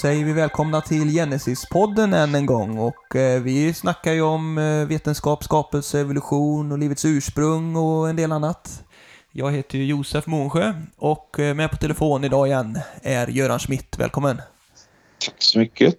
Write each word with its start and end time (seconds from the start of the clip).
Säger 0.00 0.24
vi 0.24 0.32
välkomna 0.32 0.80
till 0.80 1.08
Genesis-podden 1.08 2.14
än 2.14 2.34
en 2.34 2.46
gång 2.46 2.78
och 2.78 3.16
eh, 3.16 3.42
vi 3.42 3.74
snackar 3.74 4.12
ju 4.12 4.22
om 4.22 4.58
eh, 4.58 4.86
vetenskap, 4.86 5.44
skapelse, 5.44 6.00
evolution 6.00 6.72
och 6.72 6.78
livets 6.78 7.04
ursprung 7.04 7.76
och 7.76 8.08
en 8.08 8.16
del 8.16 8.32
annat. 8.32 8.82
Jag 9.32 9.52
heter 9.52 9.78
ju 9.78 9.84
Josef 9.84 10.26
Månsjö 10.26 10.74
och 10.96 11.40
eh, 11.40 11.54
med 11.54 11.70
på 11.70 11.76
telefon 11.76 12.24
idag 12.24 12.46
igen 12.46 12.78
är 13.02 13.26
Göran 13.26 13.58
Schmidt. 13.58 13.98
Välkommen! 13.98 14.36
Tack 15.24 15.34
så 15.38 15.58
mycket! 15.58 15.98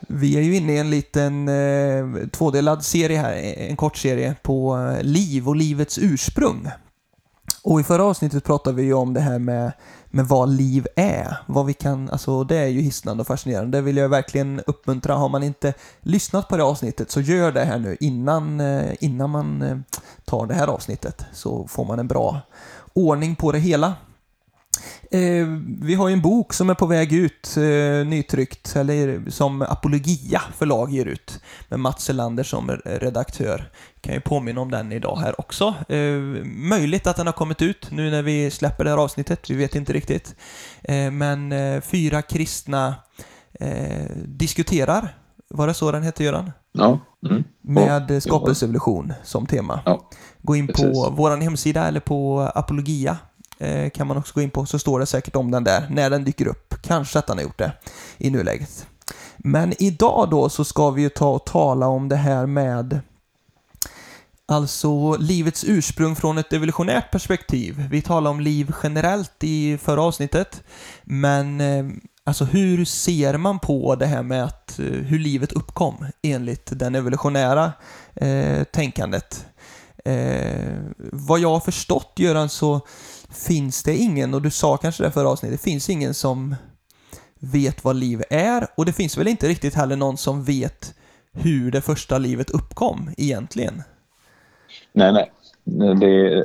Vi 0.00 0.36
är 0.36 0.42
ju 0.42 0.56
inne 0.56 0.72
i 0.72 0.78
en 0.78 0.90
liten 0.90 1.48
eh, 1.48 2.28
tvådelad 2.32 2.84
serie 2.84 3.18
här, 3.18 3.32
en 3.56 3.76
kort 3.76 3.96
serie 3.96 4.34
på 4.42 4.78
liv 5.02 5.48
och 5.48 5.56
livets 5.56 5.98
ursprung. 5.98 6.70
Och 7.62 7.80
i 7.80 7.84
förra 7.84 8.04
avsnittet 8.04 8.44
pratade 8.44 8.76
vi 8.76 8.82
ju 8.82 8.92
om 8.92 9.14
det 9.14 9.20
här 9.20 9.38
med, 9.38 9.72
med 10.10 10.26
vad 10.26 10.48
liv 10.48 10.86
är. 10.96 11.36
Vad 11.46 11.66
vi 11.66 11.74
kan, 11.74 12.10
alltså 12.10 12.44
det 12.44 12.56
är 12.56 12.66
ju 12.66 12.80
hisnande 12.80 13.20
och 13.20 13.26
fascinerande. 13.26 13.78
Det 13.78 13.82
vill 13.82 13.96
jag 13.96 14.08
verkligen 14.08 14.60
uppmuntra. 14.66 15.14
Har 15.14 15.28
man 15.28 15.42
inte 15.42 15.74
lyssnat 16.00 16.48
på 16.48 16.56
det 16.56 16.62
avsnittet 16.62 17.10
så 17.10 17.20
gör 17.20 17.52
det 17.52 17.64
här 17.64 17.78
nu 17.78 17.96
innan, 18.00 18.60
eh, 18.60 18.94
innan 19.00 19.30
man 19.30 19.62
eh, 19.62 19.78
tar 20.24 20.46
det 20.46 20.54
här 20.54 20.66
avsnittet. 20.66 21.24
Så 21.32 21.66
får 21.68 21.84
man 21.84 21.98
en 21.98 22.08
bra 22.08 22.40
ordning 22.92 23.36
på 23.36 23.52
det 23.52 23.58
hela. 23.58 23.94
Eh, 25.10 25.46
vi 25.80 25.94
har 25.94 26.08
ju 26.08 26.12
en 26.12 26.22
bok 26.22 26.52
som 26.52 26.70
är 26.70 26.74
på 26.74 26.86
väg 26.86 27.12
ut, 27.12 27.56
eh, 27.56 28.06
nytryckt, 28.06 28.76
eller 28.76 29.30
som 29.30 29.62
Apologia 29.62 30.42
förlag 30.56 30.90
ger 30.90 31.06
ut, 31.06 31.40
med 31.68 31.80
Mats 31.80 32.10
Elander 32.10 32.42
som 32.42 32.70
redaktör. 32.84 33.70
Kan 34.00 34.14
ju 34.14 34.20
påminna 34.20 34.60
om 34.60 34.70
den 34.70 34.92
idag 34.92 35.16
här 35.16 35.40
också. 35.40 35.74
Eh, 35.88 36.18
möjligt 36.44 37.06
att 37.06 37.16
den 37.16 37.26
har 37.26 37.32
kommit 37.32 37.62
ut 37.62 37.90
nu 37.90 38.10
när 38.10 38.22
vi 38.22 38.50
släpper 38.50 38.84
det 38.84 38.90
här 38.90 38.98
avsnittet, 38.98 39.50
vi 39.50 39.54
vet 39.54 39.74
inte 39.74 39.92
riktigt. 39.92 40.34
Eh, 40.82 41.10
men 41.10 41.52
eh, 41.52 41.80
fyra 41.80 42.22
kristna 42.22 42.94
eh, 43.60 44.06
diskuterar, 44.24 45.14
var 45.50 45.66
det 45.66 45.74
så 45.74 45.92
den 45.92 46.02
hette 46.02 46.24
Göran? 46.24 46.52
Ja. 46.72 47.00
Mm. 47.30 47.44
Med 47.62 48.22
skapelsevolution 48.22 49.12
som 49.24 49.46
tema. 49.46 49.80
Ja. 49.84 50.10
Gå 50.42 50.56
in 50.56 50.66
på 50.66 51.14
vår 51.16 51.36
hemsida 51.36 51.88
eller 51.88 52.00
på 52.00 52.40
Apologia 52.54 53.16
Eh, 53.58 53.90
kan 53.90 54.06
man 54.06 54.16
också 54.16 54.34
gå 54.34 54.42
in 54.42 54.50
på, 54.50 54.66
så 54.66 54.78
står 54.78 55.00
det 55.00 55.06
säkert 55.06 55.36
om 55.36 55.50
den 55.50 55.64
där 55.64 55.86
när 55.90 56.10
den 56.10 56.24
dyker 56.24 56.46
upp. 56.46 56.74
Kanske 56.82 57.18
att 57.18 57.28
han 57.28 57.38
har 57.38 57.44
gjort 57.44 57.58
det 57.58 57.72
i 58.18 58.30
nuläget. 58.30 58.86
Men 59.36 59.82
idag 59.82 60.30
då 60.30 60.48
så 60.48 60.64
ska 60.64 60.90
vi 60.90 61.02
ju 61.02 61.08
ta 61.08 61.28
och 61.28 61.46
tala 61.46 61.86
om 61.86 62.08
det 62.08 62.16
här 62.16 62.46
med 62.46 63.00
Alltså 64.50 65.16
livets 65.16 65.64
ursprung 65.64 66.16
från 66.16 66.38
ett 66.38 66.52
evolutionärt 66.52 67.10
perspektiv. 67.10 67.86
Vi 67.90 68.02
talade 68.02 68.30
om 68.30 68.40
liv 68.40 68.72
generellt 68.82 69.44
i 69.44 69.78
förra 69.78 70.02
avsnittet. 70.02 70.62
Men 71.02 71.60
eh, 71.60 71.86
alltså 72.24 72.44
hur 72.44 72.84
ser 72.84 73.36
man 73.36 73.58
på 73.58 73.94
det 73.94 74.06
här 74.06 74.22
med 74.22 74.44
att, 74.44 74.78
eh, 74.78 74.84
hur 74.84 75.18
livet 75.18 75.52
uppkom 75.52 76.06
enligt 76.22 76.68
den 76.70 76.94
evolutionära 76.94 77.72
eh, 78.14 78.64
tänkandet? 78.64 79.46
Eh, 80.04 80.78
vad 81.12 81.40
jag 81.40 81.50
har 81.50 81.60
förstått 81.60 82.12
Göran 82.16 82.48
så 82.48 82.80
finns 83.32 83.82
det 83.82 83.96
ingen, 83.96 84.34
och 84.34 84.42
du 84.42 84.50
sa 84.50 84.76
kanske 84.76 85.02
det 85.02 85.10
förra 85.10 85.28
avsnittet, 85.28 85.60
det 85.60 85.70
finns 85.70 85.90
ingen 85.90 86.14
som 86.14 86.54
vet 87.40 87.84
vad 87.84 87.96
liv 87.96 88.22
är 88.30 88.66
och 88.76 88.84
det 88.84 88.92
finns 88.92 89.18
väl 89.18 89.28
inte 89.28 89.48
riktigt 89.48 89.74
heller 89.74 89.96
någon 89.96 90.16
som 90.16 90.44
vet 90.44 90.94
hur 91.32 91.70
det 91.70 91.80
första 91.80 92.18
livet 92.18 92.50
uppkom 92.50 93.10
egentligen? 93.16 93.82
Nej, 94.92 95.12
nej. 95.12 95.32
Det, 96.00 96.44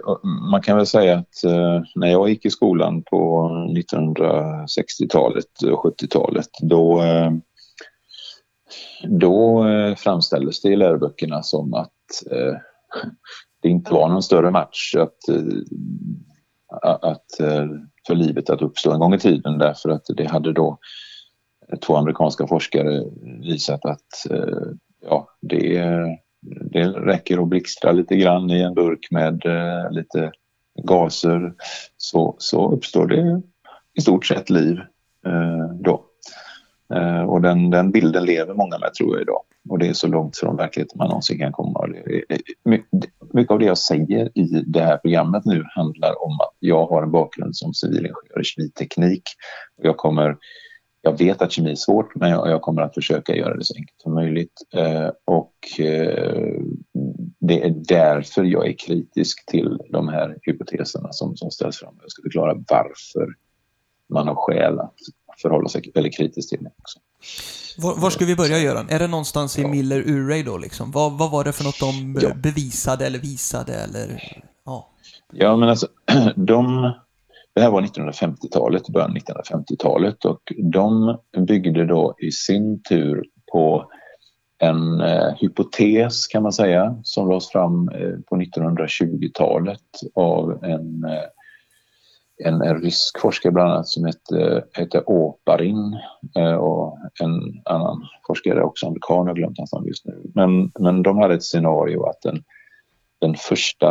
man 0.52 0.62
kan 0.62 0.78
väl 0.78 0.86
säga 0.86 1.18
att 1.18 1.44
eh, 1.44 1.82
när 1.96 2.08
jag 2.08 2.30
gick 2.30 2.46
i 2.46 2.50
skolan 2.50 3.04
på 3.04 3.50
1960-talet 3.78 5.64
och 5.72 5.86
70-talet 5.86 6.50
då, 6.62 7.02
eh, 7.02 7.32
då 9.04 9.68
eh, 9.68 9.96
framställdes 9.96 10.62
det 10.62 10.70
i 10.70 10.76
läroböckerna 10.76 11.44
som 11.44 11.74
att 11.74 11.90
det 13.62 13.70
inte 13.70 13.94
var 13.94 14.10
någon 14.10 14.24
större 14.24 14.52
match 14.52 14.96
att 14.96 15.18
att, 16.82 17.40
eh, 17.40 17.68
för 18.08 18.16
livet 18.16 18.50
att 18.50 18.62
uppstå 18.62 18.92
en 18.92 19.00
gång 19.00 19.14
i 19.14 19.20
tiden 19.20 19.58
därför 19.58 19.90
att 19.90 20.06
det 20.18 20.26
hade 20.26 20.54
då 20.54 20.78
två 21.82 21.96
amerikanska 21.96 22.48
forskare 22.48 23.04
visat 23.42 23.86
att 23.86 24.32
eh, 24.32 24.68
ja, 25.02 25.28
det, 25.42 25.84
det 26.72 26.88
räcker 26.88 27.42
att 27.42 27.48
blixtra 27.48 27.92
lite 27.92 28.16
grann 28.16 28.50
i 28.50 28.62
en 28.62 28.74
burk 28.74 29.08
med 29.12 29.46
eh, 29.46 29.92
lite 29.92 30.32
gaser 30.84 31.54
så, 31.98 32.36
så 32.38 32.72
uppstår 32.72 33.08
det 33.08 33.42
i 33.94 34.02
stort 34.02 34.26
sett 34.26 34.50
liv 34.50 34.80
då. 35.80 36.06
Eh, 36.94 37.24
och 37.24 37.42
den, 37.42 37.70
den 37.70 37.92
bilden 37.92 38.26
lever 38.26 38.54
många 38.54 38.78
med 38.78 38.94
tror 38.94 39.14
jag 39.16 39.22
idag 39.22 39.42
och 39.70 39.80
det 39.80 39.88
är 39.88 39.94
så 39.94 40.08
långt 40.08 40.38
från 40.38 40.56
verkligheten 40.56 40.98
man 40.98 41.08
någonsin 41.08 41.40
kan 41.40 41.52
komma. 41.52 41.88
Mycket 43.34 43.52
av 43.52 43.60
det 43.60 43.66
jag 43.66 43.78
säger 43.78 44.38
i 44.38 44.64
det 44.66 44.82
här 44.82 44.98
programmet 44.98 45.46
nu 45.46 45.64
handlar 45.76 46.24
om 46.24 46.32
att 46.32 46.56
jag 46.60 46.86
har 46.86 47.04
en 47.04 47.12
bakgrund 47.12 47.56
som 47.56 47.74
civilingenjör 47.74 48.42
i 48.42 48.44
kemiteknik. 48.44 49.24
Jag, 49.82 49.98
kommer, 49.98 50.38
jag 51.02 51.18
vet 51.18 51.42
att 51.42 51.52
kemi 51.52 51.72
är 51.72 51.76
svårt 51.76 52.16
men 52.16 52.30
jag, 52.30 52.50
jag 52.50 52.62
kommer 52.62 52.82
att 52.82 52.94
försöka 52.94 53.36
göra 53.36 53.58
det 53.58 53.64
så 53.64 53.76
enkelt 53.76 54.02
som 54.02 54.14
möjligt. 54.14 54.62
Eh, 54.74 55.10
och 55.26 55.80
eh, 55.80 56.62
det 57.40 57.64
är 57.64 57.70
därför 57.70 58.44
jag 58.44 58.68
är 58.68 58.78
kritisk 58.78 59.46
till 59.46 59.80
de 59.90 60.08
här 60.08 60.38
hypoteserna 60.42 61.12
som, 61.12 61.38
som 61.38 61.52
ställs 61.52 61.78
fram. 61.78 61.96
Jag 62.02 62.12
ska 62.12 62.22
förklara 62.22 62.54
varför 62.54 63.36
man 64.10 64.28
har 64.28 64.36
skäl 64.36 64.80
att 64.80 64.96
förhålla 65.44 65.70
sig 65.70 65.92
väldigt 65.94 66.18
kritiskt 66.18 66.50
till 66.50 66.64
det 66.64 66.72
också. 66.78 67.00
Var, 67.78 67.96
var, 67.96 68.10
ska 68.10 68.26
vi 68.26 68.36
börja 68.36 68.60
Göran? 68.60 68.90
Är 68.90 69.00
det 69.00 69.08
någonstans 69.08 69.60
i 69.60 69.66
Miller-Urey 69.66 70.44
då 70.44 70.58
liksom? 70.58 70.92
Vad, 70.92 71.18
vad 71.18 71.32
var 71.32 71.44
det 71.44 71.52
för 71.52 71.64
något 71.64 71.80
de 71.80 72.20
ja. 72.22 72.34
bevisade 72.36 73.06
eller 73.06 73.20
visade 73.20 73.74
eller? 73.74 74.22
Ja, 74.66 74.90
ja 75.34 75.56
men 75.56 75.70
alltså 75.70 75.88
de... 76.36 76.94
Det 77.56 77.62
här 77.62 77.72
var 77.72 77.82
1950-talet, 77.82 78.90
början 78.90 79.12
av 79.12 79.18
1950-talet 79.18 80.26
och 80.26 80.42
de 80.72 81.18
byggde 81.48 81.86
då 81.86 82.16
i 82.20 82.32
sin 82.32 82.84
tur 82.84 83.24
på 83.52 83.92
en 84.64 85.02
eh, 85.02 85.34
hypotes 85.40 86.28
kan 86.28 86.44
man 86.44 86.54
säga 86.54 87.00
som 87.04 87.30
lades 87.30 87.50
fram 87.50 87.90
eh, 87.90 88.20
på 88.30 88.36
1920-talet 88.36 89.80
av 90.16 90.64
en 90.64 91.04
eh, 91.04 91.24
en, 92.46 92.62
en 92.62 92.82
rysk 92.82 93.20
forskare 93.20 93.52
bland 93.52 93.72
annat 93.72 93.88
som 93.88 94.06
hette, 94.06 94.42
eh, 94.42 94.64
heter 94.74 95.10
Oparin 95.10 95.98
eh, 96.38 96.56
och 96.56 96.98
en 97.20 97.62
annan 97.66 98.06
forskare, 98.28 98.64
också 98.64 98.88
amerikan, 98.88 99.18
jag 99.18 99.26
har 99.26 99.36
glömt 99.36 99.58
hans 99.58 99.74
namn 99.74 99.88
just 99.88 100.06
nu. 100.06 100.32
Men, 100.36 100.72
men 100.80 101.04
de 101.04 101.18
hade 101.18 101.34
ett 101.34 101.44
scenario 101.44 102.04
att 102.04 102.22
den, 102.22 102.44
den 103.22 103.36
första 103.36 103.90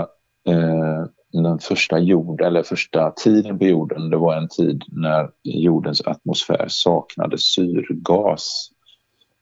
eh, 0.48 1.04
den 1.32 1.58
första 1.58 1.98
jorden, 1.98 2.46
eller 2.46 2.62
första 2.62 3.10
tiden 3.10 3.58
på 3.58 3.64
jorden, 3.64 4.10
det 4.10 4.16
var 4.16 4.36
en 4.36 4.48
tid 4.48 4.84
när 4.88 5.30
jordens 5.42 6.00
atmosfär 6.00 6.66
saknade 6.68 7.38
syrgas. 7.38 8.68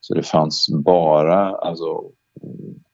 Så 0.00 0.14
det 0.14 0.22
fanns 0.22 0.68
bara 0.84 1.50
alltså, 1.50 2.02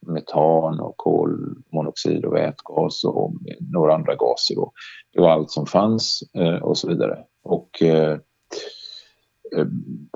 metan 0.06 0.80
och 0.80 0.96
kolmonoxid 0.96 2.24
och 2.24 2.34
vätgas 2.34 3.04
och 3.04 3.32
några 3.72 3.94
andra 3.94 4.14
gaser. 4.14 4.54
Då. 4.54 4.72
Det 5.12 5.20
var 5.20 5.30
allt 5.30 5.50
som 5.50 5.66
fanns 5.66 6.22
eh, 6.34 6.62
och 6.62 6.78
så 6.78 6.88
vidare. 6.88 7.18
Och, 7.44 7.82
eh, 7.82 8.12
eh, 9.56 9.66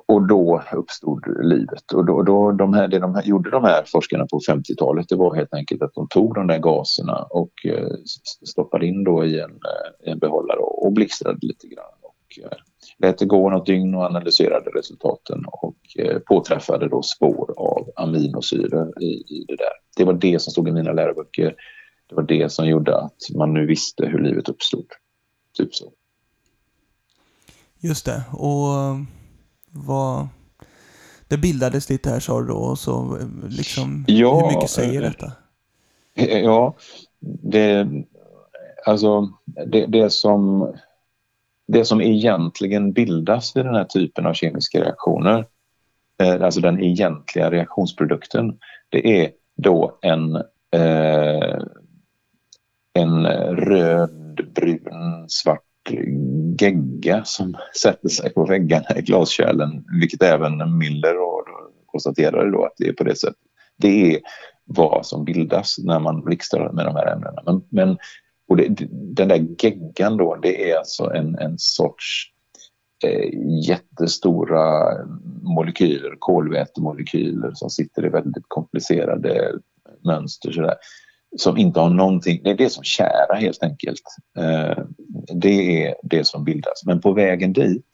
och 0.06 0.26
då 0.26 0.62
uppstod 0.72 1.44
livet. 1.44 1.92
Och 1.94 2.06
då, 2.06 2.22
då, 2.22 2.52
de 2.52 2.74
här, 2.74 2.88
det 2.88 2.98
de 2.98 3.14
här, 3.14 3.22
gjorde 3.22 3.50
de 3.50 3.64
här 3.64 3.82
forskarna 3.86 4.26
på 4.26 4.40
50-talet 4.48 5.08
det 5.08 5.16
var 5.16 5.34
helt 5.34 5.54
enkelt 5.54 5.82
att 5.82 5.94
de 5.94 6.08
tog 6.08 6.34
de 6.34 6.46
där 6.46 6.58
gaserna 6.58 7.26
och 7.30 7.52
eh, 7.66 7.88
stoppade 8.50 8.86
in 8.86 9.04
då 9.04 9.24
i 9.24 9.40
en, 9.40 9.50
eh, 9.50 10.12
en 10.12 10.18
behållare 10.18 10.58
och 10.58 10.92
blixtrade 10.92 11.38
lite 11.42 11.66
grann. 11.66 11.99
Och, 12.38 12.52
lät 12.98 13.18
det 13.18 13.26
gå 13.26 13.50
något 13.50 13.66
dygn 13.66 13.94
och 13.94 14.02
analyserade 14.02 14.70
resultaten 14.70 15.44
och 15.46 15.76
påträffade 16.26 16.88
då 16.88 17.02
spår 17.02 17.54
av 17.56 17.90
aminosyror 17.96 19.02
i, 19.02 19.06
i 19.06 19.44
det 19.48 19.56
där. 19.56 19.72
Det 19.96 20.04
var 20.04 20.12
det 20.12 20.42
som 20.42 20.50
stod 20.50 20.68
i 20.68 20.72
mina 20.72 20.92
läroböcker. 20.92 21.54
Det 22.08 22.14
var 22.14 22.22
det 22.22 22.52
som 22.52 22.68
gjorde 22.68 22.98
att 22.98 23.16
man 23.34 23.54
nu 23.54 23.66
visste 23.66 24.06
hur 24.06 24.18
livet 24.18 24.48
uppstod. 24.48 24.86
Typ 25.58 25.74
så. 25.74 25.92
Just 27.80 28.06
det. 28.06 28.22
Och 28.32 28.68
vad... 29.70 30.28
Det 31.28 31.38
bildades 31.38 31.90
lite 31.90 32.10
här 32.10 32.20
sa 32.20 32.40
du 32.40 32.46
då, 32.46 32.54
och 32.54 32.78
så 32.78 33.18
liksom, 33.48 34.04
ja, 34.08 34.40
hur 34.40 34.54
mycket 34.54 34.70
säger 34.70 35.02
detta? 35.02 35.32
Ja, 36.14 36.76
det, 37.42 37.88
alltså 38.86 39.32
det, 39.66 39.86
det, 39.86 40.10
som, 40.10 40.72
det 41.72 41.84
som 41.84 42.00
egentligen 42.00 42.92
bildas 42.92 43.56
vid 43.56 43.64
den 43.64 43.74
här 43.74 43.84
typen 43.84 44.26
av 44.26 44.34
kemiska 44.34 44.80
reaktioner, 44.80 45.46
eh, 46.22 46.42
alltså 46.42 46.60
den 46.60 46.80
egentliga 46.80 47.50
reaktionsprodukten, 47.50 48.58
det 48.88 49.22
är 49.22 49.30
då 49.56 49.98
en, 50.02 50.36
eh, 50.76 51.58
en 52.94 53.26
röd, 53.56 54.52
brun, 54.54 55.28
svart 55.28 55.64
gegga 56.60 57.24
som 57.24 57.56
sätter 57.82 58.08
sig 58.08 58.34
på 58.34 58.46
väggarna 58.46 58.98
i 58.98 59.02
glaskärlen, 59.02 59.84
vilket 60.00 60.22
även 60.22 60.78
Miller 60.78 61.14
konstaterade 61.86 62.50
då 62.50 62.64
att 62.64 62.74
det 62.76 62.88
är 62.88 62.92
på 62.92 63.04
det 63.04 63.16
sättet. 63.16 63.36
Det 63.76 64.14
är 64.14 64.20
vad 64.64 65.06
som 65.06 65.24
bildas 65.24 65.78
när 65.78 66.00
man 66.00 66.24
blixtrar 66.24 66.72
med 66.72 66.86
de 66.86 66.96
här 66.96 67.12
ämnena. 67.12 67.42
Men, 67.46 67.62
men 67.68 67.98
och 68.50 68.56
det, 68.56 68.68
den 68.90 69.28
där 69.28 69.46
geggan 69.58 70.16
då, 70.16 70.36
det 70.36 70.70
är 70.70 70.76
alltså 70.76 71.04
en, 71.14 71.38
en 71.38 71.58
sorts 71.58 72.32
eh, 73.04 73.30
jättestora 73.68 74.94
molekyler, 75.42 76.16
kolvätemolekyler 76.18 77.50
som 77.54 77.70
sitter 77.70 78.06
i 78.06 78.08
väldigt 78.08 78.44
komplicerade 78.48 79.52
mönster 80.04 80.52
sådär, 80.52 80.74
som 81.36 81.56
inte 81.56 81.80
har 81.80 81.90
någonting, 81.90 82.40
det 82.44 82.50
är 82.50 82.56
det 82.56 82.70
som 82.70 82.84
kära 82.84 83.34
helt 83.34 83.62
enkelt. 83.62 84.02
Eh, 84.38 84.84
det 85.34 85.84
är 85.84 85.94
det 86.02 86.26
som 86.26 86.44
bildas. 86.44 86.86
Men 86.86 87.00
på 87.00 87.12
vägen 87.12 87.52
dit 87.52 87.88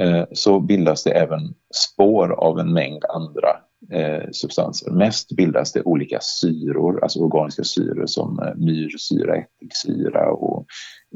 eh, 0.00 0.24
så 0.32 0.60
bildas 0.60 1.04
det 1.04 1.10
även 1.10 1.54
spår 1.74 2.32
av 2.32 2.58
en 2.58 2.72
mängd 2.72 3.04
andra 3.04 3.48
eh, 3.92 4.30
substanser. 4.32 4.90
Mest 4.90 5.32
bildas 5.32 5.72
det 5.72 5.82
olika 5.82 6.20
syror, 6.20 7.02
alltså 7.02 7.20
organiska 7.20 7.64
syror 7.64 8.06
som 8.06 8.38
eh, 8.38 8.54
myrsyra, 8.56 9.36
ättiksyra 9.36 10.32
och 10.32 10.66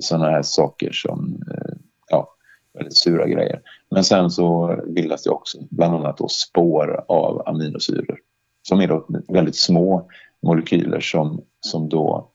sådana 0.00 0.30
här 0.30 0.42
saker 0.42 0.92
som 0.92 1.42
eh, 1.50 1.74
ja, 2.08 2.34
väldigt 2.74 2.96
sura 2.96 3.28
grejer. 3.28 3.60
Men 3.90 4.04
sen 4.04 4.30
så 4.30 4.76
bildas 4.86 5.22
det 5.22 5.30
också 5.30 5.58
bland 5.70 5.94
annat 5.94 6.16
då 6.16 6.28
spår 6.28 7.04
av 7.08 7.48
aminosyror 7.48 8.18
som 8.62 8.80
är 8.80 8.88
då 8.88 9.06
väldigt 9.28 9.56
små 9.56 10.08
molekyler 10.42 11.00
som, 11.00 11.44
som 11.60 11.88
då 11.88 12.30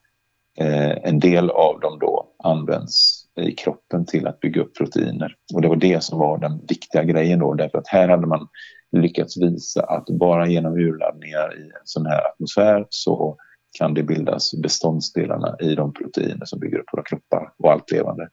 eh, 0.57 0.91
en 0.91 1.19
del 1.19 1.49
av 1.49 1.79
dem 1.79 1.99
då 1.99 2.27
används 2.43 3.16
i 3.37 3.51
kroppen 3.51 4.05
till 4.05 4.27
att 4.27 4.39
bygga 4.39 4.61
upp 4.61 4.75
proteiner. 4.77 5.35
Och 5.53 5.61
det 5.61 5.67
var 5.67 5.75
det 5.75 6.03
som 6.03 6.19
var 6.19 6.37
den 6.37 6.65
viktiga 6.67 7.03
grejen 7.03 7.39
då 7.39 7.53
därför 7.53 7.77
att 7.77 7.87
här 7.87 8.09
hade 8.09 8.27
man 8.27 8.47
lyckats 8.91 9.37
visa 9.37 9.83
att 9.83 10.05
bara 10.05 10.47
genom 10.47 10.73
urladdningar 10.73 11.59
i 11.59 11.63
en 11.63 11.85
sån 11.85 12.05
här 12.05 12.21
atmosfär 12.31 12.85
så 12.89 13.37
kan 13.77 13.93
det 13.93 14.03
bildas 14.03 14.53
beståndsdelarna 14.61 15.55
i 15.59 15.75
de 15.75 15.93
proteiner 15.93 16.45
som 16.45 16.59
bygger 16.59 16.77
upp 16.77 16.93
våra 16.93 17.03
kroppar 17.03 17.53
och 17.57 17.71
allt 17.71 17.91
levande. 17.91 18.29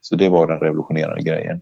Så 0.00 0.16
det 0.16 0.28
var 0.28 0.46
den 0.46 0.60
revolutionerande 0.60 1.22
grejen. 1.22 1.60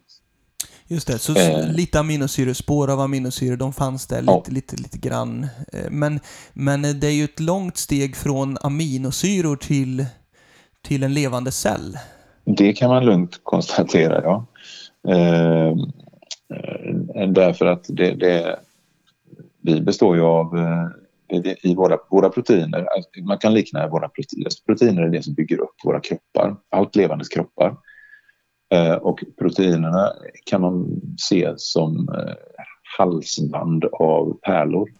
Just 0.86 1.06
det, 1.06 1.18
så 1.18 1.36
eh, 1.36 1.72
lite 1.72 2.00
aminosyror, 2.00 2.52
spår 2.52 2.90
av 2.90 3.00
aminosyror, 3.00 3.56
de 3.56 3.72
fanns 3.72 4.06
där 4.06 4.20
lite, 4.20 4.32
ja. 4.32 4.42
lite, 4.48 4.76
lite 4.76 4.98
grann. 4.98 5.46
Eh, 5.72 5.90
men, 5.90 6.20
men 6.52 6.82
det 6.82 7.06
är 7.06 7.12
ju 7.12 7.24
ett 7.24 7.40
långt 7.40 7.76
steg 7.76 8.16
från 8.16 8.58
aminosyror 8.60 9.56
till, 9.56 10.06
till 10.82 11.02
en 11.02 11.14
levande 11.14 11.52
cell. 11.52 11.98
Det 12.44 12.72
kan 12.72 12.90
man 12.90 13.04
lugnt 13.04 13.40
konstatera, 13.42 14.22
ja. 14.22 14.46
Ehm, 15.08 15.78
eh, 17.14 17.28
därför 17.28 17.66
att 17.66 17.84
det, 17.88 18.14
det, 18.14 18.58
vi 19.60 19.80
består 19.80 20.16
ju 20.16 20.22
av 20.22 20.58
eh, 20.58 20.88
i 21.62 21.74
våra, 21.74 21.98
våra 22.10 22.28
proteiner, 22.28 22.86
alltså, 22.96 23.10
man 23.22 23.38
kan 23.38 23.54
likna 23.54 23.88
våra 23.88 24.08
proteiner, 24.08 24.46
alltså, 24.46 24.64
proteiner 24.64 25.02
är 25.02 25.08
det 25.08 25.22
som 25.22 25.34
bygger 25.34 25.60
upp 25.60 25.74
våra 25.84 26.00
kroppar, 26.00 26.56
allt 26.70 26.96
levandes 26.96 27.28
kroppar. 27.28 27.76
Eh, 28.74 28.94
och 28.94 29.24
proteinerna 29.38 30.12
kan 30.44 30.60
man 30.60 31.00
se 31.18 31.52
som 31.56 32.08
eh, 32.08 32.34
halsband 32.98 33.84
av 33.84 34.38
pärlor 34.46 34.90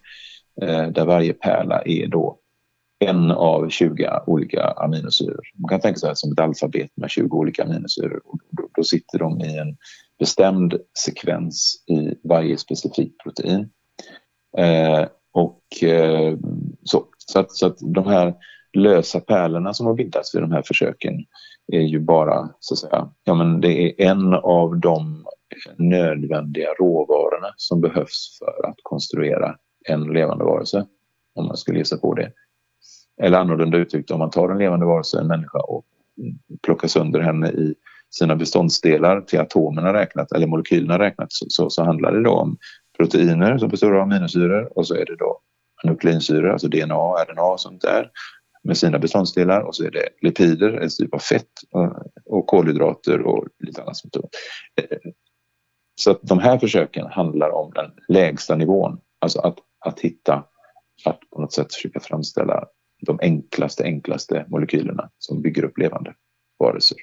eh, 0.61 0.87
där 0.87 1.05
varje 1.05 1.33
pärla 1.33 1.81
är 1.85 2.07
då 2.07 2.39
en 3.05 3.31
av 3.31 3.69
20 3.69 4.09
olika 4.27 4.63
aminosyror. 4.63 5.41
Man 5.57 5.69
kan 5.69 5.79
tänka 5.79 5.99
sig 5.99 6.15
som 6.15 6.31
ett 6.31 6.39
alfabet 6.39 6.91
med 6.95 7.09
20 7.09 7.37
olika 7.37 7.63
aminosyror. 7.63 8.21
Då 8.75 8.83
sitter 8.83 9.19
de 9.19 9.41
i 9.41 9.57
en 9.57 9.77
bestämd 10.19 10.75
sekvens 11.05 11.83
i 11.87 12.27
varje 12.27 12.57
specifik 12.57 13.23
protein. 13.23 13.69
Eh, 14.57 15.05
och 15.31 15.83
eh, 15.83 16.37
så, 16.83 17.05
så, 17.17 17.39
att, 17.39 17.51
så 17.51 17.67
att 17.67 17.77
de 17.81 18.07
här 18.07 18.33
lösa 18.73 19.19
pärlorna 19.19 19.73
som 19.73 19.85
har 19.85 19.93
bildats 19.93 20.35
vid 20.35 20.41
de 20.41 20.51
här 20.51 20.61
försöken 20.61 21.25
är 21.67 21.81
ju 21.81 21.99
bara 21.99 22.49
så 22.59 22.73
att 22.73 22.79
säga, 22.79 23.09
ja 23.23 23.33
men 23.33 23.61
det 23.61 23.81
är 23.81 24.07
en 24.11 24.33
av 24.33 24.79
de 24.79 25.25
nödvändiga 25.77 26.69
råvarorna 26.79 27.53
som 27.57 27.81
behövs 27.81 28.37
för 28.39 28.67
att 28.69 28.77
konstruera 28.83 29.55
en 29.85 30.03
levande 30.03 30.43
varelse, 30.43 30.85
om 31.35 31.45
man 31.45 31.57
skulle 31.57 31.79
gissa 31.79 31.97
på 31.97 32.13
det. 32.13 32.31
Eller 33.21 33.37
annorlunda 33.37 33.77
uttryckt, 33.77 34.11
om 34.11 34.19
man 34.19 34.29
tar 34.29 34.49
en 34.49 34.57
levande 34.57 34.85
varelse, 34.85 35.19
en 35.19 35.27
människa, 35.27 35.59
och 35.59 35.85
plockar 36.63 36.87
sönder 36.87 37.19
henne 37.19 37.49
i 37.49 37.75
sina 38.11 38.35
beståndsdelar 38.35 39.21
till 39.21 39.39
atomerna 39.39 39.93
räknat 39.93 40.31
eller 40.31 40.47
molekylerna 40.47 40.99
räknat 40.99 41.31
så, 41.31 41.45
så, 41.49 41.69
så 41.69 41.83
handlar 41.83 42.11
det 42.11 42.23
då 42.23 42.31
om 42.31 42.57
proteiner 42.97 43.57
som 43.57 43.69
består 43.69 43.95
av 43.95 44.01
aminosyror 44.01 44.77
och 44.77 44.87
så 44.87 44.95
är 44.95 45.05
det 45.05 45.15
då 45.15 45.39
nukleinsyror, 45.83 46.49
alltså 46.49 46.67
DNA, 46.67 46.95
RNA 46.95 47.43
och 47.43 47.59
sånt 47.59 47.81
där 47.81 48.09
med 48.63 48.77
sina 48.77 48.99
beståndsdelar 48.99 49.61
och 49.61 49.75
så 49.75 49.83
är 49.83 49.91
det 49.91 50.09
lipider, 50.21 50.71
en 50.71 50.89
typ 50.99 51.13
av 51.13 51.19
fett 51.19 51.49
och 52.25 52.47
kolhydrater 52.47 53.21
och 53.21 53.47
lite 53.59 53.81
annat. 53.81 53.97
Sånt. 53.97 54.17
Så 55.95 56.11
att 56.11 56.19
de 56.21 56.39
här 56.39 56.57
försöken 56.57 57.07
handlar 57.07 57.49
om 57.49 57.71
den 57.75 57.91
lägsta 58.07 58.55
nivån, 58.55 58.99
alltså 59.21 59.39
att, 59.39 59.57
att 59.85 59.99
hitta, 59.99 60.43
att 61.05 61.19
på 61.31 61.41
något 61.41 61.53
sätt 61.53 61.73
försöka 61.73 61.99
framställa 61.99 62.65
de 63.05 63.19
enklaste, 63.21 63.83
enklaste 63.83 64.45
molekylerna 64.47 65.09
som 65.19 65.41
bygger 65.41 65.63
upp 65.63 65.77
levande 65.77 66.13
varelser 66.59 66.97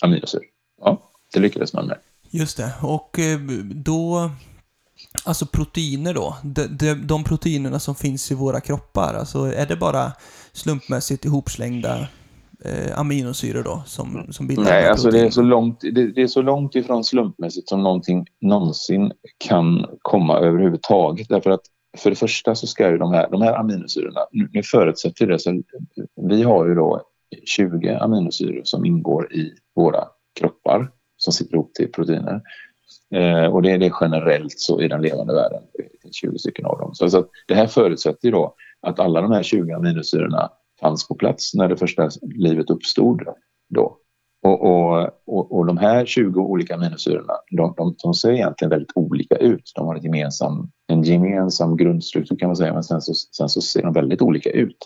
aminosyror. 0.00 0.44
Ja, 0.80 1.10
det 1.32 1.40
lyckades 1.40 1.72
man 1.72 1.86
med. 1.86 1.98
Just 2.30 2.56
det, 2.56 2.72
och 2.82 3.18
eh, 3.18 3.38
då... 3.74 4.30
Alltså 5.24 5.46
proteiner 5.46 6.14
då, 6.14 6.36
de, 6.42 6.66
de, 6.66 6.94
de 6.94 7.24
proteinerna 7.24 7.78
som 7.78 7.94
finns 7.94 8.30
i 8.30 8.34
våra 8.34 8.60
kroppar, 8.60 9.14
alltså 9.14 9.38
är 9.38 9.66
det 9.66 9.76
bara 9.76 10.12
slumpmässigt 10.52 11.24
ihopslängda 11.24 12.08
eh, 12.64 12.98
aminosyror 12.98 13.62
då 13.62 13.82
som, 13.86 14.26
som 14.30 14.46
bildar 14.46 14.64
Nej, 14.64 14.88
alltså 14.88 15.10
det 15.10 15.20
är, 15.20 15.30
så 15.30 15.42
långt, 15.42 15.80
det, 15.80 16.12
det, 16.12 16.22
är 16.22 16.26
så 16.26 16.42
långt 16.42 16.74
ifrån 16.74 17.04
slumpmässigt 17.04 17.68
som 17.68 17.82
någonting 17.82 18.26
någonsin 18.40 19.12
kan 19.38 19.86
komma 20.02 20.38
överhuvudtaget. 20.38 21.28
Därför 21.28 21.50
att 21.50 21.64
för 21.96 22.10
det 22.10 22.16
första 22.16 22.54
så 22.54 22.66
ska 22.66 22.90
ju 22.90 22.98
de 22.98 23.12
här, 23.12 23.30
de 23.30 23.42
här 23.42 23.52
aminosyrorna, 23.52 24.20
nu, 24.32 24.48
nu 24.52 24.62
förutsätter 24.62 25.26
det, 25.26 25.38
så 25.38 25.62
vi 26.28 26.42
har 26.42 26.68
ju 26.68 26.74
då 26.74 27.02
20 27.44 27.88
aminosyror 27.88 28.64
som 28.64 28.84
ingår 28.84 29.32
i 29.32 29.52
våra 29.74 30.04
kroppar 30.40 30.90
som 31.16 31.32
sitter 31.32 31.54
ihop 31.54 31.74
till 31.74 31.92
proteiner. 31.92 32.42
Eh, 33.14 33.46
och 33.46 33.62
det 33.62 33.70
är 33.70 33.78
det 33.78 33.92
generellt 34.00 34.58
så 34.58 34.80
i 34.80 34.88
den 34.88 35.02
levande 35.02 35.34
världen. 35.34 35.62
20 36.12 36.38
stycken 36.38 36.66
av 36.66 36.78
dem. 36.78 36.94
Så, 36.94 37.10
så 37.10 37.26
det 37.48 37.54
här 37.54 37.66
förutsätter 37.66 38.28
ju 38.28 38.30
då 38.30 38.54
att 38.80 39.00
alla 39.00 39.20
de 39.20 39.32
här 39.32 39.42
20 39.42 39.72
aminosyrorna 39.72 40.50
fanns 40.80 41.08
på 41.08 41.14
plats 41.14 41.54
när 41.54 41.68
det 41.68 41.76
första 41.76 42.10
livet 42.22 42.70
uppstod. 42.70 43.22
Då. 43.68 43.98
Och, 44.44 44.62
och, 44.62 45.08
och, 45.26 45.52
och 45.52 45.66
de 45.66 45.78
här 45.78 46.06
20 46.06 46.40
olika 46.40 46.74
aminosyrorna 46.74 47.32
de, 47.50 47.74
de, 47.76 47.94
de, 48.02 48.14
ser 48.14 48.32
egentligen 48.32 48.70
väldigt 48.70 48.92
olika 48.94 49.36
ut. 49.36 49.72
De 49.74 49.86
har 49.86 49.96
ett 49.96 50.04
gemensam, 50.04 50.70
en 50.86 51.02
gemensam 51.02 51.76
grundstruktur 51.76 52.36
kan 52.36 52.48
man 52.48 52.56
säga 52.56 52.72
men 52.72 52.84
sen 52.84 53.00
så, 53.00 53.14
sen 53.14 53.48
så 53.48 53.60
ser 53.60 53.82
de 53.82 53.92
väldigt 53.92 54.22
olika 54.22 54.50
ut 54.50 54.76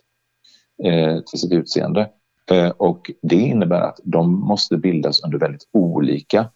eh, 0.84 1.20
till 1.20 1.40
sitt 1.40 1.52
utseende. 1.52 2.10
Eh, 2.50 2.68
och 2.68 3.10
det 3.22 3.36
innebär 3.36 3.80
att 3.80 4.00
de 4.04 4.40
måste 4.40 4.76
bildas 4.76 5.24
under 5.24 5.38
väldigt 5.38 5.68
olika 5.72 6.50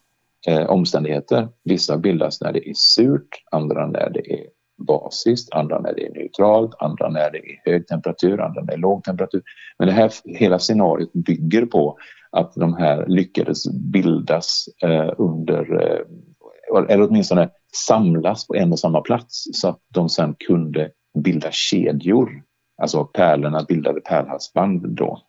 eh, 0.47 0.67
omständigheter. 0.67 1.49
Vissa 1.65 1.99
bildas 1.99 2.41
när 2.41 2.53
det 2.53 2.69
är 2.69 2.75
surt, 2.75 3.45
andra 3.51 3.87
när 3.87 4.11
det 4.11 4.33
är 4.33 4.47
basiskt, 4.87 5.53
andra 5.53 5.81
när 5.81 5.95
det 5.95 6.07
är 6.07 6.13
neutralt, 6.13 6.75
andra 6.79 7.09
när 7.09 7.31
det 7.31 7.39
är 7.39 7.71
hög 7.71 7.87
temperatur, 7.87 8.41
andra 8.41 8.61
när 8.61 8.67
det 8.67 8.73
är 8.73 8.79
låg 8.79 9.05
temperatur. 9.05 9.43
Men 9.79 9.89
det 9.89 9.95
här 9.95 10.13
hela 10.25 10.59
scenariot 10.59 11.13
bygger 11.13 11.67
på 11.67 11.99
att 12.33 12.55
de 12.55 12.75
här 12.75 13.07
lyckades 13.07 13.73
bildas 13.73 14.65
eh, 14.83 15.11
under, 15.19 15.83
eh, 15.83 16.85
eller 16.89 17.09
åtminstone 17.09 17.51
samlas 17.87 18.47
på 18.47 18.55
en 18.55 18.73
och 18.73 18.79
samma 18.79 19.01
plats 19.01 19.45
så 19.53 19.69
att 19.69 19.81
de 19.89 20.09
sen 20.09 20.35
kunde 20.39 20.91
bilda 21.19 21.51
kedjor. 21.51 22.43
Alltså 22.83 23.05
pärlorna 23.05 23.65
bildade 23.69 24.01
pärlhalsband 24.01 24.89
då. 24.89 25.23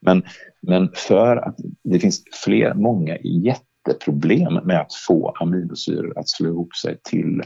Men, 0.00 0.22
men 0.62 0.90
för 0.94 1.36
att 1.36 1.56
det 1.84 1.98
finns 1.98 2.22
fler, 2.44 2.74
många 2.74 3.18
jätteproblem 3.18 4.54
med 4.54 4.80
att 4.80 4.94
få 4.94 5.30
aminosyror 5.40 6.18
att 6.18 6.28
slå 6.28 6.48
ihop 6.48 6.76
sig 6.76 6.98
till 7.04 7.42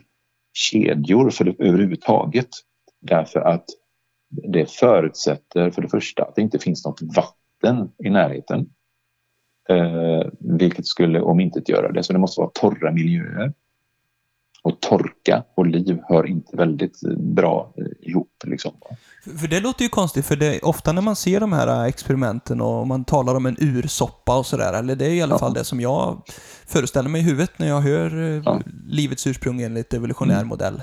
kedjor 0.52 1.30
för 1.30 1.44
det, 1.44 1.54
överhuvudtaget. 1.58 2.48
Därför 3.00 3.40
att 3.40 3.64
det 4.52 4.70
förutsätter 4.70 5.70
för 5.70 5.82
det 5.82 5.88
första 5.88 6.22
att 6.22 6.34
det 6.34 6.42
inte 6.42 6.58
finns 6.58 6.84
något 6.86 7.00
vatten 7.02 7.90
i 8.04 8.10
närheten. 8.10 8.70
Eh, 9.68 10.26
vilket 10.40 10.86
skulle 10.86 11.20
omintetgöra 11.20 11.92
det, 11.92 12.02
så 12.02 12.12
det 12.12 12.18
måste 12.18 12.40
vara 12.40 12.50
torra 12.54 12.92
miljöer. 12.92 13.52
Och 14.64 14.80
torka 14.80 15.44
och 15.54 15.66
liv 15.66 16.00
hör 16.08 16.26
inte 16.26 16.56
väldigt 16.56 17.00
bra 17.18 17.74
ihop. 18.00 18.28
Liksom. 18.44 18.72
För 19.38 19.48
det 19.48 19.60
låter 19.60 19.82
ju 19.82 19.88
konstigt, 19.88 20.26
för 20.26 20.36
det, 20.36 20.60
ofta 20.60 20.92
när 20.92 21.02
man 21.02 21.16
ser 21.16 21.40
de 21.40 21.52
här 21.52 21.86
experimenten 21.86 22.60
och 22.60 22.86
man 22.86 23.04
talar 23.04 23.34
om 23.34 23.46
en 23.46 23.56
ursoppa 23.58 24.38
och 24.38 24.46
sådär, 24.46 24.72
eller 24.72 24.96
det 24.96 25.06
är 25.06 25.10
i 25.10 25.22
alla 25.22 25.34
ja. 25.34 25.38
fall 25.38 25.54
det 25.54 25.64
som 25.64 25.80
jag 25.80 26.22
föreställer 26.66 27.08
mig 27.08 27.20
i 27.20 27.24
huvudet 27.24 27.58
när 27.58 27.68
jag 27.68 27.80
hör 27.80 28.42
ja. 28.44 28.60
livets 28.86 29.26
ursprung 29.26 29.62
enligt 29.62 29.94
evolutionär 29.94 30.36
mm. 30.36 30.48
modell. 30.48 30.82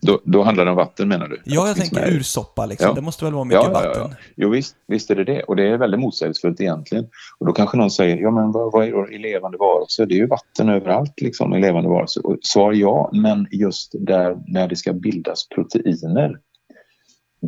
Då, 0.00 0.20
då, 0.24 0.42
handlar 0.42 0.64
det 0.64 0.70
om 0.70 0.76
vatten 0.76 1.08
menar 1.08 1.28
du? 1.28 1.40
Ja, 1.44 1.66
jag 1.66 1.76
tänker 1.76 2.16
ursoppa 2.16 2.66
liksom. 2.66 2.88
Ja. 2.88 2.94
Det 2.94 3.00
måste 3.00 3.24
väl 3.24 3.34
vara 3.34 3.44
mycket 3.44 3.62
ja, 3.64 3.70
vatten? 3.70 3.92
Ja, 3.94 4.08
ja. 4.10 4.16
Jo, 4.36 4.50
visst, 4.50 4.76
visst 4.86 5.10
är 5.10 5.16
det 5.16 5.24
det. 5.24 5.42
Och 5.42 5.56
det 5.56 5.68
är 5.68 5.78
väldigt 5.78 6.00
motsägelsefullt 6.00 6.60
egentligen. 6.60 7.06
Och 7.38 7.46
då 7.46 7.52
kanske 7.52 7.76
någon 7.76 7.90
säger, 7.90 8.16
ja 8.16 8.30
men 8.30 8.52
vad, 8.52 8.72
vad 8.72 8.86
är 8.86 8.92
då 8.92 9.08
i 9.10 9.18
levande 9.18 9.58
varelser? 9.58 10.06
Det 10.06 10.14
är 10.14 10.18
ju 10.18 10.26
vatten 10.26 10.68
överallt 10.68 11.20
liksom 11.20 11.54
i 11.54 11.60
levande 11.60 11.88
varelser. 11.88 12.26
Och 12.26 12.38
svar 12.42 12.72
ja, 12.72 13.10
men 13.12 13.46
just 13.50 13.94
där 13.98 14.36
när 14.46 14.68
det 14.68 14.76
ska 14.76 14.92
bildas 14.92 15.48
proteiner 15.48 16.38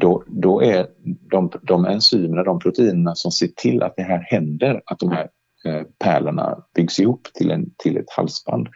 då, 0.00 0.24
då 0.26 0.62
är 0.62 0.86
de, 1.30 1.50
de 1.62 1.84
enzymerna, 1.84 2.42
de 2.42 2.58
proteinerna 2.58 3.14
som 3.14 3.32
ser 3.32 3.48
till 3.56 3.82
att 3.82 3.96
det 3.96 4.02
här 4.02 4.26
händer, 4.30 4.82
att 4.86 4.98
de 4.98 5.10
här 5.10 5.28
eh, 5.64 5.82
pärlorna 5.98 6.58
byggs 6.74 7.00
ihop 7.00 7.28
till, 7.34 7.50
en, 7.50 7.70
till 7.76 7.96
ett 7.96 8.10
halsband 8.10 8.68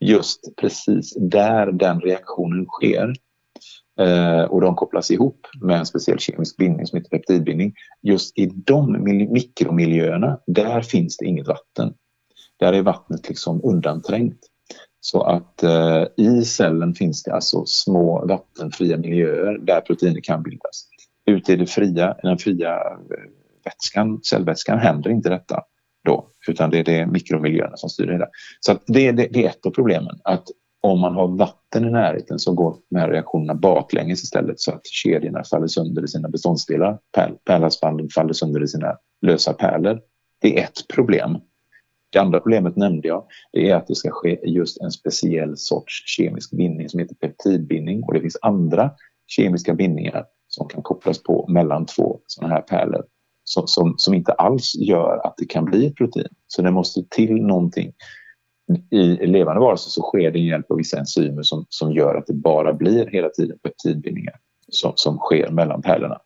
just 0.00 0.56
precis 0.56 1.14
där 1.16 1.72
den 1.72 2.00
reaktionen 2.00 2.66
sker 2.66 3.14
eh, 4.00 4.42
och 4.42 4.60
de 4.60 4.74
kopplas 4.74 5.10
ihop 5.10 5.46
med 5.60 5.78
en 5.78 5.86
speciell 5.86 6.18
kemisk 6.18 6.56
bindning 6.56 6.86
som 6.86 6.96
heter 6.96 7.10
peptidbindning. 7.10 7.74
Just 8.02 8.38
i 8.38 8.46
de 8.46 9.02
mikromiljöerna, 9.32 10.38
där 10.46 10.80
finns 10.80 11.16
det 11.16 11.26
inget 11.26 11.48
vatten. 11.48 11.94
Där 12.56 12.72
är 12.72 12.82
vattnet 12.82 13.28
liksom 13.28 13.60
undanträngt. 13.64 14.38
Så 15.00 15.22
att 15.22 15.62
eh, 15.62 16.04
i 16.16 16.44
cellen 16.44 16.94
finns 16.94 17.22
det 17.22 17.32
alltså 17.32 17.64
små 17.66 18.26
vattenfria 18.26 18.96
miljöer 18.96 19.58
där 19.58 19.80
proteiner 19.80 20.20
kan 20.20 20.42
bildas. 20.42 20.88
Ute 21.26 21.52
i 21.52 21.56
det 21.56 21.66
fria, 21.66 22.16
den 22.22 22.38
fria 22.38 22.74
eh, 22.74 23.30
vätskan, 23.64 24.20
cellvätskan 24.22 24.78
händer 24.78 25.10
inte 25.10 25.28
detta 25.28 25.64
då, 26.04 26.26
utan 26.48 26.70
det 26.70 26.78
är 26.78 26.84
det 26.84 27.06
mikromiljöerna 27.06 27.76
som 27.76 27.90
styr 27.90 28.06
det 28.06 28.12
hela. 28.12 28.26
Så 28.60 28.78
det, 28.86 29.12
det, 29.12 29.28
det, 29.32 29.44
är 29.44 29.48
ett 29.48 29.66
av 29.66 29.70
problemen, 29.70 30.18
att 30.24 30.44
om 30.80 31.00
man 31.00 31.14
har 31.14 31.28
vatten 31.28 31.84
i 31.84 31.90
närheten 31.90 32.38
så 32.38 32.52
går 32.52 32.76
de 32.90 32.98
här 32.98 33.10
reaktionerna 33.10 33.54
baklänges 33.54 34.22
istället 34.22 34.60
så 34.60 34.72
att 34.72 34.86
kedjorna 34.86 35.44
faller 35.44 35.66
sönder 35.66 36.04
i 36.04 36.08
sina 36.08 36.28
beståndsdelar. 36.28 36.98
Pärlhalsbanden 37.46 38.08
faller 38.08 38.32
sönder 38.32 38.62
i 38.62 38.68
sina 38.68 38.96
lösa 39.22 39.52
pärlor. 39.52 40.00
Det 40.40 40.58
är 40.58 40.64
ett 40.64 40.88
problem. 40.94 41.38
Det 42.10 42.18
andra 42.18 42.40
problemet 42.40 42.76
nämnde 42.76 43.08
jag. 43.08 43.24
Det 43.52 43.70
är 43.70 43.76
att 43.76 43.86
det 43.86 43.94
ska 43.94 44.10
ske 44.10 44.38
just 44.44 44.80
en 44.80 44.90
speciell 44.90 45.56
sorts 45.56 46.02
kemisk 46.06 46.50
bindning 46.50 46.88
som 46.88 47.00
heter 47.00 47.14
peptidbindning 47.14 48.02
och 48.02 48.14
det 48.14 48.20
finns 48.20 48.38
andra 48.42 48.90
kemiska 49.26 49.74
bindningar 49.74 50.24
som 50.48 50.68
kan 50.68 50.82
kopplas 50.82 51.22
på 51.22 51.46
mellan 51.48 51.86
två 51.86 52.20
sådana 52.26 52.54
här 52.54 52.62
pärlor 52.62 53.04
som, 53.44 53.66
som, 53.66 53.94
som, 53.98 54.14
inte 54.14 54.32
alls 54.32 54.74
gör 54.74 55.26
att 55.26 55.34
det 55.36 55.46
kan 55.46 55.64
bli 55.64 55.86
ett 55.86 55.96
protein. 55.96 56.28
Så 56.46 56.62
det 56.62 56.70
måste 56.70 57.04
till 57.10 57.34
någonting. 57.34 57.92
I 58.90 59.26
levande 59.26 59.60
varelser 59.60 59.90
så 59.90 60.02
sker 60.02 60.30
det 60.30 60.38
med 60.38 60.46
hjälp 60.46 60.70
av 60.70 60.76
vissa 60.76 60.98
enzymer 60.98 61.42
som, 61.42 61.66
som 61.68 61.92
gör 61.92 62.14
att 62.14 62.26
det 62.26 62.34
bara 62.34 62.72
blir 62.72 63.06
hela 63.06 63.28
tiden 63.28 63.58
peptidbindningar 63.58 64.34
som, 64.68 64.92
som 64.96 65.18
sker 65.18 65.50
mellan 65.50 65.82
pärlorna. 65.82 66.18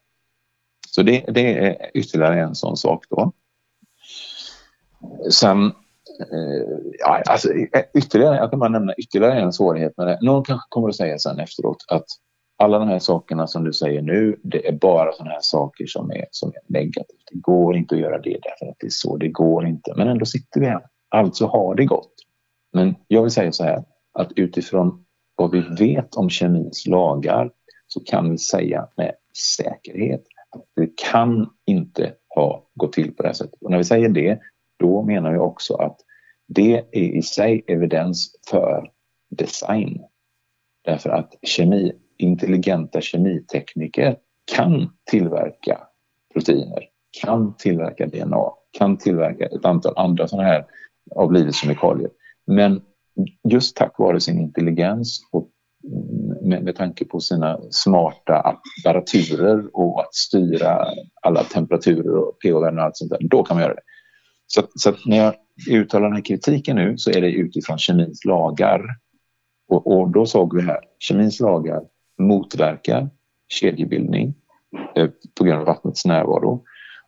Så 0.88 1.02
det, 1.02 1.25
det 1.28 1.58
är 1.58 1.90
ytterligare 1.94 2.40
en 2.40 2.54
sån 2.54 2.76
sak 2.76 3.04
då. 3.10 3.32
Sen 5.30 5.66
eh, 6.32 6.78
ja, 6.98 7.22
alltså, 7.26 7.52
eh, 7.52 7.82
ytterligare, 7.94 8.37
jag 8.37 8.50
kan 8.50 8.58
bara 8.58 8.70
nämna 8.70 8.94
ytterligare 8.94 9.40
en 9.40 9.52
svårighet 9.52 9.96
med 9.96 10.06
det. 10.06 10.18
Någon 10.22 10.44
kanske 10.44 10.66
kommer 10.68 10.88
att 10.88 10.96
säga 10.96 11.18
sen 11.18 11.38
efteråt 11.38 11.84
att 11.88 12.06
alla 12.58 12.78
de 12.78 12.88
här 12.88 12.98
sakerna 12.98 13.46
som 13.46 13.64
du 13.64 13.72
säger 13.72 14.02
nu, 14.02 14.40
det 14.42 14.68
är 14.68 14.72
bara 14.72 15.12
sådana 15.12 15.30
här 15.30 15.40
saker 15.42 15.86
som 15.86 16.10
är, 16.10 16.24
som 16.30 16.48
är 16.48 16.72
negativt. 16.72 17.24
Det 17.32 17.38
går 17.38 17.76
inte 17.76 17.94
att 17.94 18.00
göra 18.00 18.18
det 18.18 18.38
därför 18.42 18.70
att 18.70 18.76
det 18.78 18.86
är 18.86 18.90
så. 18.90 19.16
Det 19.16 19.28
går 19.28 19.66
inte. 19.66 19.94
Men 19.96 20.08
ändå 20.08 20.26
sitter 20.26 20.60
vi 20.60 20.66
här. 20.66 20.82
Alltså 21.08 21.46
har 21.46 21.74
det 21.74 21.84
gått. 21.84 22.14
Men 22.72 22.94
jag 23.08 23.22
vill 23.22 23.30
säga 23.30 23.52
så 23.52 23.64
här 23.64 23.84
att 24.12 24.32
utifrån 24.36 25.04
vad 25.34 25.50
vi 25.50 25.60
vet 25.60 26.14
om 26.14 26.30
kemins 26.30 26.86
lagar 26.86 27.50
så 27.86 28.00
kan 28.00 28.30
vi 28.30 28.38
säga 28.38 28.88
med 28.96 29.14
säkerhet 29.56 30.24
att 30.50 30.64
det 30.76 30.98
kan 31.10 31.50
inte 31.66 32.14
ha 32.34 32.70
gått 32.74 32.92
till 32.92 33.14
på 33.14 33.22
det 33.22 33.28
här 33.28 33.34
sättet. 33.34 33.62
Och 33.62 33.70
när 33.70 33.78
vi 33.78 33.84
säger 33.84 34.08
det, 34.08 34.38
då 34.76 35.02
menar 35.02 35.32
vi 35.32 35.38
också 35.38 35.74
att 35.74 35.96
det 36.46 36.84
är 36.92 37.16
i 37.16 37.22
sig 37.22 37.64
evidens 37.66 38.30
för 38.50 38.90
design. 39.30 40.04
Därför 40.84 41.10
att 41.10 41.34
kemi 41.42 41.92
intelligenta 42.18 43.00
kemitekniker 43.00 44.16
kan 44.56 44.90
tillverka 45.10 45.78
proteiner, 46.32 46.84
kan 47.22 47.56
tillverka 47.56 48.06
DNA, 48.06 48.50
kan 48.78 48.96
tillverka 48.96 49.46
ett 49.46 49.64
antal 49.64 49.92
andra 49.96 50.28
sådana 50.28 50.48
här 50.48 50.64
av 51.16 51.32
livets 51.32 51.60
kemikalier. 51.60 52.10
Men 52.46 52.82
just 53.48 53.76
tack 53.76 53.98
vare 53.98 54.20
sin 54.20 54.38
intelligens 54.38 55.28
och 55.32 55.50
med, 56.42 56.64
med 56.64 56.76
tanke 56.76 57.04
på 57.04 57.20
sina 57.20 57.58
smarta 57.70 58.34
apparaturer 58.34 59.76
och 59.76 60.00
att 60.00 60.14
styra 60.14 60.87
alla 61.22 61.44
temperaturer 61.44 62.16
och 62.16 62.38
pH-värden 62.40 62.78
och 62.78 62.84
allt 62.84 62.96
sånt 62.96 63.10
där, 63.10 63.18
då 63.20 63.42
kan 63.42 63.56
man 63.56 63.64
göra 63.64 63.75
det. 63.75 63.82
Så, 64.46 64.62
så 64.75 64.94
när 65.06 65.16
jag 65.16 65.34
uttalar 65.70 66.06
den 66.06 66.16
här 66.16 66.25
kritiken 66.25 66.76
nu 66.76 66.98
så 66.98 67.10
är 67.10 67.20
det 67.20 67.30
utifrån 67.30 67.78
kemins 67.78 68.25
lagar. 68.25 68.84
Och, 69.68 69.87
och 69.87 70.10
då 70.10 70.26
såg 70.26 70.56
vi 70.56 70.62
här, 70.62 70.80
kemins 70.98 71.40
lagar 71.40 71.82
motverkar 72.18 73.10
kedjebildning 73.48 74.34
eh, 74.96 75.08
på 75.38 75.44
grund 75.44 75.60
av 75.60 75.66
vattnets 75.66 76.04
närvaro. 76.04 76.64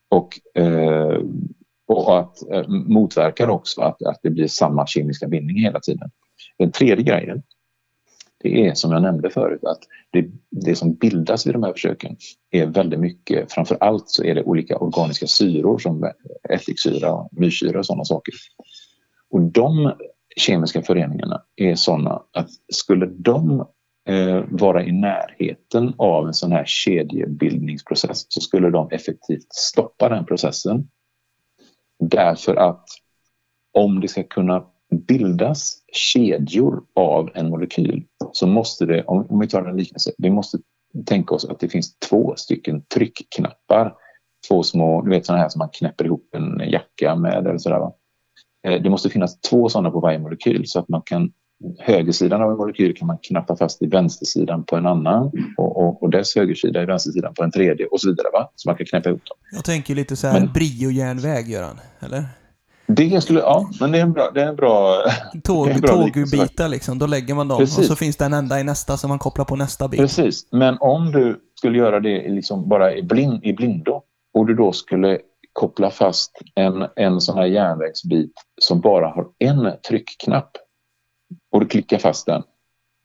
Och, 0.09 0.61
eh, 0.63 1.19
och 1.87 2.19
att 2.19 2.51
eh, 2.51 2.69
motverkar 2.69 3.49
också 3.49 3.81
att, 3.81 4.03
att 4.03 4.21
det 4.23 4.31
blir 4.31 4.47
samma 4.47 4.87
kemiska 4.87 5.29
bindning 5.29 5.57
hela 5.57 5.81
tiden. 5.81 6.11
Den 6.59 6.73
tredje 6.73 7.05
grejen 7.05 7.43
det 8.43 8.67
är 8.67 8.75
som 8.75 8.93
jag 8.93 9.03
nämnde 9.03 9.31
förut 9.31 9.65
att 9.65 9.79
det, 10.11 10.27
det, 10.51 10.77
som 10.77 10.95
bildas 10.95 11.47
vid 11.47 11.55
de 11.55 11.63
här 11.63 11.73
försöken 11.73 12.17
är 12.51 12.67
väldigt 12.67 13.01
mycket, 13.01 13.53
framför 13.53 13.77
allt 13.81 14.09
så 14.09 14.25
är 14.25 14.35
det 14.35 14.43
olika 14.43 14.79
organiska 14.79 15.27
syror 15.27 15.79
som 15.79 16.11
ättiksyra, 16.51 17.29
myrsyra 17.33 17.79
och 17.79 17.87
sådana 17.87 18.05
saker. 18.05 18.35
Och 19.31 19.41
de 19.41 19.93
kemiska 20.37 20.83
föreningarna 20.83 21.43
är 21.57 21.75
sådana 21.75 22.23
att 22.33 22.51
skulle 22.73 23.07
de 23.07 23.67
eh, 24.09 24.45
vara 24.51 24.85
i 24.85 24.93
närheten 24.93 25.95
av 25.99 26.27
en 26.27 26.35
sån 26.35 26.53
här 26.53 26.65
kedjebildningsprocess 26.67 28.27
så 28.29 28.41
skulle 28.41 28.71
de 28.71 28.91
effektivt 28.91 29.53
stoppa 29.53 30.09
den 30.09 30.25
processen. 30.27 30.89
Därför 31.99 32.57
att 32.57 32.85
om 33.73 34.01
det 34.01 34.09
ska 34.09 34.23
kunna 34.23 34.65
bildas 34.91 35.77
kedjor 35.93 36.85
av 36.95 37.31
en 37.35 37.51
molekyl 37.51 38.05
så 38.33 38.47
måste 38.47 38.87
det, 38.87 39.05
om, 39.05 39.27
om 39.29 39.41
vi 39.41 39.49
tar 39.49 39.65
en 39.65 39.77
liknelse, 39.77 40.13
vi 40.19 40.31
måste 40.31 40.59
tänka 41.07 41.35
oss 41.35 41.45
att 41.45 41.61
det 41.61 41.69
finns 41.69 41.99
två 41.99 42.35
stycken 42.37 42.83
tryckknappar. 42.95 43.95
Två 44.49 44.63
små, 44.63 45.03
du 45.03 45.11
vet 45.11 45.27
sådana 45.27 45.43
här 45.43 45.49
som 45.49 45.59
man 45.59 45.69
knäpper 45.73 46.05
ihop 46.05 46.35
en 46.35 46.71
jacka 46.71 47.17
med 47.17 47.47
eller 47.47 47.59
sådär. 47.59 47.79
Va? 47.79 47.93
Eh, 48.63 48.83
det 48.83 48.91
måste 48.91 49.11
finnas 49.11 49.41
två 49.41 49.69
sådana 49.69 49.91
på 49.91 50.01
varje 50.01 50.19
molekyl 50.19 50.63
så 50.67 50.79
att 50.79 50.89
man 50.89 51.03
kan 51.03 51.33
högersidan 51.79 52.43
av 52.43 52.51
en 52.51 52.57
molekyl 52.57 52.97
kan 52.97 53.07
man 53.07 53.19
knappa 53.23 53.57
fast 53.57 53.83
i 53.83 53.87
vänstersidan 53.87 54.65
på 54.65 54.77
en 54.77 54.87
annan 54.87 55.31
och, 55.57 55.77
och, 55.77 56.03
och 56.03 56.11
dess 56.11 56.37
högersida 56.37 56.83
i 56.83 56.87
vänstersidan 56.87 57.35
på 57.35 57.43
en 57.43 57.51
tredje 57.51 57.87
och 57.87 58.01
så 58.01 58.09
vidare. 58.09 58.27
Va? 58.33 58.51
Så 58.57 58.69
man 58.69 58.77
kan 58.77 58.87
knäppa 58.87 59.09
ihop 59.09 59.23
dem. 59.25 59.37
Jag 59.53 59.65
tänker 59.65 59.95
lite 59.95 60.17
så 60.17 60.27
här 60.27 60.41
men, 60.41 60.53
brio-järnväg, 60.53 61.49
Göran. 61.49 61.81
Eller? 62.01 62.25
Det 62.87 63.21
skulle, 63.21 63.41
ja, 63.41 63.71
men 63.81 63.93
det 63.93 63.99
är 63.99 64.03
en 64.03 64.13
bra... 64.13 64.31
Det 64.35 64.43
är 64.43 64.49
en 64.49 64.57
bra 64.57 65.03
Tåg, 65.45 65.87
tågbitar 65.87 66.69
liksom, 66.69 66.99
då 66.99 67.07
lägger 67.07 67.35
man 67.35 67.49
dem 67.49 67.59
Precis. 67.59 67.79
och 67.79 67.85
så 67.85 67.97
finns 67.97 68.17
det 68.17 68.25
en 68.25 68.33
ända 68.33 68.61
i 68.61 68.65
nästa 68.65 68.97
som 68.97 69.09
man 69.09 69.19
kopplar 69.19 69.45
på 69.45 69.57
nästa 69.57 69.89
bit. 69.89 70.01
Precis, 70.01 70.49
men 70.53 70.77
om 70.81 71.13
du 71.13 71.41
skulle 71.59 71.79
göra 71.79 72.01
det 72.01 72.29
liksom 72.29 72.69
bara 72.69 72.95
i, 72.95 73.03
blind, 73.03 73.45
i 73.45 73.53
blindo 73.53 74.03
och 74.35 74.47
du 74.47 74.55
då 74.55 74.73
skulle 74.73 75.19
koppla 75.53 75.91
fast 75.91 76.33
en, 76.55 76.87
en 76.97 77.21
sån 77.21 77.39
här 77.39 77.47
järnvägsbit 77.47 78.33
som 78.61 78.81
bara 78.81 79.09
har 79.09 79.27
en 79.39 79.73
tryckknapp 79.89 80.51
och 81.51 81.61
du 81.61 81.67
klickar 81.67 81.99
fast 81.99 82.27
den, 82.27 82.43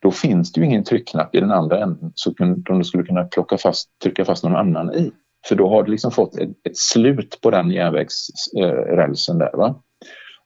då 0.01 0.11
finns 0.11 0.51
det 0.51 0.61
ju 0.61 0.65
ingen 0.67 0.83
tryckknapp 0.83 1.35
i 1.35 1.39
den 1.39 1.51
andra 1.51 1.83
änden 1.83 2.11
som 2.15 2.33
du 2.67 2.83
skulle 2.83 3.03
kunna 3.03 3.23
plocka 3.23 3.57
fast, 3.57 3.89
trycka 4.03 4.25
fast 4.25 4.43
någon 4.43 4.55
annan 4.55 4.93
i. 4.93 5.11
För 5.47 5.55
då 5.55 5.69
har 5.69 5.83
du 5.83 5.91
liksom 5.91 6.11
fått 6.11 6.37
ett, 6.37 6.49
ett 6.63 6.77
slut 6.77 7.41
på 7.41 7.51
den 7.51 7.71
järnvägsrälsen 7.71 9.35
eh, 9.35 9.39
där. 9.39 9.57
Va? 9.57 9.81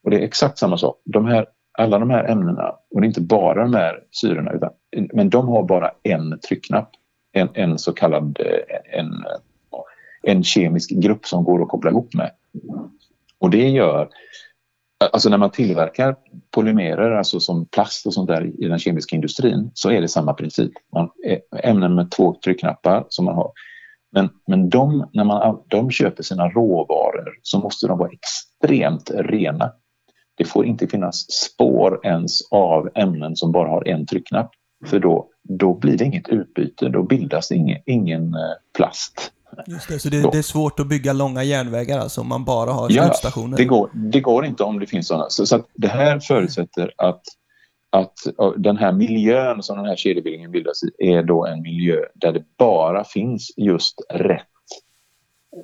Och 0.04 0.12
det 0.12 0.18
är 0.18 0.22
exakt 0.22 0.58
samma 0.58 0.78
sak. 0.78 1.02
De 1.06 1.26
här, 1.26 1.48
alla 1.78 2.00
de 2.00 2.10
här 2.10 2.24
ämnena, 2.24 2.70
och 2.70 3.02
det 3.02 3.06
är 3.06 3.08
inte 3.08 3.22
bara 3.22 3.64
de 3.64 3.74
här 3.74 4.04
syrorna, 4.22 4.52
utan, 4.52 4.70
men 5.14 5.30
de 5.30 5.48
har 5.48 5.64
bara 5.64 5.92
en 6.04 6.40
tryckknapp. 6.40 6.90
En, 7.32 7.50
en 7.54 7.78
så 7.78 7.94
kallad 7.94 8.40
eh, 8.40 9.00
en, 9.00 9.26
en 10.24 10.44
kemisk 10.44 10.90
grupp 10.90 11.26
som 11.26 11.44
går 11.44 11.62
att 11.62 11.70
koppla 11.70 11.92
ihop 11.92 12.14
med. 12.14 12.32
Och 13.40 13.50
det 13.50 13.70
gör, 13.70 14.10
alltså 15.00 15.30
när 15.30 15.38
man 15.38 15.52
tillverkar 15.52 16.16
polymerer, 16.52 17.12
alltså 17.12 17.40
som 17.40 17.66
plast 17.66 18.06
och 18.06 18.14
sånt 18.14 18.28
där 18.28 18.64
i 18.64 18.68
den 18.68 18.80
kemiska 18.80 19.16
industrin, 19.16 19.72
så 19.74 19.92
är 19.92 20.02
det 20.02 20.08
samma 20.08 20.34
princip. 20.34 20.72
Man, 20.94 21.10
ämnen 21.64 21.96
med 21.96 22.12
två 22.12 22.36
tryckknappar 22.44 23.06
som 23.10 23.26
man 23.26 23.36
har. 23.36 23.52
Men, 24.12 24.30
men 24.48 24.70
de, 24.70 25.10
när 25.14 25.24
man, 25.24 25.60
de 25.68 25.92
köper 25.92 26.24
sina 26.24 26.50
råvaror 26.50 27.40
så 27.42 27.60
måste 27.60 27.88
de 27.88 27.98
vara 27.98 28.12
extremt 28.12 29.12
rena. 29.16 29.72
Det 30.38 30.46
får 30.46 30.66
inte 30.66 30.88
finnas 30.88 31.32
spår 31.32 32.00
ens 32.04 32.52
av 32.52 32.90
ämnen 32.96 33.36
som 33.36 33.52
bara 33.52 33.70
har 33.70 33.88
en 33.88 34.06
tryckknapp. 34.06 34.52
För 34.86 35.00
då, 35.00 35.30
då 35.44 35.74
blir 35.74 35.98
det 35.98 36.06
inget 36.06 36.30
utbyte, 36.30 36.90
då 36.90 37.04
bildas 37.04 37.52
ingen, 37.52 37.82
ingen 37.86 38.34
eh, 38.34 38.54
plast. 38.78 39.32
Just 39.68 39.88
det, 39.88 40.00
så 40.00 40.10
det, 40.10 40.32
det, 40.32 40.38
är 40.38 40.42
svårt 40.42 40.80
att 40.80 40.88
bygga 40.88 41.14
långa 41.14 41.44
järnvägar 41.44 42.00
alltså 42.00 42.22
om 42.22 42.28
man 42.28 42.46
bara 42.46 42.72
har 42.72 42.90
slutstationer? 42.90 43.52
Ja, 43.52 43.58
det 43.58 43.66
går, 43.66 43.90
det 43.94 44.20
går 44.20 44.46
inte 44.46 44.64
om 44.64 44.80
det 44.80 44.88
finns 44.88 45.08
sådana. 45.08 45.30
Så, 45.30 45.46
så 45.46 45.64
det 45.74 45.88
här 45.88 46.20
förutsätter 46.20 46.94
att, 46.98 47.22
att 47.90 48.14
den 48.58 48.78
här 48.78 48.92
miljön 48.92 49.64
som 49.64 49.78
den 49.78 49.86
här 49.86 49.96
kedjebildningen 49.96 50.52
bildas 50.52 50.84
i 50.84 51.12
är 51.12 51.24
då 51.24 51.46
en 51.46 51.62
miljö 51.62 52.02
där 52.14 52.32
det 52.32 52.44
bara 52.58 53.04
finns 53.04 53.52
just 53.58 54.02
rätt 54.10 54.46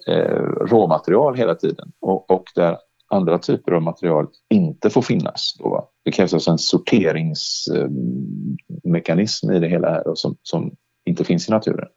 eh, 0.08 0.42
råmaterial 0.62 1.36
hela 1.36 1.56
tiden 1.56 1.92
och, 2.02 2.32
och 2.32 2.44
där 2.56 2.78
andra 3.08 3.38
typer 3.38 3.72
av 3.72 3.82
material 3.82 4.28
inte 4.50 4.90
får 4.90 5.02
finnas. 5.02 5.56
Då, 5.60 5.70
va? 5.70 5.88
Det 6.04 6.12
krävs 6.12 6.34
alltså 6.34 6.52
en 6.52 6.58
sorteringsmekanism 6.58 9.52
i 9.52 9.60
det 9.60 9.68
hela 9.68 9.90
här 9.90 10.04
som, 10.16 10.38
som 10.42 10.76
inte 11.06 11.24
finns 11.24 11.50
i 11.50 11.52
naturen. 11.52 11.88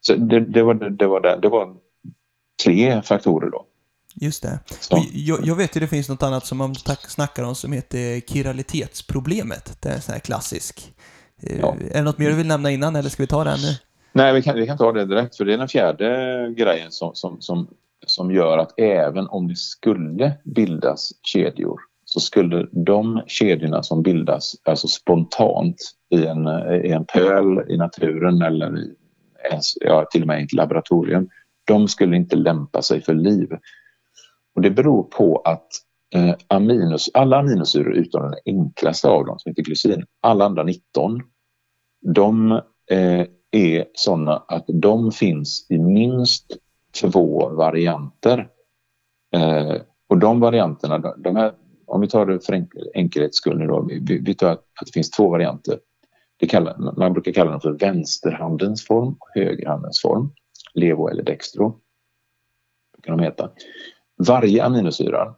Så 0.00 0.14
det, 0.14 0.40
det, 0.40 0.62
var, 0.62 0.74
det, 0.74 1.06
var, 1.06 1.40
det 1.42 1.48
var 1.48 1.76
tre 2.64 3.02
faktorer 3.02 3.50
då. 3.50 3.66
Just 4.14 4.42
det. 4.42 4.58
Jag, 5.12 5.38
jag, 5.42 5.56
vet 5.56 5.76
ju 5.76 5.80
det 5.80 5.88
finns 5.88 6.08
något 6.08 6.22
annat 6.22 6.46
som 6.46 6.58
man 6.58 6.74
snackar 7.08 7.42
om 7.42 7.54
som 7.54 7.72
heter 7.72 8.20
kiralitetsproblemet. 8.20 9.76
Det 9.82 9.88
är 9.88 9.94
en 9.94 10.00
sån 10.00 10.12
här 10.12 10.20
klassisk. 10.20 10.94
Eh, 11.42 11.60
ja. 11.60 11.76
Är 11.90 11.94
det 11.94 12.02
något 12.02 12.18
mer 12.18 12.30
du 12.30 12.36
vill 12.36 12.46
nämna 12.46 12.70
innan 12.70 12.96
eller 12.96 13.08
ska 13.08 13.22
vi 13.22 13.26
ta 13.26 13.44
det 13.44 13.50
nu? 13.50 13.74
Nej, 14.12 14.34
vi 14.34 14.42
kan, 14.42 14.56
vi 14.56 14.66
kan 14.66 14.78
ta 14.78 14.92
det 14.92 15.04
direkt 15.04 15.36
för 15.36 15.44
det 15.44 15.54
är 15.54 15.58
den 15.58 15.68
fjärde 15.68 16.54
grejen 16.56 16.90
som, 16.90 17.14
som, 17.14 17.40
som, 17.40 17.68
som 18.06 18.30
gör 18.30 18.58
att 18.58 18.80
även 18.80 19.26
om 19.26 19.48
det 19.48 19.56
skulle 19.56 20.32
bildas 20.44 21.12
kedjor 21.22 21.80
så 22.04 22.20
skulle 22.20 22.68
de 22.72 23.22
kedjorna 23.26 23.82
som 23.82 24.02
bildas 24.02 24.54
alltså 24.64 24.88
spontant 24.88 25.76
i 26.10 26.26
en, 26.26 26.48
i 26.84 26.90
en 26.90 27.04
pöl 27.04 27.70
i 27.70 27.76
naturen 27.76 28.42
eller 28.42 28.78
i 28.78 28.94
ja, 29.80 30.06
till 30.10 30.22
och 30.22 30.28
med 30.28 30.40
i 30.40 30.44
ett 30.44 30.52
laboratorium, 30.52 31.28
de 31.64 31.88
skulle 31.88 32.16
inte 32.16 32.36
lämpa 32.36 32.82
sig 32.82 33.02
för 33.02 33.14
liv. 33.14 33.48
Och 34.54 34.62
det 34.62 34.70
beror 34.70 35.02
på 35.02 35.36
att 35.44 35.68
eh, 36.14 36.34
aminos, 36.48 37.10
alla 37.14 37.38
aminosyror 37.38 37.92
utom 37.92 38.22
den 38.22 38.34
enklaste 38.44 39.08
av 39.08 39.26
dem 39.26 39.38
som 39.38 39.50
heter 39.50 39.62
glycin, 39.62 40.06
alla 40.20 40.44
andra 40.44 40.62
19, 40.62 41.22
de 42.00 42.52
eh, 42.90 43.26
är 43.50 43.84
sådana 43.94 44.36
att 44.48 44.64
de 44.66 45.12
finns 45.12 45.66
i 45.70 45.78
minst 45.78 46.56
två 47.00 47.48
varianter. 47.48 48.48
Eh, 49.34 49.76
och 50.08 50.18
de 50.18 50.40
varianterna, 50.40 50.98
de 50.98 51.36
här, 51.36 51.52
om 51.86 52.00
vi 52.00 52.08
tar 52.08 52.26
det 52.26 52.46
för 52.46 52.66
enkelhets 52.94 53.36
skull 53.36 53.58
nu 53.58 53.66
då, 53.66 53.82
vi, 53.82 54.18
vi 54.18 54.34
tar 54.34 54.52
att, 54.52 54.58
att 54.80 54.86
det 54.86 54.92
finns 54.92 55.10
två 55.10 55.28
varianter. 55.28 55.78
Det 56.40 56.46
kallar, 56.46 56.98
man 56.98 57.12
brukar 57.12 57.32
kalla 57.32 57.50
dem 57.50 57.60
för 57.60 57.72
vänsterhandens 57.72 58.86
form 58.86 59.16
och 59.20 59.28
högerhandens 59.34 60.00
form. 60.02 60.32
Levo 60.74 61.08
eller 61.08 61.22
dextro. 61.22 61.80
Kan 63.02 63.16
de 63.16 63.24
heta. 63.24 63.50
Varje 64.18 64.64
aminosyra 64.64 65.34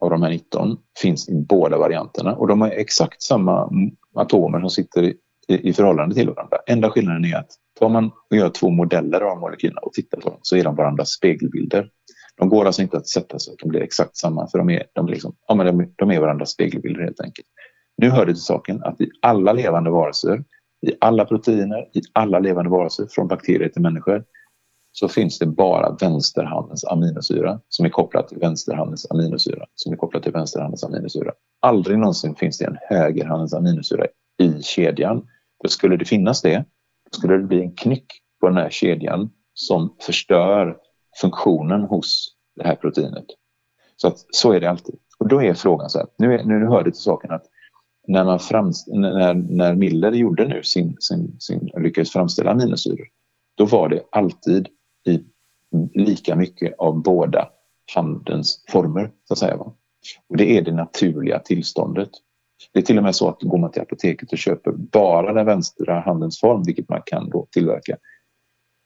av 0.00 0.10
de 0.10 0.22
här 0.22 0.30
19 0.30 0.78
finns 1.02 1.28
i 1.28 1.34
båda 1.48 1.78
varianterna 1.78 2.34
och 2.34 2.48
de 2.48 2.60
har 2.60 2.68
exakt 2.68 3.22
samma 3.22 3.70
atomer 4.14 4.60
som 4.60 4.70
sitter 4.70 5.02
i, 5.02 5.16
i, 5.48 5.68
i 5.68 5.72
förhållande 5.72 6.14
till 6.14 6.30
varandra. 6.30 6.56
Enda 6.66 6.90
skillnaden 6.90 7.24
är 7.24 7.36
att 7.36 7.50
tar 7.78 7.88
man 7.88 8.10
och 8.30 8.36
gör 8.36 8.48
två 8.48 8.70
modeller 8.70 9.20
av 9.20 9.38
molekylerna 9.38 9.80
och 9.80 9.92
tittar 9.92 10.20
på 10.20 10.28
dem 10.28 10.38
så 10.42 10.56
är 10.56 10.64
de 10.64 10.76
varandras 10.76 11.10
spegelbilder. 11.10 11.90
De 12.36 12.48
går 12.48 12.64
alltså 12.64 12.82
inte 12.82 12.96
att 12.96 13.08
sätta 13.08 13.38
så 13.38 13.52
att 13.52 13.58
de 13.58 13.68
blir 13.68 13.80
exakt 13.80 14.16
samma 14.16 14.48
för 14.48 14.58
de 14.58 14.70
är, 14.70 14.84
de, 14.92 15.06
liksom, 15.06 15.36
ja, 15.48 15.54
men 15.54 15.66
de, 15.66 15.94
de 15.96 16.10
är 16.10 16.20
varandras 16.20 16.50
spegelbilder 16.50 17.02
helt 17.02 17.20
enkelt. 17.20 17.48
Nu 17.96 18.10
hör 18.10 18.26
det 18.26 18.32
till 18.32 18.42
saken 18.42 18.82
att 18.82 19.00
i 19.00 19.10
alla 19.22 19.52
levande 19.52 19.90
varelser, 19.90 20.44
i 20.86 20.92
alla 21.00 21.24
proteiner, 21.24 21.88
i 21.92 22.00
alla 22.12 22.38
levande 22.38 22.70
varelser 22.70 23.06
från 23.10 23.28
bakterier 23.28 23.68
till 23.68 23.82
människor 23.82 24.24
så 24.92 25.08
finns 25.08 25.38
det 25.38 25.46
bara 25.46 25.96
vänsterhandens 26.00 26.84
aminosyra 26.84 27.60
som 27.68 27.86
är 27.86 27.90
kopplad 27.90 28.28
till 28.28 28.38
vänsterhandens 28.38 29.10
aminosyra 29.10 29.66
som 29.74 29.92
är 29.92 29.96
kopplad 29.96 30.22
till 30.22 30.32
vänsterhandens 30.32 30.84
aminosyra. 30.84 31.32
Aldrig 31.60 31.98
någonsin 31.98 32.34
finns 32.34 32.58
det 32.58 32.64
en 32.64 32.78
högerhandens 32.88 33.54
aminosyra 33.54 34.06
i 34.38 34.62
kedjan. 34.62 35.28
För 35.62 35.68
skulle 35.68 35.96
det 35.96 36.04
finnas 36.04 36.42
det, 36.42 36.64
skulle 37.10 37.36
det 37.36 37.44
bli 37.44 37.62
en 37.62 37.72
knyck 37.72 38.06
på 38.40 38.48
den 38.48 38.56
här 38.56 38.70
kedjan 38.70 39.30
som 39.54 39.96
förstör 40.00 40.76
funktionen 41.20 41.82
hos 41.82 42.34
det 42.56 42.66
här 42.66 42.74
proteinet. 42.74 43.26
Så, 43.96 44.08
att, 44.08 44.18
så 44.30 44.52
är 44.52 44.60
det 44.60 44.70
alltid. 44.70 44.98
Och 45.18 45.28
då 45.28 45.42
är 45.42 45.54
frågan 45.54 45.90
så 45.90 45.98
här, 45.98 46.06
nu, 46.18 46.34
är, 46.34 46.44
nu 46.44 46.66
hör 46.66 46.84
det 46.84 46.90
till 46.90 47.02
saken 47.02 47.30
att 47.30 47.44
när, 48.06 48.24
man 48.24 48.38
framst 48.38 48.88
när, 48.88 49.34
när 49.34 49.74
Miller 49.74 50.12
gjorde 50.12 50.48
nu 50.48 50.62
sin, 50.62 50.96
sin, 51.00 51.36
sin, 51.40 51.70
lyckades 51.76 52.10
framställa 52.10 52.50
aminosyror, 52.50 53.06
då 53.54 53.64
var 53.64 53.88
det 53.88 54.02
alltid 54.10 54.68
i 55.06 55.24
lika 55.94 56.36
mycket 56.36 56.74
av 56.78 57.02
båda 57.02 57.48
handens 57.94 58.64
former, 58.68 59.12
så 59.24 59.34
att 59.34 59.38
säga. 59.38 59.56
Va? 59.56 59.74
Och 60.28 60.36
det 60.36 60.58
är 60.58 60.62
det 60.62 60.72
naturliga 60.72 61.38
tillståndet. 61.38 62.10
Det 62.72 62.78
är 62.78 62.82
till 62.82 62.98
och 62.98 63.04
med 63.04 63.14
så 63.14 63.28
att 63.28 63.42
går 63.42 63.58
man 63.58 63.70
till 63.70 63.82
apoteket 63.82 64.32
och 64.32 64.38
köper 64.38 64.72
bara 64.72 65.32
den 65.32 65.46
vänstra 65.46 66.00
handens 66.00 66.40
form, 66.40 66.62
vilket 66.62 66.88
man 66.88 67.02
kan 67.06 67.30
då 67.30 67.46
tillverka, 67.50 67.96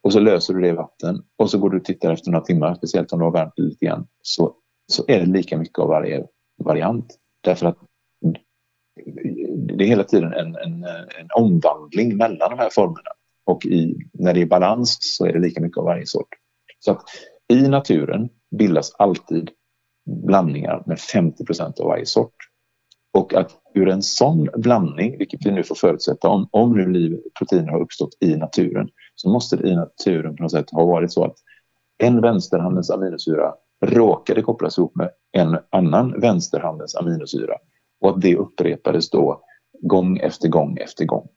och 0.03 0.13
så 0.13 0.21
löser 0.21 0.55
du 0.55 0.61
det 0.61 0.69
i 0.69 0.73
vatten 0.73 1.23
och 1.37 1.51
så 1.51 1.59
går 1.59 1.71
du 1.71 1.77
och 1.77 1.85
tittar 1.85 2.13
efter 2.13 2.31
några 2.31 2.45
timmar, 2.45 2.75
speciellt 2.75 3.13
om 3.13 3.19
du 3.19 3.25
har 3.25 3.33
värmt 3.33 3.53
det 3.57 3.63
lite 3.63 3.87
grann, 3.87 4.07
så, 4.23 4.55
så 4.87 5.05
är 5.09 5.21
det 5.21 5.27
lika 5.27 5.59
mycket 5.59 5.79
av 5.79 5.89
varje 5.89 6.27
variant. 6.65 7.19
Därför 7.41 7.67
att 7.67 7.79
det 9.77 9.85
är 9.85 9.89
hela 9.89 10.05
tiden 10.05 10.33
en, 10.33 10.57
en, 10.57 10.85
en 11.21 11.29
omvandling 11.35 12.17
mellan 12.17 12.51
de 12.51 12.59
här 12.59 12.71
formerna. 12.71 13.11
Och 13.45 13.67
i, 13.67 13.97
när 14.13 14.35
det 14.35 14.43
är 14.43 14.47
balans 14.47 14.99
så 15.01 15.27
är 15.27 15.33
det 15.33 15.39
lika 15.39 15.61
mycket 15.61 15.79
av 15.79 15.85
varje 15.85 16.07
sort. 16.07 16.29
Så 16.79 16.91
att 16.91 17.03
i 17.49 17.69
naturen 17.69 18.29
bildas 18.59 18.95
alltid 18.99 19.51
blandningar 20.27 20.83
med 20.87 20.97
50% 20.97 21.81
av 21.81 21.87
varje 21.87 22.07
sort. 22.07 22.35
Och 23.13 23.35
att 23.35 23.51
ur 23.75 23.89
en 23.89 24.03
sån 24.03 24.49
blandning, 24.57 25.19
vilket 25.19 25.47
vi 25.47 25.51
nu 25.51 25.63
får 25.63 25.75
förutsätta, 25.75 26.29
om, 26.29 26.49
om 26.51 26.77
nu 26.77 26.93
liv, 26.93 27.19
proteiner 27.39 27.73
har 27.73 27.81
uppstått 27.81 28.11
i 28.21 28.37
naturen, 28.37 28.89
så 29.15 29.31
måste 29.31 29.57
det 29.57 29.69
i 29.69 29.75
naturen 29.75 30.37
på 30.37 30.43
något 30.43 30.53
sätt 30.53 30.71
ha 30.71 30.85
varit 30.85 31.13
så 31.13 31.25
att 31.25 31.37
en 31.99 32.21
vänsterhandens 32.21 32.91
aminosyra 32.91 33.55
råkade 33.85 34.43
kopplas 34.43 34.79
ihop 34.79 34.97
med 34.97 35.11
en 35.33 35.59
annan 35.71 36.21
vänsterhandens 36.21 36.97
aminosyra 36.97 37.55
och 38.01 38.11
att 38.11 38.21
det 38.21 38.37
upprepades 38.37 39.11
då 39.11 39.43
gång 39.81 40.19
efter 40.19 40.49
gång 40.49 40.77
efter 40.77 41.05
gång. 41.05 41.29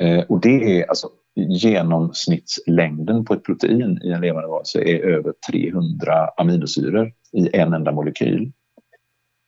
Eh, 0.00 0.24
och 0.28 0.40
det 0.40 0.80
är 0.80 0.88
alltså 0.88 1.08
genomsnittslängden 1.34 3.24
på 3.24 3.34
ett 3.34 3.44
protein 3.44 4.00
i 4.02 4.10
en 4.10 4.20
levande 4.20 4.48
varelse 4.48 4.80
är 4.80 5.00
över 5.00 5.34
300 5.50 6.28
aminosyror 6.36 7.12
i 7.32 7.56
en 7.56 7.74
enda 7.74 7.92
molekyl. 7.92 8.52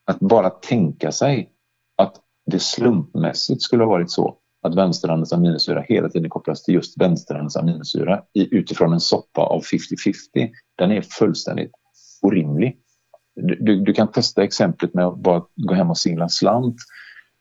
Att 0.05 0.21
bara 0.21 0.51
tänka 0.51 1.13
sig 1.13 1.51
att 1.97 2.17
det 2.47 2.59
slumpmässigt 2.59 3.63
skulle 3.63 3.85
ha 3.85 3.91
varit 3.91 4.11
så 4.11 4.39
att 4.63 4.75
vänsterhandens 4.75 5.33
aminosyra 5.33 5.85
hela 5.89 6.09
tiden 6.09 6.31
kopplas 6.31 6.63
till 6.63 6.75
just 6.75 7.01
vänsterhandens 7.01 7.57
aminosyra 7.57 8.23
utifrån 8.35 8.93
en 8.93 9.01
soppa 9.01 9.43
av 9.43 9.63
50-50, 9.63 10.51
den 10.79 10.93
är 10.93 11.01
fullständigt 11.01 11.73
orimlig. 12.23 12.82
Du, 13.35 13.81
du, 13.81 13.93
kan 13.93 14.09
testa 14.09 14.43
exemplet 14.43 14.95
med 14.95 15.07
att 15.07 15.19
bara 15.19 15.43
gå 15.57 15.75
hem 15.75 15.91
och 15.91 15.99
singla 15.99 16.29
slant. 16.29 16.77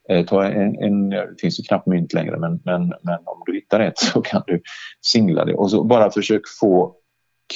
Eh, 0.09 0.25
ta 0.25 0.43
en, 0.43 0.83
en, 0.83 1.09
det 1.09 1.41
finns 1.41 1.59
ju 1.59 1.63
knappt 1.63 1.87
mynt 1.87 2.13
längre 2.13 2.37
men, 2.37 2.61
men, 2.65 2.93
men 3.01 3.19
om 3.25 3.43
du 3.45 3.53
hittar 3.53 3.79
ett 3.79 3.97
så 4.13 4.21
kan 4.21 4.43
du 4.47 4.61
singla 5.01 5.45
det 5.45 5.53
och 5.53 5.71
så 5.71 5.83
bara 5.83 6.11
försök 6.11 6.41
få 6.59 6.95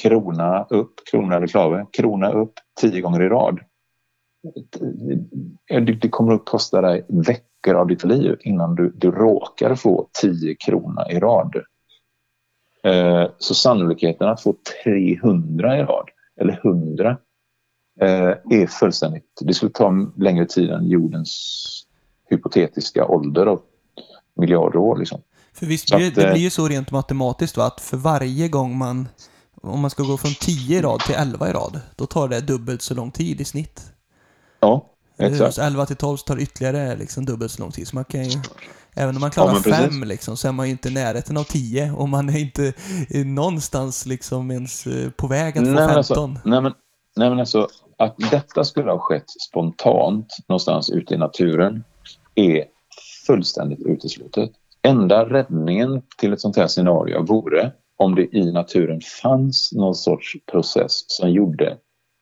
krona 0.02 0.64
upp, 0.64 0.94
krona 1.10 1.36
eller 1.36 1.46
klave, 1.46 1.86
krona 1.92 2.32
upp 2.32 2.52
tio 2.80 3.00
gånger 3.00 3.22
i 3.22 3.28
rad. 3.28 3.60
Eh, 5.70 5.82
det, 5.82 5.92
det 5.92 6.08
kommer 6.08 6.32
att 6.32 6.44
kosta 6.44 6.80
dig 6.80 7.06
veckor 7.08 7.74
av 7.74 7.86
ditt 7.86 8.04
liv 8.04 8.36
innan 8.40 8.74
du, 8.74 8.92
du 8.96 9.10
råkar 9.10 9.74
få 9.74 10.08
tio 10.22 10.54
krona 10.54 11.10
i 11.10 11.18
rad. 11.18 11.56
Eh, 12.84 13.30
så 13.38 13.54
sannolikheten 13.54 14.28
att 14.28 14.42
få 14.42 14.54
300 14.84 15.78
i 15.78 15.82
rad 15.82 16.08
eller 16.40 16.60
100 16.64 17.16
är 18.00 18.66
fullständigt... 18.66 19.24
Det 19.40 19.54
skulle 19.54 19.72
ta 19.72 20.12
längre 20.16 20.46
tid 20.46 20.70
än 20.70 20.86
jordens 20.86 21.86
hypotetiska 22.30 23.06
ålder 23.06 23.46
av 23.46 23.60
miljarder 24.36 24.78
år. 24.78 24.96
Liksom. 24.96 25.20
För 25.52 25.66
visst, 25.66 25.92
att, 25.92 26.14
det 26.14 26.32
blir 26.32 26.36
ju 26.36 26.50
så 26.50 26.68
rent 26.68 26.90
matematiskt 26.90 27.56
va? 27.56 27.64
att 27.64 27.80
för 27.80 27.96
varje 27.96 28.48
gång 28.48 28.78
man... 28.78 29.08
Om 29.62 29.80
man 29.80 29.90
ska 29.90 30.02
gå 30.02 30.16
från 30.16 30.34
10 30.34 30.78
i 30.78 30.82
rad 30.82 31.00
till 31.00 31.14
11 31.14 31.48
i 31.48 31.52
rad, 31.52 31.80
då 31.96 32.06
tar 32.06 32.28
det 32.28 32.40
dubbelt 32.40 32.82
så 32.82 32.94
lång 32.94 33.10
tid 33.10 33.40
i 33.40 33.44
snitt. 33.44 33.92
Ja. 34.60 34.86
exakt. 35.18 35.58
11 35.58 35.86
till 35.86 35.96
12 35.96 36.16
tar 36.16 36.40
ytterligare 36.40 36.96
liksom 36.96 37.24
dubbelt 37.24 37.52
så 37.52 37.62
lång 37.62 37.70
tid. 37.70 37.88
Så 37.88 37.96
man 37.96 38.04
kan 38.04 38.24
ju, 38.24 38.40
även 38.94 39.14
om 39.14 39.20
man 39.20 39.30
klarar 39.30 39.48
Ja, 39.48 39.54
men 39.54 39.62
precis. 39.62 39.84
fem 39.84 40.08
liksom, 40.08 40.36
så 40.36 40.48
är 40.48 40.52
man 40.52 40.66
ju 40.66 40.72
inte 40.72 40.88
i 40.88 40.92
närheten 40.92 41.36
av 41.36 41.44
10 41.44 41.92
och 41.92 42.08
man 42.08 42.28
är 42.28 42.38
inte 42.38 42.72
eh, 43.10 43.26
någonstans 43.26 44.06
liksom 44.06 44.50
ens 44.50 44.86
eh, 44.86 45.10
på 45.10 45.26
väg 45.26 45.58
att 45.58 45.64
få 45.64 45.70
Nej, 45.70 45.74
men 45.74 45.88
15. 45.88 45.96
alltså, 45.96 46.30
nej, 46.44 46.60
men, 46.60 46.72
nej 47.16 47.30
men 47.30 47.40
alltså 47.40 47.68
att 47.96 48.16
detta 48.30 48.64
skulle 48.64 48.90
ha 48.90 48.98
skett 48.98 49.30
spontant 49.48 50.36
någonstans 50.48 50.90
ute 50.90 51.14
i 51.14 51.18
naturen 51.18 51.84
är 52.34 52.64
fullständigt 53.26 53.86
uteslutet. 53.86 54.50
Enda 54.82 55.28
räddningen 55.28 56.02
till 56.18 56.32
ett 56.32 56.40
sånt 56.40 56.56
här 56.56 56.66
scenario 56.66 57.22
vore 57.22 57.72
om 57.96 58.14
det 58.14 58.36
i 58.36 58.52
naturen 58.52 59.00
fanns 59.22 59.72
någon 59.72 59.94
sorts 59.94 60.32
process 60.52 61.04
som 61.06 61.30
gjorde 61.30 61.78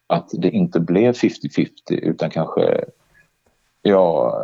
att 0.07 0.31
det 0.33 0.51
inte 0.51 0.81
blev 0.81 1.13
50-50 1.13 1.69
utan 1.91 2.31
kanske 2.31 2.85
ja, 3.83 4.35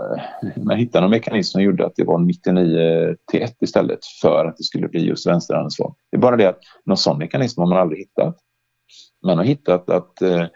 man 0.56 0.76
hittade 0.76 1.00
någon 1.00 1.10
mekanism 1.10 1.52
som 1.52 1.62
gjorde 1.62 1.86
att 1.86 1.96
det 1.96 2.04
var 2.04 2.18
99 2.18 3.16
till 3.30 3.42
1 3.42 3.56
istället 3.60 3.98
för 4.22 4.46
att 4.46 4.56
det 4.56 4.64
skulle 4.64 4.88
bli 4.88 5.04
just 5.04 5.26
vänsterhandsval. 5.26 5.94
Det 6.10 6.16
är 6.16 6.20
bara 6.20 6.36
det 6.36 6.48
att 6.48 6.60
någon 6.84 6.96
sån 6.96 7.18
mekanism 7.18 7.60
har 7.60 7.68
man 7.68 7.78
aldrig 7.78 7.98
hittat. 7.98 8.36
Man 9.22 9.38
har 9.38 9.44
hittat 9.44 9.90
att, 9.90 10.22
eh, 10.22 10.46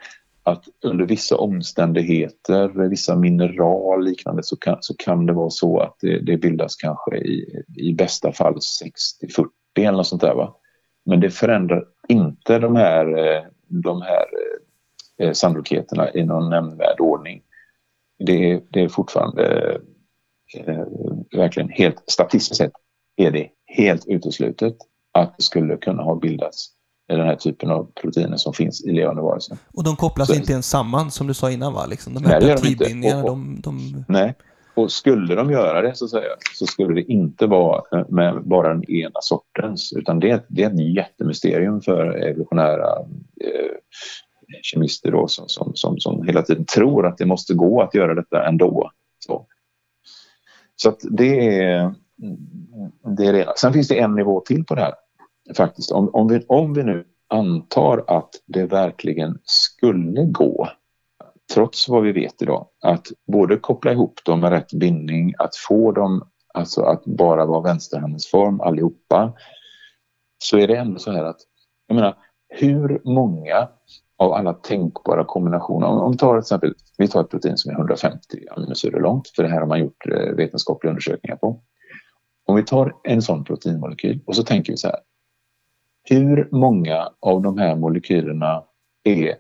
att 0.45 0.65
under 0.85 1.07
vissa 1.07 1.37
omständigheter, 1.37 2.89
vissa 2.89 3.17
mineral 3.17 3.99
och 3.99 4.03
liknande 4.03 4.43
så 4.43 4.57
kan, 4.57 4.77
så 4.81 4.95
kan 4.97 5.27
det 5.27 5.33
vara 5.33 5.51
så 5.51 5.81
att 5.81 5.97
det, 6.01 6.21
det 6.21 6.37
bildas 6.37 6.77
kanske 6.77 7.17
i, 7.17 7.63
i 7.77 7.95
bästa 7.95 8.33
fall 8.33 8.55
60-40 8.55 9.49
eller 9.79 9.93
något 9.93 10.07
sånt 10.07 10.23
där. 10.23 10.35
Va? 10.35 10.57
Men 11.05 11.21
det 11.21 11.31
förändrar 11.31 11.85
inte 12.09 12.59
de 12.59 12.77
här, 12.77 13.19
eh, 13.19 13.43
de 13.69 14.03
här 14.03 14.25
eh, 15.19 15.33
sannolikheterna 15.33 16.13
i 16.13 16.25
någon 16.25 16.51
nämnvärd 16.51 17.01
ordning. 17.01 17.43
Det 18.19 18.51
är, 18.51 18.63
det 18.71 18.81
är 18.81 18.89
fortfarande 18.89 19.73
eh, 20.57 20.85
verkligen 21.37 21.69
helt 21.69 22.03
statistiskt 22.07 22.57
sett 22.57 22.73
är 23.17 23.31
det 23.31 23.51
helt 23.67 24.07
uteslutet 24.07 24.77
att 25.13 25.37
det 25.37 25.43
skulle 25.43 25.77
kunna 25.77 26.03
ha 26.03 26.15
bildats 26.15 26.74
den 27.09 27.21
här 27.21 27.37
typen 27.37 27.71
av 27.71 27.91
proteiner 28.01 28.37
som 28.37 28.53
finns 28.53 28.85
i 28.85 28.93
levande 28.93 29.23
varelser. 29.23 29.57
Och 29.75 29.85
de 29.85 29.97
kopplas 29.97 30.29
Så- 30.29 30.35
inte 30.35 30.53
ens 30.53 30.67
samman 30.67 31.11
som 31.11 31.27
du 31.27 31.35
sa 31.35 31.51
innan 31.51 31.73
va? 31.73 31.87
Liksom, 31.87 32.15
de 32.15 32.21
Nej, 32.21 32.33
här 32.33 32.41
inte. 32.41 32.55
peptidbindningarna, 32.55 33.23
de, 33.23 33.61
de... 33.61 34.05
Nej. 34.09 34.35
Och 34.77 34.93
skulle 34.93 35.35
de 35.35 35.51
göra 35.51 35.83
det 35.83 35.97
så, 35.97 36.09
säga, 36.09 36.29
så 36.59 36.67
skulle 36.67 36.95
det 36.95 37.13
inte 37.13 37.47
vara 37.47 38.05
med 38.09 38.43
bara 38.45 38.69
den 38.69 38.91
ena 38.91 39.21
sortens 39.21 39.93
utan 39.93 40.21
det, 40.21 40.45
det 40.49 40.63
är 40.63 40.71
ett 40.71 40.95
jättemysterium 40.97 41.81
för 41.81 42.17
evolutionära 42.29 42.99
eh, 43.41 43.71
kemister 44.63 45.11
då, 45.13 45.29
som, 45.29 45.45
som, 45.49 45.73
som, 45.75 45.99
som 45.99 46.27
hela 46.27 46.43
tiden 46.43 46.65
tror 46.65 47.07
att 47.07 47.19
det 47.19 47.27
måste 47.27 47.55
gå 47.55 47.83
att 47.83 47.95
göra 47.95 48.15
detta 48.15 48.47
ändå. 48.49 48.91
Så, 49.19 49.47
så 50.77 50.89
att 50.89 51.01
det 51.11 51.59
är 51.63 51.95
det 53.17 53.27
är 53.27 53.33
det 53.33 53.43
ena. 53.43 53.53
Sen 53.57 53.73
finns 53.73 53.89
det 53.89 53.99
en 53.99 54.15
nivå 54.15 54.41
till 54.41 54.65
på 54.65 54.75
det 54.75 54.81
här. 54.81 54.95
Faktiskt. 55.57 55.93
Om, 55.93 56.11
om, 56.13 56.29
vi, 56.29 56.45
om 56.49 56.75
vi 56.75 56.83
nu 56.83 57.05
antar 57.29 58.05
att 58.07 58.31
det 58.47 58.67
verkligen 58.67 59.39
skulle 59.45 60.25
gå 60.25 60.69
trots 61.55 61.89
vad 61.89 62.03
vi 62.03 62.13
vet 62.13 62.43
idag, 62.43 62.67
att 62.83 63.07
både 63.27 63.57
koppla 63.57 63.93
ihop 63.93 64.21
dem 64.25 64.41
med 64.41 64.51
rätt 64.51 64.73
bindning, 64.73 65.35
att 65.39 65.57
få 65.57 65.93
dem 65.93 66.29
alltså 66.55 66.83
att 66.83 67.05
bara 67.05 67.47
vara 67.47 67.61
vänsterhandsform 67.61 68.61
allihopa, 68.61 69.33
så 70.39 70.59
är 70.59 70.69
det 70.69 70.77
ändå 70.77 70.99
så 70.99 71.13
här 71.13 71.25
att, 71.25 71.41
jag 71.87 71.95
menar, 71.95 72.17
hur 72.49 73.01
många 73.05 73.69
av 74.17 74.33
alla 74.33 74.53
tänkbara 74.53 75.25
kombinationer, 75.25 75.87
om, 75.87 75.99
om 75.99 76.13
vi 76.13 76.19
tar 76.19 76.35
till 76.35 76.41
exempel, 76.41 76.75
vi 76.99 77.09
tar 77.09 77.21
ett 77.21 77.31
protein 77.31 77.57
som 77.57 77.71
är 77.71 77.75
150 77.75 78.19
aminosyror 78.51 79.01
långt, 79.01 79.29
för 79.29 79.43
det 79.43 79.49
här 79.49 79.61
har 79.61 79.67
man 79.67 79.81
gjort 79.81 80.07
eh, 80.07 80.35
vetenskapliga 80.35 80.91
undersökningar 80.91 81.37
på. 81.37 81.61
Om 82.47 82.57
vi 82.57 82.63
tar 82.63 82.97
en 83.05 83.23
sån 83.23 83.45
proteinmolekyl 83.45 84.21
och 84.27 84.37
så 84.37 84.43
tänker 84.43 84.73
vi 84.73 84.77
så 84.77 84.89
här, 84.89 84.97
hur 86.05 86.49
många 86.53 87.09
av 87.21 87.43
de 87.43 87.59
här 87.59 87.77
molekylerna 87.77 88.65
är 89.05 89.35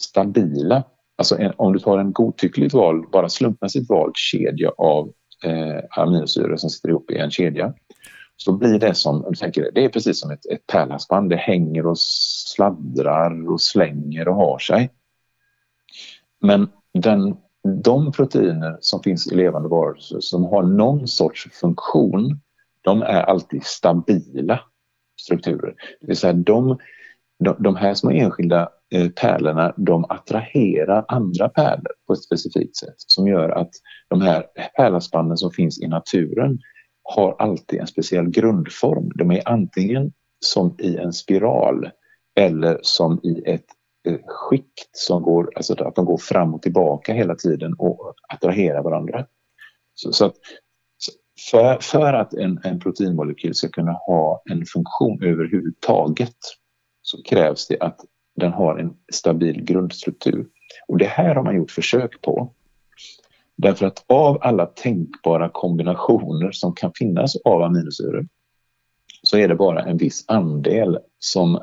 stabila 0.00 0.84
Alltså 1.18 1.38
en, 1.38 1.52
om 1.56 1.72
du 1.72 1.78
tar 1.78 1.98
en 1.98 2.12
godtyckligt 2.12 2.74
vald, 2.74 3.10
bara 3.10 3.28
slumpmässigt 3.28 3.90
vald 3.90 4.12
kedja 4.16 4.70
av 4.78 5.12
eh, 5.44 6.00
aminosyror 6.00 6.56
som 6.56 6.70
sitter 6.70 6.88
ihop 6.88 7.10
i 7.10 7.16
en 7.16 7.30
kedja 7.30 7.74
så 8.36 8.52
blir 8.52 8.78
det 8.78 8.94
som, 8.94 9.24
om 9.24 9.32
du 9.32 9.36
tänker, 9.36 9.70
det 9.74 9.84
är 9.84 9.88
precis 9.88 10.20
som 10.20 10.30
ett, 10.30 10.46
ett 10.46 10.66
pärlhalsband. 10.66 11.30
Det 11.30 11.36
hänger 11.36 11.86
och 11.86 11.98
sladdrar 11.98 13.50
och 13.50 13.60
slänger 13.60 14.28
och 14.28 14.34
har 14.34 14.58
sig. 14.58 14.90
Men 16.40 16.68
den, 16.94 17.36
de 17.82 18.12
proteiner 18.12 18.78
som 18.80 19.02
finns 19.02 19.32
i 19.32 19.34
levande 19.34 19.68
varelser 19.68 20.20
som 20.20 20.44
har 20.44 20.62
någon 20.62 21.08
sorts 21.08 21.48
funktion, 21.60 22.40
de 22.80 23.02
är 23.02 23.22
alltid 23.22 23.64
stabila 23.64 24.60
strukturer. 25.16 25.74
Det 26.00 26.06
vill 26.06 26.16
säga 26.16 26.32
de, 26.32 26.78
de, 27.44 27.56
de 27.58 27.76
här 27.76 27.94
små 27.94 28.10
enskilda 28.10 28.68
eh, 28.94 29.08
pärlorna 29.08 29.74
de 29.76 30.04
attraherar 30.04 31.04
andra 31.08 31.48
pärlor 31.48 31.92
på 32.06 32.12
ett 32.12 32.22
specifikt 32.22 32.76
sätt 32.76 32.94
som 32.96 33.28
gör 33.28 33.48
att 33.48 33.70
de 34.08 34.20
här 34.20 34.46
pärlhalsbanden 34.76 35.36
som 35.36 35.50
finns 35.50 35.80
i 35.80 35.88
naturen 35.88 36.58
har 37.02 37.36
alltid 37.38 37.80
en 37.80 37.86
speciell 37.86 38.28
grundform. 38.30 39.10
De 39.14 39.30
är 39.30 39.48
antingen 39.48 40.12
som 40.44 40.76
i 40.78 40.96
en 40.96 41.12
spiral 41.12 41.90
eller 42.40 42.78
som 42.82 43.20
i 43.22 43.42
ett 43.46 43.64
eh, 44.08 44.18
skikt 44.26 44.90
som 44.92 45.22
går, 45.22 45.50
alltså 45.56 45.84
att 45.84 45.94
de 45.94 46.04
går 46.04 46.18
fram 46.18 46.54
och 46.54 46.62
tillbaka 46.62 47.12
hela 47.12 47.34
tiden 47.34 47.74
och 47.78 48.14
attraherar 48.28 48.82
varandra. 48.82 49.26
Så, 49.94 50.12
så 50.12 50.24
att, 50.24 50.34
för, 51.50 51.78
för 51.80 52.12
att 52.12 52.34
en, 52.34 52.60
en 52.64 52.80
proteinmolekyl 52.80 53.54
ska 53.54 53.68
kunna 53.68 53.92
ha 53.92 54.42
en 54.50 54.64
funktion 54.66 55.22
överhuvudtaget 55.22 56.36
så 57.02 57.22
krävs 57.22 57.66
det 57.66 57.80
att 57.80 58.00
den 58.36 58.52
har 58.52 58.78
en 58.78 58.96
stabil 59.12 59.64
grundstruktur. 59.64 60.46
Och 60.88 60.98
det 60.98 61.06
här 61.06 61.34
har 61.34 61.42
man 61.42 61.56
gjort 61.56 61.70
försök 61.70 62.20
på. 62.20 62.52
Därför 63.56 63.86
att 63.86 64.04
av 64.06 64.38
alla 64.40 64.66
tänkbara 64.66 65.48
kombinationer 65.48 66.52
som 66.52 66.74
kan 66.74 66.92
finnas 66.94 67.36
av 67.36 67.62
aminosyror 67.62 68.26
så 69.22 69.38
är 69.38 69.48
det 69.48 69.54
bara 69.54 69.84
en 69.84 69.96
viss 69.96 70.24
andel 70.28 70.98
som 71.18 71.60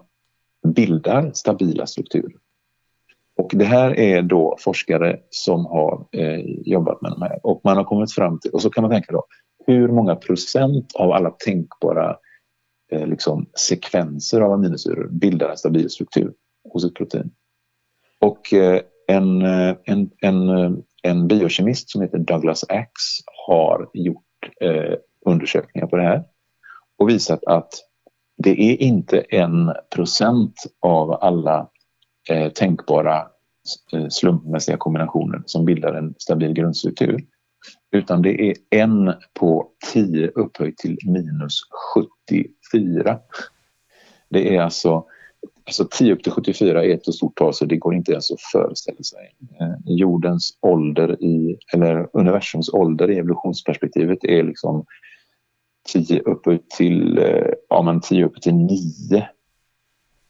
bildar 0.68 1.32
stabila 1.34 1.86
strukturer. 1.86 2.36
Och 3.38 3.52
det 3.54 3.66
här 3.66 4.00
är 4.00 4.22
då 4.22 4.58
forskare 4.60 5.20
som 5.30 5.66
har 5.66 6.06
eh, 6.12 6.40
jobbat 6.46 7.02
med 7.02 7.12
de 7.12 7.22
här 7.22 7.40
och 7.44 7.62
man 7.64 7.78
har 7.78 7.84
kommit 7.84 8.14
fram 8.14 8.40
till, 8.40 8.52
och 8.52 8.62
så 8.62 8.70
kan 8.70 8.82
man 8.82 8.92
tänka 8.92 9.12
då, 9.12 9.26
hur 9.66 9.88
många 9.88 10.16
procent 10.16 10.96
av 10.96 11.12
alla 11.12 11.30
tänkbara 11.30 12.18
eh, 12.92 13.08
liksom, 13.08 13.50
sekvenser 13.60 14.42
av 14.42 14.52
aminosyror 14.52 15.08
bildar 15.12 15.50
en 15.50 15.58
stabil 15.58 15.90
struktur 15.90 16.34
hos 16.70 16.86
ett 16.86 16.96
protein. 16.96 17.32
Och 18.20 18.54
eh, 18.54 18.82
en, 19.08 19.42
eh, 19.42 19.76
en, 19.84 20.10
en, 20.22 20.50
eh, 20.50 20.72
en 21.04 21.28
biokemist 21.28 21.90
som 21.90 22.02
heter 22.02 22.18
Douglas 22.18 22.64
Axe 22.64 23.24
har 23.48 23.90
gjort 23.94 24.26
eh, 24.62 24.94
undersökningar 25.26 25.88
på 25.88 25.96
det 25.96 26.04
här 26.04 26.24
och 26.98 27.10
visat 27.10 27.44
att 27.46 27.74
det 28.38 28.62
är 28.62 28.82
inte 28.82 29.20
en 29.20 29.72
procent 29.96 30.56
av 30.80 31.12
alla 31.12 31.70
eh, 32.30 32.52
tänkbara 32.52 33.28
eh, 33.94 34.08
slumpmässiga 34.10 34.78
kombinationer 34.78 35.44
som 35.46 35.66
bildar 35.66 35.94
en 35.94 36.16
stabil 36.18 36.54
grundstruktur. 36.54 37.26
Utan 37.94 38.22
det 38.22 38.50
är 38.50 38.56
en 38.70 39.14
på 39.34 39.70
10 39.94 40.28
upphöjt 40.28 40.78
till 40.78 40.98
minus 41.06 41.60
74. 42.28 43.20
Det 44.30 44.56
är 44.56 44.62
alltså, 44.62 45.06
alltså 45.66 45.88
10 45.92 46.14
upp 46.14 46.24
till 46.24 46.32
74 46.32 46.86
är 46.86 46.90
ett 46.90 47.06
så 47.06 47.12
stort 47.12 47.38
tal 47.38 47.54
så 47.54 47.66
det 47.66 47.78
går 47.78 47.96
inte 47.96 48.12
ens 48.12 48.32
att 48.32 48.42
föreställa 48.42 49.04
sig. 49.04 49.36
Eh, 49.60 49.74
jordens 49.86 50.58
ålder 50.62 51.24
i, 51.24 51.58
eller 51.74 52.10
universums 52.14 52.70
ålder 52.70 53.12
i 53.12 53.18
evolutionsperspektivet 53.18 54.24
är 54.24 54.44
liksom 54.44 54.86
10 55.94 56.20
upphöjt 56.20 56.70
till, 56.70 57.18
eh, 57.18 57.54
ja 57.70 57.82
men 57.82 58.02
10 58.02 58.26
upp 58.26 58.42
till 58.42 58.56
9. 58.56 59.28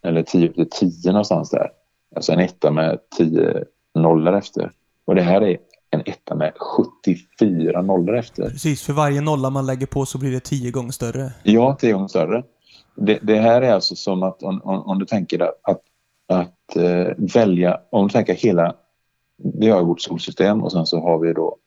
Eller 0.04 0.24
10 0.24 0.50
upp 0.50 0.56
till 0.56 0.70
10 0.70 1.12
någonstans 1.12 1.50
där. 1.50 1.72
Alltså 2.16 2.34
en 2.34 2.40
etta 2.40 2.72
med 2.72 3.00
10 3.18 3.64
nollor 3.96 4.34
efter. 4.34 4.72
Och 5.06 5.16
det 5.16 5.22
här 5.22 5.42
är 5.42 5.58
en 5.94 6.02
etta 6.06 6.36
med 6.36 6.54
74 6.58 7.82
nollor 7.82 8.16
efter. 8.16 8.50
Precis, 8.50 8.84
för 8.84 8.94
varje 8.94 9.22
nolla 9.22 9.50
man 9.50 9.66
lägger 9.66 9.88
på 9.88 10.06
så 10.06 10.18
blir 10.18 10.32
det 10.32 10.40
tio 10.40 10.72
gånger 10.72 10.92
större. 10.92 11.32
Ja, 11.44 11.78
tio 11.80 11.94
gånger 11.94 12.08
större. 12.08 12.44
Det, 12.96 13.20
det 13.22 13.40
här 13.40 13.62
är 13.62 13.74
alltså 13.74 13.96
som 13.96 14.24
att 14.24 14.44
om, 14.44 14.62
om, 14.64 14.82
om 14.82 15.00
du 15.00 15.06
tänker 15.06 15.40
att, 15.40 15.60
att, 15.62 15.82
att 16.28 16.76
eh, 16.76 17.08
välja, 17.36 17.80
om 17.90 18.08
du 18.08 18.12
tänker 18.12 18.34
hela, 18.34 18.76
vi 19.60 19.70
har 19.70 19.84
vårt 19.84 20.02
solsystem 20.02 20.64
och 20.64 20.72
sen 20.72 20.86
så 20.86 21.00
har 21.00 21.20
vi 21.20 21.34
då 21.34 21.58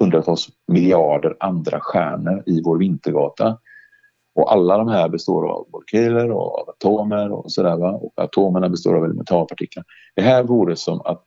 hundratals 0.00 0.48
miljarder 0.66 1.36
andra 1.40 1.80
stjärnor 1.80 2.42
i 2.46 2.62
vår 2.62 2.78
vintergata. 2.78 3.58
Och 4.34 4.52
alla 4.52 4.78
de 4.78 4.88
här 4.88 5.08
består 5.08 5.48
av 5.48 5.66
molekyler 5.72 6.30
och 6.30 6.60
av 6.60 6.68
atomer 6.68 7.32
och 7.32 7.52
sådär 7.52 7.76
va? 7.76 7.90
Och 7.90 8.12
atomerna 8.16 8.68
består 8.68 8.96
av 8.96 9.04
elementarpartiklar. 9.04 9.84
Det 10.14 10.22
här 10.22 10.42
vore 10.42 10.76
som 10.76 11.00
att 11.00 11.24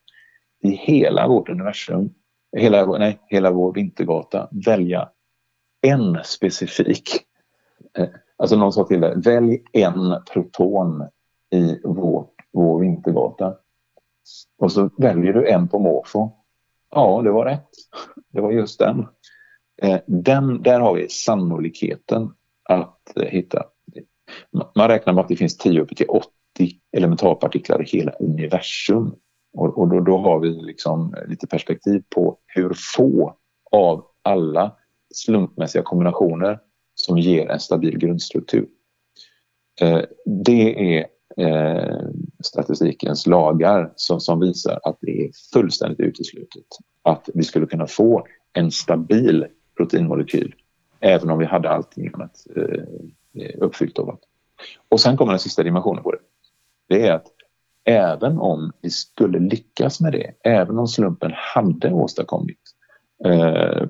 i 0.63 0.69
hela 0.69 1.27
vårt 1.27 1.49
universum 1.49 2.09
hela, 2.55 2.85
nej, 2.85 3.19
hela 3.27 3.51
vår 3.51 3.73
vintergata 3.73 4.49
välja 4.65 5.09
en 5.81 6.17
specifik. 6.23 7.09
Eh, 7.97 8.07
alltså 8.37 8.55
någon 8.55 8.73
sa 8.73 8.83
till 8.83 9.01
dig, 9.01 9.13
välj 9.17 9.63
en 9.71 10.15
proton 10.33 11.03
i 11.49 11.79
vår, 11.83 12.27
vår 12.53 12.79
vintergata. 12.79 13.55
Och 14.57 14.71
så 14.71 14.89
väljer 14.97 15.33
du 15.33 15.47
en 15.47 15.67
på 15.67 15.79
måfå. 15.79 16.31
Ja, 16.91 17.21
det 17.21 17.31
var 17.31 17.45
rätt. 17.45 17.69
Det 18.31 18.41
var 18.41 18.51
just 18.51 18.79
den. 18.79 19.07
Eh, 19.81 19.99
den 20.05 20.63
där 20.63 20.79
har 20.79 20.93
vi 20.93 21.09
sannolikheten 21.09 22.33
att 22.63 23.17
eh, 23.17 23.27
hitta. 23.27 23.63
Man 24.75 24.87
räknar 24.87 25.13
med 25.13 25.21
att 25.21 25.27
det 25.27 25.35
finns 25.35 25.57
10 25.57 25.81
upp 25.81 25.95
till 25.95 26.09
80 26.09 26.25
elementarpartiklar 26.91 27.81
i 27.81 27.85
hela 27.97 28.11
universum. 28.11 29.15
Och, 29.55 29.77
och 29.77 29.87
då, 29.87 29.99
då, 29.99 30.17
har 30.17 30.39
vi 30.39 30.49
liksom 30.49 31.13
eh, 31.13 31.27
lite 31.27 31.47
perspektiv 31.47 32.03
på 32.15 32.37
hur 32.47 32.73
få 32.95 33.35
av 33.71 34.05
alla 34.21 34.75
slumpmässiga 35.13 35.83
kombinationer 35.83 36.59
som 36.95 37.17
ger 37.17 37.49
en 37.49 37.59
stabil 37.59 37.97
grundstruktur. 37.97 38.67
Eh, 39.81 40.01
det 40.25 40.97
är 40.97 41.07
eh, 41.37 42.07
statistikens 42.43 43.27
lagar 43.27 43.93
som, 43.95 44.19
som 44.19 44.39
visar 44.39 44.79
att 44.83 44.97
det 45.01 45.25
är 45.25 45.31
fullständigt 45.53 45.99
uteslutet 45.99 46.65
att 47.03 47.29
vi 47.33 47.43
skulle 47.43 47.65
kunna 47.65 47.87
få 47.87 48.27
en 48.53 48.71
stabil 48.71 49.47
proteinmolekyl 49.77 50.55
även 50.99 51.29
om 51.29 51.39
vi 51.39 51.45
hade 51.45 51.69
allting 51.69 52.11
annat 52.13 52.47
eh, 52.55 52.83
uppfyllt. 53.57 53.99
Av 53.99 54.19
Och 54.89 54.99
sen 54.99 55.17
kommer 55.17 55.31
den 55.31 55.39
sista 55.39 55.63
dimensionen 55.63 56.03
på 56.03 56.11
det. 56.11 56.19
Det 56.87 57.07
är 57.07 57.13
att 57.13 57.27
även 57.85 58.37
om 58.37 58.71
vi 58.81 58.89
skulle 58.89 59.39
lyckas 59.39 60.01
med 60.01 60.11
det, 60.11 60.31
även 60.43 60.79
om 60.79 60.87
slumpen 60.87 61.31
hade 61.35 61.91
åstadkommit 61.91 62.59
eh, 63.25 63.87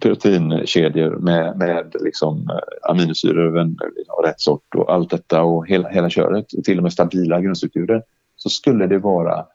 proteinkedjor 0.00 1.16
med, 1.16 1.58
med 1.58 1.96
liksom 2.00 2.50
eh, 2.50 2.90
aminosyror 2.90 3.58
av 4.08 4.24
rätt 4.24 4.40
sort 4.40 4.74
och 4.74 4.92
allt 4.92 5.10
detta 5.10 5.42
och 5.42 5.66
hela, 5.66 5.88
hela 5.88 6.10
köret 6.10 6.52
och 6.52 6.64
till 6.64 6.76
och 6.78 6.82
med 6.82 6.92
stabila 6.92 7.40
grundstrukturer 7.40 8.02
så 8.36 8.48
skulle 8.48 8.86
det 8.86 8.98
vara 8.98 9.46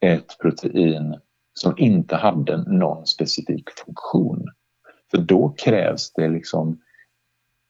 ett 0.00 0.38
protein 0.42 1.16
som 1.54 1.74
inte 1.76 2.16
hade 2.16 2.56
någon 2.56 3.06
specifik 3.06 3.70
funktion. 3.70 4.46
För 5.10 5.18
då 5.18 5.54
krävs 5.58 6.12
det 6.12 6.28
liksom 6.28 6.80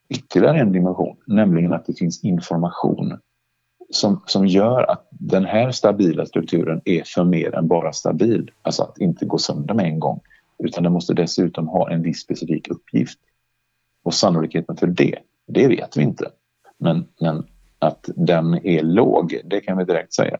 ytterligare 0.09 0.59
en 0.59 0.73
dimension, 0.73 1.17
nämligen 1.27 1.73
att 1.73 1.87
det 1.87 1.99
finns 1.99 2.25
information 2.25 3.19
som, 3.91 4.23
som 4.27 4.47
gör 4.47 4.91
att 4.91 5.09
den 5.11 5.45
här 5.45 5.73
stabila 5.73 6.27
strukturen 6.27 6.81
är 6.85 7.03
för 7.07 7.25
mer 7.25 7.55
än 7.55 7.69
bara 7.69 7.93
stabil. 7.93 8.51
Alltså 8.63 8.83
att 8.83 8.99
inte 8.99 9.27
gå 9.27 9.39
sönder 9.39 9.75
med 9.75 9.87
en 9.87 10.01
gång. 10.01 10.21
Utan 10.59 10.83
den 10.83 10.93
måste 10.93 11.15
dessutom 11.15 11.69
ha 11.69 11.91
en 11.91 12.03
viss 12.03 12.21
specifik 12.21 12.69
uppgift. 12.69 13.19
Och 14.05 14.15
sannolikheten 14.15 14.77
för 14.77 14.87
det, 14.87 15.19
det 15.47 15.69
vet 15.69 15.97
vi 15.97 16.03
inte. 16.03 16.31
Men, 16.79 17.07
men 17.21 17.47
att 17.79 18.11
den 18.17 18.67
är 18.67 18.83
låg, 18.83 19.41
det 19.45 19.61
kan 19.61 19.79
vi 19.79 19.85
direkt 19.85 20.15
säga. 20.15 20.39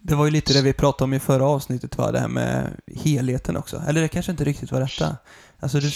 Det 0.00 0.14
var 0.14 0.24
ju 0.24 0.30
lite 0.30 0.52
det 0.52 0.62
vi 0.62 0.72
pratade 0.72 1.04
om 1.04 1.14
i 1.14 1.20
förra 1.20 1.44
avsnittet, 1.44 1.98
va? 1.98 2.12
det 2.12 2.18
här 2.18 2.28
med 2.28 2.80
helheten 2.96 3.56
också. 3.56 3.82
Eller 3.88 4.00
det 4.00 4.08
kanske 4.08 4.32
inte 4.32 4.44
riktigt 4.44 4.72
var 4.72 4.80
detta. 4.80 5.16
Alltså 5.58 5.78
du, 5.78 5.90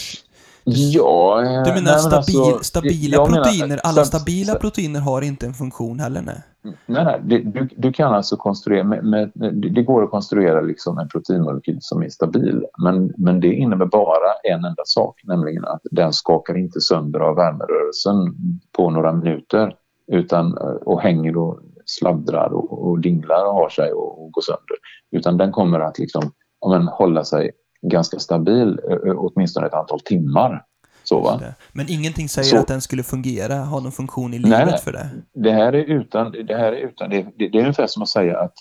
Ja, 0.64 1.40
du 1.64 1.70
menar 1.72 1.92
nej, 1.92 2.01
stabil, 2.01 2.40
alltså, 2.40 2.64
stabila 2.64 3.27
proteiner? 3.27 3.68
Menar, 3.68 3.81
alla 3.85 4.05
stabila 4.05 4.55
proteiner 4.55 5.01
har 5.01 5.22
inte 5.22 5.46
en 5.46 5.55
funktion 5.55 6.01
heller? 6.01 6.22
Nej, 6.22 6.42
nej, 6.87 7.05
nej 7.05 7.20
du, 7.25 7.68
du 7.77 7.92
kan 7.92 8.14
alltså 8.14 8.37
konstruera, 8.37 8.85
med, 8.85 9.05
med, 9.05 9.31
det 9.75 9.83
går 9.83 10.05
att 10.05 10.11
konstruera 10.11 10.61
liksom 10.61 10.98
en 10.98 11.09
proteinmolekyl 11.09 11.79
som 11.81 12.03
är 12.03 12.09
stabil. 12.09 12.64
Men, 12.83 13.12
men 13.16 13.40
det 13.40 13.53
innebär 13.55 13.87
bara 13.87 14.33
en 14.42 14.64
enda 14.64 14.83
sak, 14.85 15.20
nämligen 15.25 15.64
att 15.64 15.81
den 15.90 16.12
skakar 16.12 16.59
inte 16.59 16.81
sönder 16.81 17.20
av 17.20 17.37
värmerörelsen 17.37 18.35
på 18.77 18.90
några 18.90 19.12
minuter 19.12 19.75
utan, 20.12 20.59
och 20.87 21.01
hänger 21.01 21.37
och 21.37 21.61
sladdrar 21.87 22.53
och, 22.53 22.88
och 22.88 23.01
dinglar 23.01 23.46
och 23.46 23.55
har 23.55 23.68
sig 23.68 23.92
och, 23.92 24.25
och 24.25 24.33
går 24.33 24.42
sönder. 24.42 24.77
Utan 25.11 25.37
den 25.37 25.53
kommer 25.53 25.81
att 25.81 25.98
liksom, 25.98 26.33
men, 26.68 26.88
hålla 26.88 27.25
sig 27.25 27.51
ganska 27.83 28.18
stabil 28.18 28.81
åtminstone 29.16 29.66
ett 29.66 29.75
antal 29.75 30.01
timmar. 30.01 30.64
Så? 31.05 31.40
Men 31.73 31.87
ingenting 31.88 32.29
säger 32.29 32.49
så, 32.49 32.59
att 32.59 32.68
den 32.68 32.81
skulle 32.81 33.03
fungera, 33.03 33.55
ha 33.55 33.81
någon 33.81 33.92
funktion 33.92 34.35
i 34.35 34.38
livet 34.38 34.66
nej, 34.66 34.79
för 34.79 34.92
det? 34.92 35.09
Det 35.35 35.53
här 35.53 35.73
är 35.73 35.85
utan, 35.85 36.33
det, 36.33 36.57
här 36.57 36.73
är, 36.73 36.77
utan 36.77 37.11
det, 37.11 37.27
det, 37.37 37.49
det 37.49 37.59
är 37.59 37.62
ungefär 37.62 37.87
som 37.87 38.03
att 38.03 38.09
säga 38.09 38.40
att 38.40 38.55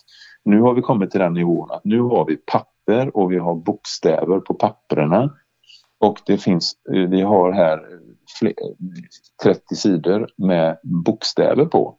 nu 0.45 0.62
har 0.62 0.73
vi 0.73 0.81
kommit 0.81 1.12
till 1.12 1.19
den 1.19 1.34
nivån 1.34 1.71
att 1.71 1.86
nu 1.86 2.01
har 2.01 2.25
vi 2.25 2.38
papper 2.38 3.17
och 3.17 3.31
vi 3.31 3.38
har 3.38 3.55
bokstäver 3.55 4.39
på 4.39 4.53
papperna. 4.53 5.34
Och 5.99 6.21
det 6.25 6.38
finns, 6.38 6.73
vi 7.10 7.21
har 7.21 7.51
här 7.51 7.79
30 9.43 9.75
sidor 9.75 10.29
med 10.38 10.77
bokstäver 10.84 11.65
på. 11.65 11.97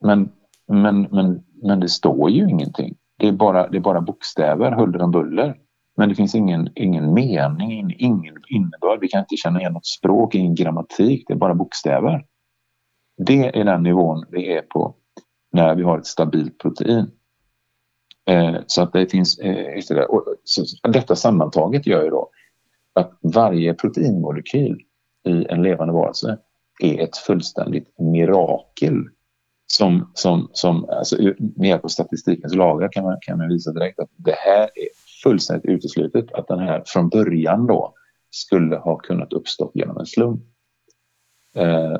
Men, 0.00 0.30
men, 0.68 1.02
men, 1.02 1.44
men 1.62 1.80
det 1.80 1.88
står 1.88 2.30
ju 2.30 2.50
ingenting. 2.50 2.96
Det 3.18 3.28
är 3.28 3.32
bara, 3.32 3.68
det 3.68 3.76
är 3.76 3.80
bara 3.80 4.00
bokstäver, 4.00 4.72
huller 4.72 5.02
om 5.02 5.10
buller. 5.10 5.56
Men 5.98 6.08
det 6.08 6.14
finns 6.14 6.34
ingen, 6.34 6.68
ingen 6.74 7.14
mening, 7.14 7.94
ingen 7.98 8.36
innebörd. 8.48 9.00
Vi 9.00 9.08
kan 9.08 9.20
inte 9.20 9.36
känna 9.36 9.60
igen 9.60 9.72
något 9.72 9.86
språk, 9.86 10.34
ingen 10.34 10.54
grammatik. 10.54 11.24
Det 11.26 11.32
är 11.32 11.38
bara 11.38 11.54
bokstäver. 11.54 12.24
Det 13.16 13.58
är 13.58 13.64
den 13.64 13.82
nivån 13.82 14.24
vi 14.30 14.52
är 14.52 14.62
på 14.62 14.94
när 15.52 15.74
vi 15.74 15.82
har 15.82 15.98
ett 15.98 16.06
stabilt 16.06 16.58
protein. 16.58 17.10
Eh, 18.30 18.56
så 18.66 18.82
att 18.82 18.92
det 18.92 19.06
finns 19.06 19.38
eh, 19.38 20.00
och, 20.08 20.24
så, 20.44 20.88
Detta 20.88 21.16
sammantaget 21.16 21.86
gör 21.86 22.04
ju 22.04 22.10
då 22.10 22.30
att 22.94 23.18
varje 23.22 23.74
proteinmolekyl 23.74 24.78
i 25.28 25.46
en 25.48 25.62
levande 25.62 25.94
varelse 25.94 26.38
är 26.82 27.00
ett 27.00 27.16
fullständigt 27.16 27.98
mirakel 27.98 29.04
som, 29.66 30.10
som, 30.14 30.50
som 30.52 30.88
alltså, 30.88 31.16
med 31.56 31.68
hjälp 31.68 31.84
av 31.84 31.88
statistikens 31.88 32.54
lagar 32.54 32.92
kan 32.92 33.04
man, 33.04 33.18
kan 33.20 33.38
man 33.38 33.48
visa 33.48 33.72
direkt 33.72 34.00
att 34.00 34.10
det 34.16 34.34
här 34.34 34.62
är 34.62 34.97
fullständigt 35.22 35.70
uteslutet 35.70 36.32
att 36.32 36.48
den 36.48 36.58
här 36.58 36.82
från 36.86 37.08
början 37.08 37.66
då 37.66 37.94
skulle 38.30 38.76
ha 38.76 38.96
kunnat 38.96 39.32
uppstå 39.32 39.70
genom 39.74 39.98
en 39.98 40.06
slump. 40.06 40.42
Eh, 41.54 41.96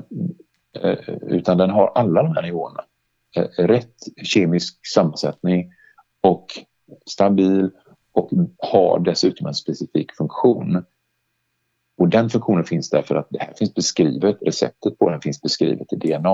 eh, 0.83 0.98
utan 1.22 1.59
den 1.59 1.70
har 1.70 1.92
alla 1.94 2.22
de 2.22 2.35
här 2.35 2.42
nivåerna. 2.42 2.85
Eh, 3.37 3.66
rätt 3.66 3.94
kemisk 4.22 4.87
sammansättning 4.87 5.72
och 6.20 6.46
stabil 7.07 7.70
och 8.12 8.31
har 8.59 8.98
dessutom 8.98 9.46
en 9.46 9.54
specifik 9.54 10.12
funktion. 10.16 10.85
Och 11.96 12.09
den 12.09 12.31
funktionen 12.31 12.64
finns 12.64 12.90
därför 12.90 13.14
att 13.14 13.26
det 13.31 13.38
här 13.42 13.52
finns 13.52 13.74
beskrivet, 13.74 14.38
receptet 14.40 14.98
på 14.98 15.11
den 15.11 15.20
finns 15.20 15.42
beskrivet 15.42 15.92
i 15.92 15.96
DNA. 15.96 16.31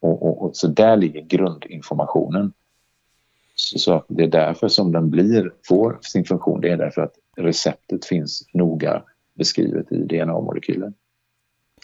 Och, 0.00 0.22
och, 0.22 0.42
och 0.42 0.56
så 0.56 0.68
där 0.68 0.96
ligger 0.96 1.20
grundinformationen. 1.20 2.52
Så 3.56 4.04
det 4.08 4.22
är 4.22 4.28
därför 4.28 4.68
som 4.68 4.92
den 4.92 5.10
blir, 5.10 5.52
får 5.68 5.98
sin 6.02 6.24
funktion. 6.24 6.60
Det 6.60 6.70
är 6.70 6.76
därför 6.76 7.02
att 7.02 7.14
receptet 7.36 8.04
finns 8.04 8.48
noga 8.52 9.02
beskrivet 9.34 9.92
i 9.92 10.04
DNA-molekylen. 10.04 10.94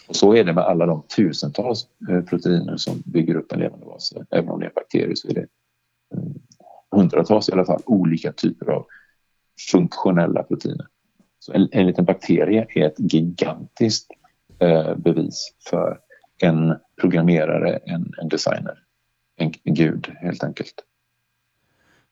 Och 0.07 0.15
så 0.15 0.35
är 0.35 0.43
det 0.43 0.53
med 0.53 0.63
alla 0.63 0.85
de 0.85 1.03
tusentals 1.15 1.87
eh, 2.09 2.21
proteiner 2.21 2.77
som 2.77 3.01
bygger 3.05 3.35
upp 3.35 3.51
en 3.51 3.59
levande 3.59 3.85
vas. 3.85 4.13
Även 4.31 4.49
om 4.49 4.59
det 4.59 4.65
är 4.65 4.71
bakterier 4.75 5.15
så 5.15 5.27
är 5.27 5.33
det 5.33 5.47
eh, 6.13 6.23
hundratals 6.91 7.49
i 7.49 7.51
alla 7.51 7.65
fall 7.65 7.81
olika 7.85 8.31
typer 8.31 8.71
av 8.71 8.85
funktionella 9.71 10.43
proteiner. 10.43 10.87
Så 11.39 11.53
en, 11.53 11.69
en 11.71 11.87
liten 11.87 12.05
bakterie 12.05 12.65
är 12.75 12.87
ett 12.87 13.13
gigantiskt 13.13 14.11
eh, 14.59 14.95
bevis 14.95 15.53
för 15.69 15.99
en 16.41 16.75
programmerare, 17.01 17.77
en, 17.77 18.13
en 18.21 18.29
designer, 18.29 18.79
en, 19.37 19.53
en 19.63 19.73
gud 19.73 20.11
helt 20.21 20.43
enkelt. 20.43 20.83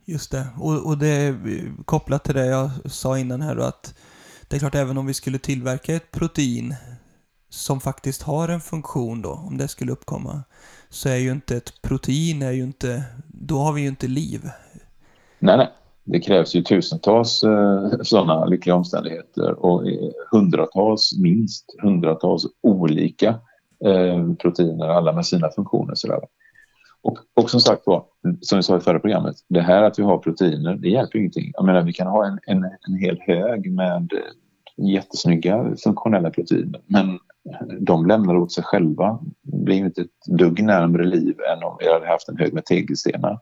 Just 0.05 0.31
det, 0.31 0.47
och, 0.59 0.85
och 0.87 0.97
det 0.97 1.07
är 1.07 1.35
kopplat 1.85 2.23
till 2.23 2.35
det 2.35 2.45
jag 2.45 2.69
sa 2.85 3.17
innan 3.17 3.41
här 3.41 3.55
då 3.55 3.63
att 3.63 3.95
det 4.47 4.55
är 4.55 4.59
klart 4.59 4.75
även 4.75 4.97
om 4.97 5.05
vi 5.05 5.13
skulle 5.13 5.39
tillverka 5.39 5.95
ett 5.95 6.11
protein 6.11 6.75
som 7.49 7.79
faktiskt 7.79 8.21
har 8.21 8.49
en 8.49 8.61
funktion 8.61 9.21
då, 9.21 9.29
om 9.29 9.57
det 9.57 9.67
skulle 9.67 9.91
uppkomma, 9.91 10.43
så 10.89 11.09
är 11.09 11.15
ju 11.15 11.31
inte 11.31 11.57
ett 11.57 11.81
protein, 11.81 12.41
är 12.41 12.51
ju 12.51 12.63
inte, 12.63 13.03
då 13.27 13.57
har 13.57 13.73
vi 13.73 13.81
ju 13.81 13.87
inte 13.87 14.07
liv. 14.07 14.49
Nej, 15.39 15.57
nej. 15.57 15.69
Det 16.03 16.19
krävs 16.19 16.55
ju 16.55 16.61
tusentals 16.61 17.43
eh, 17.43 17.91
sådana 18.01 18.45
lyckliga 18.45 18.75
omständigheter 18.75 19.65
och 19.65 19.87
eh, 19.87 20.11
hundratals, 20.31 21.17
minst 21.17 21.65
hundratals 21.81 22.45
olika 22.61 23.39
eh, 23.85 24.33
proteiner, 24.33 24.87
alla 24.87 25.13
med 25.13 25.25
sina 25.25 25.49
funktioner. 25.49 25.95
Sådär. 25.95 26.19
Och, 27.03 27.17
och 27.33 27.49
som 27.49 27.59
sagt 27.59 27.81
var, 27.85 28.05
som 28.41 28.57
vi 28.57 28.63
sa 28.63 28.77
i 28.77 28.79
förra 28.79 28.99
programmet, 28.99 29.35
det 29.47 29.61
här 29.61 29.83
att 29.83 29.99
vi 29.99 30.03
har 30.03 30.17
proteiner, 30.17 30.75
det 30.75 30.89
hjälper 30.89 31.19
ingenting. 31.19 31.51
Jag 31.53 31.65
menar, 31.65 31.81
vi 31.81 31.93
kan 31.93 32.07
ha 32.07 32.25
en, 32.25 32.39
en, 32.47 32.63
en 32.63 32.95
hel 32.99 33.19
hög 33.19 33.71
med 33.71 34.13
eh, 34.13 34.87
jättesnygga 34.87 35.75
funktionella 35.83 36.29
proteiner, 36.29 36.81
men 36.85 37.19
de 37.79 38.05
lämnar 38.05 38.35
åt 38.35 38.51
sig 38.51 38.63
själva. 38.63 39.19
Det 39.41 39.57
blir 39.57 39.75
inte 39.75 40.01
ett 40.01 40.37
dugg 40.37 40.63
närmare 40.63 41.03
liv 41.03 41.35
än 41.53 41.63
om 41.63 41.77
vi 41.79 41.93
hade 41.93 42.07
haft 42.07 42.29
en 42.29 42.37
hög 42.37 42.53
med 42.53 42.65
tegelstenar. 42.65 43.39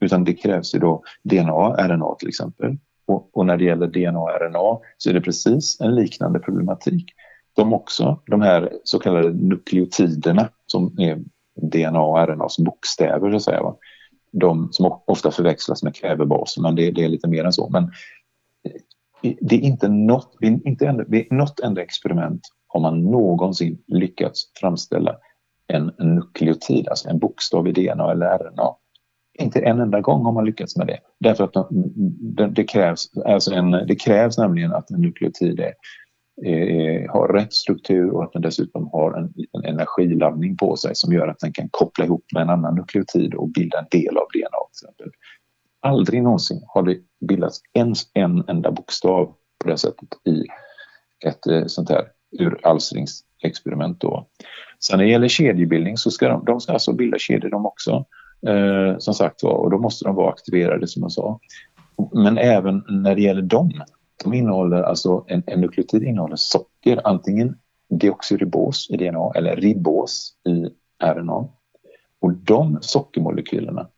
Utan 0.00 0.24
det 0.24 0.34
krävs 0.34 0.74
ju 0.74 0.78
då 0.78 1.02
DNA, 1.22 1.88
RNA 1.88 2.14
till 2.14 2.28
exempel. 2.28 2.76
Och, 3.06 3.36
och 3.36 3.46
när 3.46 3.56
det 3.56 3.64
gäller 3.64 3.86
DNA 3.86 4.18
och 4.18 4.30
RNA 4.30 4.78
så 4.98 5.10
är 5.10 5.14
det 5.14 5.20
precis 5.20 5.80
en 5.80 5.94
liknande 5.94 6.38
problematik. 6.38 7.06
De 7.56 7.72
också, 7.72 8.20
de 8.26 8.40
här 8.40 8.72
så 8.84 8.98
kallade 8.98 9.32
nukleotiderna 9.32 10.48
som 10.66 10.98
är 10.98 11.18
DNA 11.62 12.00
och 12.00 12.18
RNAs 12.28 12.58
bokstäver, 12.58 13.30
så 13.30 13.36
att 13.36 13.42
säga, 13.42 13.62
va? 13.62 13.76
de 14.32 14.68
som 14.72 15.00
ofta 15.06 15.30
förväxlas 15.30 15.82
med 15.82 15.94
kvävebaser, 15.94 16.62
men 16.62 16.74
det, 16.74 16.90
det, 16.90 17.04
är 17.04 17.08
lite 17.08 17.28
mer 17.28 17.44
än 17.44 17.52
så. 17.52 17.68
Men 17.68 17.84
eh, 19.22 19.34
det 19.40 19.56
är 19.56 19.60
inte 19.60 19.88
något, 19.88 20.36
inte 20.40 20.86
enda, 20.86 21.04
vid 21.08 21.32
något 21.32 21.60
enda 21.60 21.82
experiment 21.82 22.40
har 22.66 22.80
man 22.80 23.04
någonsin 23.04 23.82
lyckats 23.86 24.42
framställa 24.60 25.16
en 25.66 25.92
nukleotid, 25.98 26.88
alltså 26.88 27.08
en 27.08 27.18
bokstav 27.18 27.68
i 27.68 27.72
DNA 27.72 28.10
eller 28.12 28.38
RNA. 28.38 28.74
Inte 29.38 29.60
en 29.60 29.80
enda 29.80 30.00
gång 30.00 30.24
har 30.24 30.32
man 30.32 30.44
lyckats 30.44 30.76
med 30.76 30.86
det. 30.86 30.98
Därför 31.18 31.44
att 31.44 31.68
det 32.54 32.64
krävs, 32.64 33.10
alltså 33.24 33.52
en, 33.52 33.70
det 33.70 33.94
krävs 33.94 34.38
nämligen 34.38 34.74
att 34.74 34.90
en 34.90 35.00
nukleotid 35.00 35.60
är, 35.60 35.72
är, 36.44 37.08
har 37.08 37.28
rätt 37.28 37.52
struktur 37.52 38.10
och 38.10 38.24
att 38.24 38.32
den 38.32 38.42
dessutom 38.42 38.88
har 38.92 39.12
en, 39.18 39.32
en 39.52 39.64
energiladdning 39.64 40.56
på 40.56 40.76
sig 40.76 40.94
som 40.94 41.12
gör 41.12 41.28
att 41.28 41.38
den 41.38 41.52
kan 41.52 41.68
koppla 41.70 42.04
ihop 42.04 42.24
med 42.34 42.42
en 42.42 42.50
annan 42.50 42.74
nukleotid 42.74 43.34
och 43.34 43.48
bilda 43.48 43.78
en 43.78 43.86
del 43.90 44.16
av 44.16 44.26
DNA. 44.34 44.58
Till 44.70 44.88
exempel. 44.88 45.10
Aldrig 45.82 46.22
någonsin 46.22 46.60
har 46.66 46.82
det 46.82 46.98
bildats 47.20 47.60
ens 47.74 48.02
en 48.14 48.44
enda 48.48 48.70
bokstav 48.70 49.34
på 49.64 49.68
det 49.68 49.76
sättet 49.76 50.08
i 50.24 50.44
ett 51.26 51.46
eh, 51.46 51.66
sånt 51.66 51.90
här 51.90 52.04
uralstringsexperiment. 52.38 54.00
Då. 54.00 54.26
Sen 54.80 54.98
när 54.98 55.04
det 55.04 55.10
gäller 55.10 55.28
kedjebildning 55.28 55.96
så 55.96 56.10
ska 56.10 56.28
de, 56.28 56.44
de 56.44 56.60
ska 56.60 56.72
alltså 56.72 56.92
bilda 56.92 57.18
kedjor 57.18 57.50
de 57.50 57.66
också. 57.66 58.04
Eh, 58.46 58.98
som 58.98 59.14
sagt 59.14 59.42
var, 59.42 59.54
och 59.54 59.70
då 59.70 59.78
måste 59.78 60.04
de 60.04 60.14
vara 60.14 60.30
aktiverade 60.30 60.86
som 60.86 61.02
jag 61.02 61.12
sa. 61.12 61.40
Men 62.12 62.38
även 62.38 62.82
när 62.88 63.14
det 63.14 63.22
gäller 63.22 63.42
dem, 63.42 63.72
de 64.24 64.34
innehåller 64.34 64.82
alltså, 64.82 65.24
en, 65.28 65.42
en 65.46 65.60
nukleotid 65.60 66.02
innehåller 66.02 66.36
socker, 66.36 67.00
antingen 67.04 67.58
deoxyribos 67.88 68.90
i 68.90 68.96
DNA 68.96 69.32
eller 69.34 69.56
ribos 69.56 70.32
i 70.48 70.68
RNA. 71.04 71.48
Och 72.20 72.32
de 72.32 72.78
sockermolekylerna, 72.80 73.88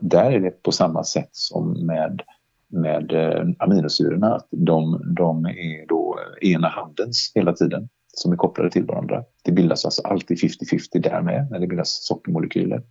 där 0.00 0.32
är 0.32 0.40
det 0.40 0.62
på 0.62 0.72
samma 0.72 1.04
sätt 1.04 1.28
som 1.32 1.86
med, 1.86 2.22
med 2.68 3.12
eh, 3.12 3.46
aminosyrorna, 3.58 4.34
att 4.34 4.46
de, 4.50 5.14
de 5.16 5.46
är 5.46 5.86
då 5.86 6.18
ena 6.40 6.68
handens 6.68 7.32
hela 7.34 7.52
tiden 7.52 7.88
som 8.14 8.32
är 8.32 8.36
kopplade 8.36 8.70
till 8.70 8.84
varandra. 8.84 9.24
Det 9.44 9.52
bildas 9.52 9.84
alltså 9.84 10.02
alltid 10.02 10.38
50-50 10.38 10.98
där 10.98 11.22
med 11.22 11.50
när 11.50 11.58
det 11.58 11.66
bildas 11.66 12.06
sockermolekyler. 12.06 12.82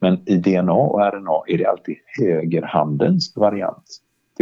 Men 0.00 0.28
i 0.28 0.36
DNA 0.36 0.72
och 0.72 1.00
RNA 1.00 1.42
är 1.46 1.58
det 1.58 1.66
alltid 1.66 1.96
högerhandens 2.18 3.36
variant. 3.36 3.84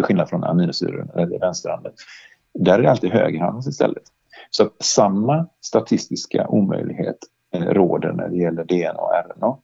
Till 0.01 0.07
skillnad 0.07 0.29
från 0.29 0.45
aminosyror, 0.45 1.21
eller 1.21 1.39
vänsterhanden. 1.39 1.93
Där 2.55 2.79
är 2.79 2.83
det 2.83 2.91
alltid 2.91 3.11
högerhandens 3.11 3.67
istället. 3.67 4.03
Så 4.51 4.71
samma 4.81 5.47
statistiska 5.61 6.47
omöjlighet 6.49 7.17
eh, 7.55 7.61
råder 7.61 8.13
när 8.13 8.29
det 8.29 8.37
gäller 8.37 8.65
DNA 8.65 9.01
och 9.01 9.11
RNA. 9.11 9.57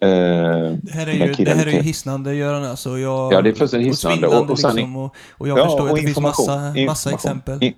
Eh, 0.00 0.72
det 0.82 0.92
här 0.92 1.06
är 1.06 1.12
ju, 1.12 1.44
det 1.44 1.50
här 1.50 1.66
är 1.66 1.70
ju 1.70 1.80
hisnande 1.80 2.34
Göran 2.34 2.64
alltså. 2.64 2.98
Jag, 2.98 3.32
ja, 3.32 3.42
det 3.42 3.50
är 3.50 3.54
fullständigt 3.54 3.88
hisnande. 3.88 4.26
Och, 4.26 4.42
och, 4.42 4.48
liksom, 4.48 4.96
och, 4.96 5.14
och 5.30 5.48
jag 5.48 5.58
ja, 5.58 5.64
förstår 5.64 5.88
att 5.88 5.96
det 5.96 6.02
finns 6.02 6.20
massa, 6.20 6.74
massa 6.86 7.10
exempel. 7.10 7.62
In, 7.62 7.74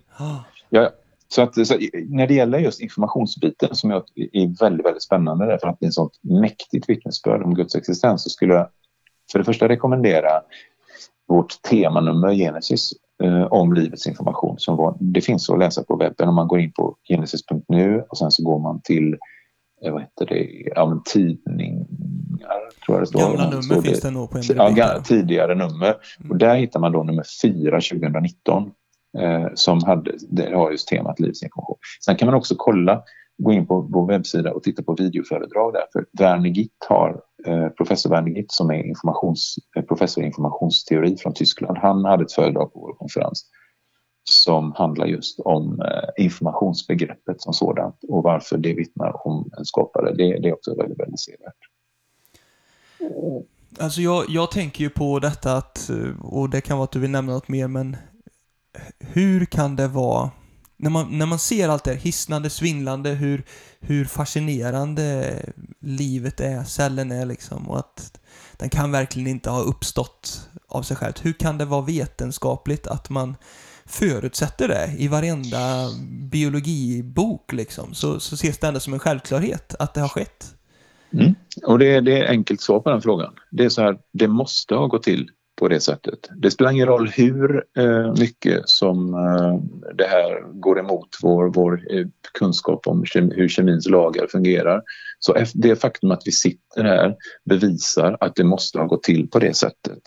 ja, 0.68 0.90
så, 1.28 1.42
att, 1.42 1.66
så 1.66 1.78
när 2.08 2.26
det 2.26 2.34
gäller 2.34 2.58
just 2.58 2.80
informationsbiten 2.80 3.74
som 3.74 3.90
jag 3.90 4.02
är 4.32 4.60
väldigt, 4.60 4.86
väldigt 4.86 5.02
spännande 5.02 5.46
därför 5.46 5.68
att 5.68 5.80
det 5.80 5.86
är 5.86 5.88
ett 5.88 5.94
sånt 5.94 6.18
mäktigt 6.22 6.88
vittnesbörd 6.88 7.42
om 7.42 7.54
Guds 7.54 7.74
existens 7.74 8.22
så 8.22 8.30
skulle 8.30 8.54
jag 8.54 8.68
för 9.32 9.38
det 9.38 9.44
första 9.44 9.68
rekommendera 9.68 10.30
vårt 11.28 11.62
temanummer 11.62 12.34
Genesis 12.34 12.90
eh, 13.22 13.42
om 13.42 13.72
livets 13.72 14.06
information. 14.06 14.58
Som 14.58 14.76
var, 14.76 14.96
det 15.00 15.20
finns 15.20 15.50
att 15.50 15.58
läsa 15.58 15.84
på 15.84 15.96
webben 15.96 16.28
om 16.28 16.34
man 16.34 16.48
går 16.48 16.60
in 16.60 16.72
på 16.72 16.96
genesis.nu 17.08 18.04
och 18.08 18.18
sen 18.18 18.30
så 18.30 18.44
går 18.44 18.58
man 18.58 18.80
till 18.80 19.16
eh, 19.84 19.92
vad 19.92 20.02
heter 20.02 20.26
det, 20.26 20.48
ja, 20.74 21.02
tidningar 21.12 21.86
tror 22.86 22.96
jag 22.96 23.02
det 23.02 23.06
står. 23.06 23.20
Gamla 23.20 23.50
nummer 23.50 23.82
finns 23.82 24.00
det 24.00 24.10
nog 24.10 24.30
på 24.30 24.38
en 24.38 24.74
ja, 24.76 25.00
Tidigare 25.04 25.54
nummer. 25.54 25.94
Mm. 26.20 26.30
Och 26.30 26.36
där 26.36 26.56
hittar 26.56 26.80
man 26.80 26.92
då 26.92 27.02
nummer 27.02 27.24
4 27.42 27.80
2019 27.80 28.70
eh, 29.18 29.46
som 29.54 29.84
hade, 29.84 30.12
det 30.28 30.54
har 30.54 30.70
just 30.70 30.88
temat 30.88 31.20
livsinformation. 31.20 31.78
Sen 32.04 32.16
kan 32.16 32.26
man 32.26 32.34
också 32.34 32.54
kolla, 32.58 33.02
gå 33.38 33.52
in 33.52 33.66
på 33.66 33.80
vår 33.80 34.06
webbsida 34.06 34.52
och 34.52 34.62
titta 34.62 34.82
på 34.82 34.94
videoföredrag 34.94 35.72
där. 35.72 35.84
För 35.92 36.06
Werner 36.12 36.48
Gitt 36.48 36.86
har, 36.88 37.20
eh, 37.46 37.68
professor 37.68 38.10
Werner 38.10 38.30
Gitt 38.30 38.52
som 38.52 38.70
är 38.70 38.86
informations, 38.86 39.56
eh, 39.76 39.82
professor 39.82 40.24
i 40.24 40.26
informationsteori 40.26 41.16
från 41.16 41.34
Tyskland, 41.34 41.78
han 41.78 42.04
hade 42.04 42.24
ett 42.24 42.32
föredrag 42.32 42.72
på 42.72 42.80
vår 42.80 42.94
konferens 42.94 43.44
som 44.24 44.72
handlar 44.72 45.06
just 45.06 45.40
om 45.40 45.80
eh, 45.80 46.24
informationsbegreppet 46.24 47.40
som 47.40 47.52
sådant 47.52 48.04
och 48.08 48.22
varför 48.22 48.58
det 48.58 48.74
vittnar 48.74 49.26
om 49.26 49.50
en 49.58 49.64
skapare. 49.64 50.14
Det, 50.14 50.38
det 50.38 50.48
är 50.48 50.52
också 50.52 50.76
väldigt, 50.76 51.00
väldigt 51.00 51.20
sevärt. 51.20 51.56
Alltså 53.80 54.00
jag, 54.00 54.24
jag 54.28 54.50
tänker 54.50 54.84
ju 54.84 54.90
på 54.90 55.18
detta 55.18 55.56
att, 55.56 55.90
eh, 55.90 56.24
och 56.24 56.50
det 56.50 56.60
kan 56.60 56.78
vara 56.78 56.84
att 56.84 56.92
du 56.92 56.98
vill 56.98 57.10
nämna 57.10 57.32
något 57.32 57.48
mer, 57.48 57.68
men 57.68 57.96
hur 58.98 59.44
kan 59.44 59.76
det 59.76 59.88
vara, 59.88 60.30
när 60.78 60.90
man, 60.90 61.18
när 61.18 61.26
man 61.26 61.38
ser 61.38 61.68
allt 61.68 61.84
det 61.84 61.90
här 61.90 61.98
hisnande, 61.98 62.50
svindlande, 62.50 63.10
hur, 63.10 63.44
hur 63.80 64.04
fascinerande 64.04 65.36
livet 65.80 66.40
är, 66.40 66.64
cellen 66.64 67.12
är 67.12 67.26
liksom, 67.26 67.68
och 67.68 67.78
att 67.78 68.20
den 68.56 68.68
kan 68.68 68.92
verkligen 68.92 69.28
inte 69.28 69.50
ha 69.50 69.60
uppstått 69.60 70.48
av 70.68 70.82
sig 70.82 70.96
själv. 70.96 71.12
Hur 71.22 71.32
kan 71.32 71.58
det 71.58 71.64
vara 71.64 71.82
vetenskapligt 71.82 72.86
att 72.86 73.10
man 73.10 73.36
förutsätter 73.86 74.68
det 74.68 74.94
i 74.98 75.08
varenda 75.08 75.90
biologibok 76.30 77.52
liksom, 77.52 77.94
så, 77.94 78.20
så 78.20 78.34
ses 78.34 78.58
det 78.58 78.66
ändå 78.66 78.80
som 78.80 78.92
en 78.92 79.00
självklarhet 79.00 79.74
att 79.78 79.94
det 79.94 80.00
har 80.00 80.08
skett. 80.08 80.54
Mm. 81.12 81.34
Och 81.66 81.78
det, 81.78 82.00
det 82.00 82.18
är 82.18 82.30
enkelt 82.30 82.60
svar 82.60 82.80
på 82.80 82.90
den 82.90 83.02
frågan. 83.02 83.34
Det 83.50 83.64
är 83.64 83.68
så 83.68 83.82
här, 83.82 83.98
det 84.12 84.28
måste 84.28 84.74
ha 84.74 84.86
gått 84.86 85.02
till 85.02 85.30
på 85.58 85.68
det 85.68 85.80
sättet. 85.80 86.18
Det 86.36 86.50
spelar 86.50 86.70
ingen 86.70 86.86
roll 86.86 87.08
hur 87.08 87.64
eh, 87.78 88.14
mycket 88.18 88.68
som 88.68 89.14
eh, 89.14 89.54
det 89.94 90.06
här 90.06 90.60
går 90.60 90.78
emot 90.78 91.08
vår, 91.22 91.52
vår 91.54 91.80
eh, 91.90 92.06
kunskap 92.38 92.86
om 92.86 93.04
kemi, 93.04 93.34
hur 93.36 93.48
kemins 93.48 93.88
lagar 93.88 94.26
fungerar. 94.26 94.82
Så 95.18 95.36
det 95.54 95.76
faktum 95.76 96.10
att 96.10 96.22
vi 96.24 96.32
sitter 96.32 96.84
här 96.84 97.16
bevisar 97.44 98.16
att 98.20 98.36
det 98.36 98.44
måste 98.44 98.78
ha 98.78 98.86
gått 98.86 99.02
till 99.02 99.28
på 99.30 99.38
det 99.38 99.56
sättet. 99.56 100.02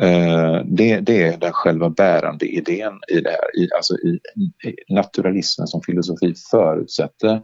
Eh, 0.00 0.60
det, 0.64 1.00
det, 1.00 1.22
är 1.22 1.36
den 1.36 1.52
själva 1.52 1.90
bärande 1.90 2.46
idén 2.46 3.00
i 3.08 3.20
det 3.20 3.30
här. 3.30 3.62
I, 3.62 3.68
alltså 3.76 3.94
i, 3.94 4.20
i 4.68 4.94
naturalismen 4.94 5.66
som 5.66 5.82
filosofi 5.82 6.34
förutsätter 6.50 7.42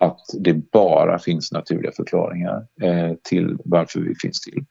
att 0.00 0.20
det 0.40 0.54
bara 0.72 1.18
finns 1.18 1.52
naturliga 1.52 1.92
förklaringar 1.92 2.66
eh, 2.82 3.12
till 3.22 3.56
varför 3.64 4.00
vi 4.00 4.14
finns 4.14 4.40
till. 4.40 4.64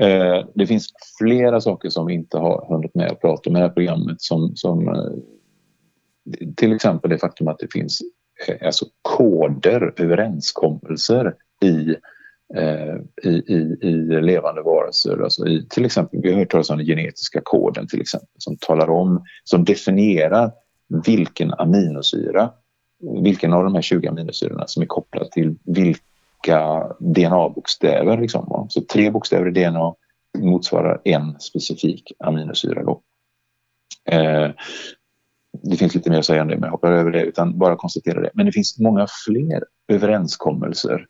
Eh, 0.00 0.46
det 0.54 0.66
finns 0.66 0.88
flera 1.18 1.60
saker 1.60 1.88
som 1.88 2.06
vi 2.06 2.14
inte 2.14 2.38
har 2.38 2.66
hunnit 2.68 2.94
med 2.94 3.10
att 3.10 3.20
prata 3.20 3.50
om 3.50 3.56
i 3.56 3.58
det 3.58 3.66
här 3.66 3.74
programmet 3.74 4.22
som, 4.22 4.56
som 4.56 4.88
eh, 4.88 5.12
till 6.56 6.72
exempel 6.72 7.10
det 7.10 7.18
faktum 7.18 7.48
att 7.48 7.58
det 7.58 7.72
finns 7.72 8.00
eh, 8.48 8.66
alltså 8.66 8.84
koder, 9.02 9.94
överenskommelser 9.96 11.34
i 11.62 11.96
eh, 12.54 12.96
i, 13.22 13.28
i, 13.28 13.78
i 13.80 14.20
levande 14.20 14.62
varelser. 14.62 15.22
Alltså 15.22 15.46
i, 15.46 15.66
till 15.68 15.84
exempel, 15.84 16.20
vi 16.22 16.32
har 16.32 16.38
hört 16.38 16.50
talas 16.50 16.70
om 16.70 16.76
den 16.76 16.86
genetiska 16.86 17.40
koden 17.44 17.86
till 17.86 18.00
exempel 18.00 18.28
som 18.38 18.56
talar 18.56 18.90
om, 18.90 19.24
som 19.44 19.64
definierar 19.64 20.52
vilken 21.06 21.54
aminosyra, 21.54 22.50
vilken 23.22 23.52
av 23.52 23.64
de 23.64 23.74
här 23.74 23.82
20 23.82 24.08
aminosyrorna 24.08 24.66
som 24.66 24.82
är 24.82 24.86
kopplad 24.86 25.30
till 25.30 25.56
vilken 25.64 26.09
olika 26.40 26.88
DNA-bokstäver. 27.00 28.20
Liksom. 28.20 28.66
Så 28.68 28.80
tre 28.80 29.10
bokstäver 29.10 29.48
i 29.48 29.50
DNA 29.50 29.94
motsvarar 30.38 31.00
en 31.04 31.40
specifik 31.40 32.12
aminosyra. 32.18 32.84
Då. 32.84 33.02
Eh, 34.10 34.50
det 35.62 35.76
finns 35.76 35.94
lite 35.94 36.10
mer 36.10 36.18
att 36.18 36.26
säga 36.26 36.42
om 36.42 36.48
det, 36.48 36.54
men 36.54 36.64
jag 36.64 36.70
hoppar 36.70 36.92
över 36.92 37.10
det 37.10 37.22
utan 37.22 37.58
bara 37.58 37.76
konstatera 37.76 38.20
det. 38.20 38.30
Men 38.34 38.46
det 38.46 38.52
finns 38.52 38.78
många 38.78 39.06
fler 39.26 39.64
överenskommelser. 39.88 41.06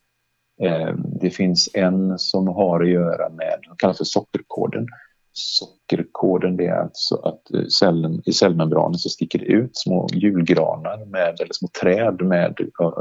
Eh, 0.62 0.94
det 1.20 1.30
finns 1.30 1.68
en 1.74 2.18
som 2.18 2.48
har 2.48 2.82
att 2.82 2.90
göra 2.90 3.28
med, 3.28 3.58
den 3.66 3.76
kallas 3.76 3.98
för 3.98 4.04
sockerkoden. 4.04 4.86
Sockerkoden 5.32 6.56
det 6.56 6.66
är 6.66 6.82
alltså 6.82 7.16
att 7.16 7.54
eh, 7.54 7.66
cellen, 7.66 8.22
i 8.24 8.32
cellmembranen 8.32 8.98
så 8.98 9.08
sticker 9.08 9.38
det 9.38 9.44
ut 9.44 9.76
små 9.76 10.08
julgranar 10.12 11.04
med, 11.04 11.40
eller 11.40 11.52
små 11.52 11.68
träd 11.82 12.22
med 12.22 12.60
eh, 12.60 12.92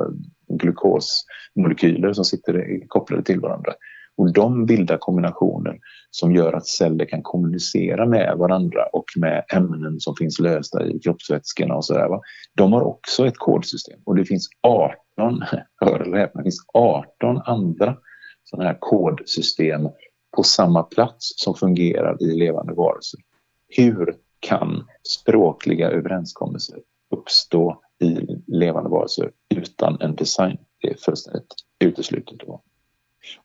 glukosmolekyler 0.49 2.13
som 2.13 2.25
sitter 2.25 2.87
kopplade 2.87 3.23
till 3.23 3.39
varandra. 3.39 3.73
Och 4.17 4.33
de 4.33 4.65
bildar 4.65 4.97
kombinationer 4.97 5.77
som 6.11 6.35
gör 6.35 6.53
att 6.53 6.67
celler 6.67 7.05
kan 7.05 7.21
kommunicera 7.21 8.05
med 8.05 8.37
varandra 8.37 8.85
och 8.93 9.05
med 9.15 9.45
ämnen 9.55 9.99
som 9.99 10.15
finns 10.15 10.39
lösta 10.39 10.85
i 10.85 10.99
kroppsvätskorna 10.99 11.75
och 11.75 11.85
sådär. 11.85 12.09
De 12.55 12.73
har 12.73 12.81
också 12.81 13.27
ett 13.27 13.37
kodsystem 13.37 13.99
och 14.05 14.15
det 14.15 14.25
finns 14.25 14.49
18, 14.61 15.43
hör 15.81 15.99
eller 15.99 16.17
häpna, 16.17 16.41
det 16.41 16.45
finns 16.45 16.65
18 16.73 17.37
andra 17.45 17.97
sådana 18.43 18.69
här 18.69 18.77
kodsystem 18.79 19.89
på 20.35 20.43
samma 20.43 20.83
plats 20.83 21.33
som 21.35 21.55
fungerar 21.55 22.23
i 22.23 22.25
levande 22.25 22.73
varelser. 22.73 23.19
hur 23.67 24.15
kan 24.39 24.83
språkliga 25.03 25.89
överenskommelser 25.89 26.79
uppstå 27.15 27.81
i 27.99 28.41
levande 28.47 28.89
varelser 28.89 29.31
utan 29.55 29.97
en 30.01 30.15
design? 30.15 30.57
Det 30.81 30.89
är 30.89 30.97
fullständigt 30.97 31.53
uteslutet. 31.79 32.39
Då. 32.39 32.61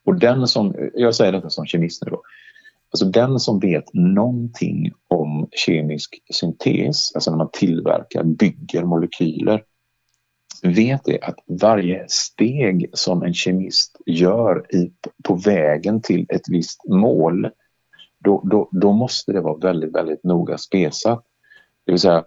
Och 0.03 0.19
den 0.19 0.47
som, 0.47 0.75
jag 0.93 1.15
säger 1.15 1.31
detta 1.31 1.49
som 1.49 1.65
kemist 1.65 2.05
nu 2.05 2.11
då, 2.11 2.21
alltså 2.91 3.05
den 3.05 3.39
som 3.39 3.59
vet 3.59 3.93
någonting 3.93 4.91
om 5.07 5.47
kemisk 5.51 6.21
syntes, 6.33 7.15
alltså 7.15 7.31
när 7.31 7.37
man 7.37 7.49
tillverkar, 7.53 8.23
bygger 8.23 8.83
molekyler, 8.83 9.63
vet 10.63 11.03
det 11.03 11.21
att 11.21 11.39
varje 11.45 12.05
steg 12.07 12.89
som 12.93 13.23
en 13.23 13.33
kemist 13.33 14.01
gör 14.05 14.75
i, 14.75 14.91
på 15.23 15.35
vägen 15.35 16.01
till 16.01 16.25
ett 16.29 16.49
visst 16.49 16.81
mål, 16.87 17.49
då, 18.19 18.41
då, 18.51 18.69
då 18.71 18.93
måste 18.93 19.33
det 19.33 19.41
vara 19.41 19.57
väldigt, 19.57 19.95
väldigt 19.95 20.23
noga 20.23 20.57
spesat. 20.57 21.23
Det 21.85 21.91
vill 21.91 22.01
säga, 22.01 22.25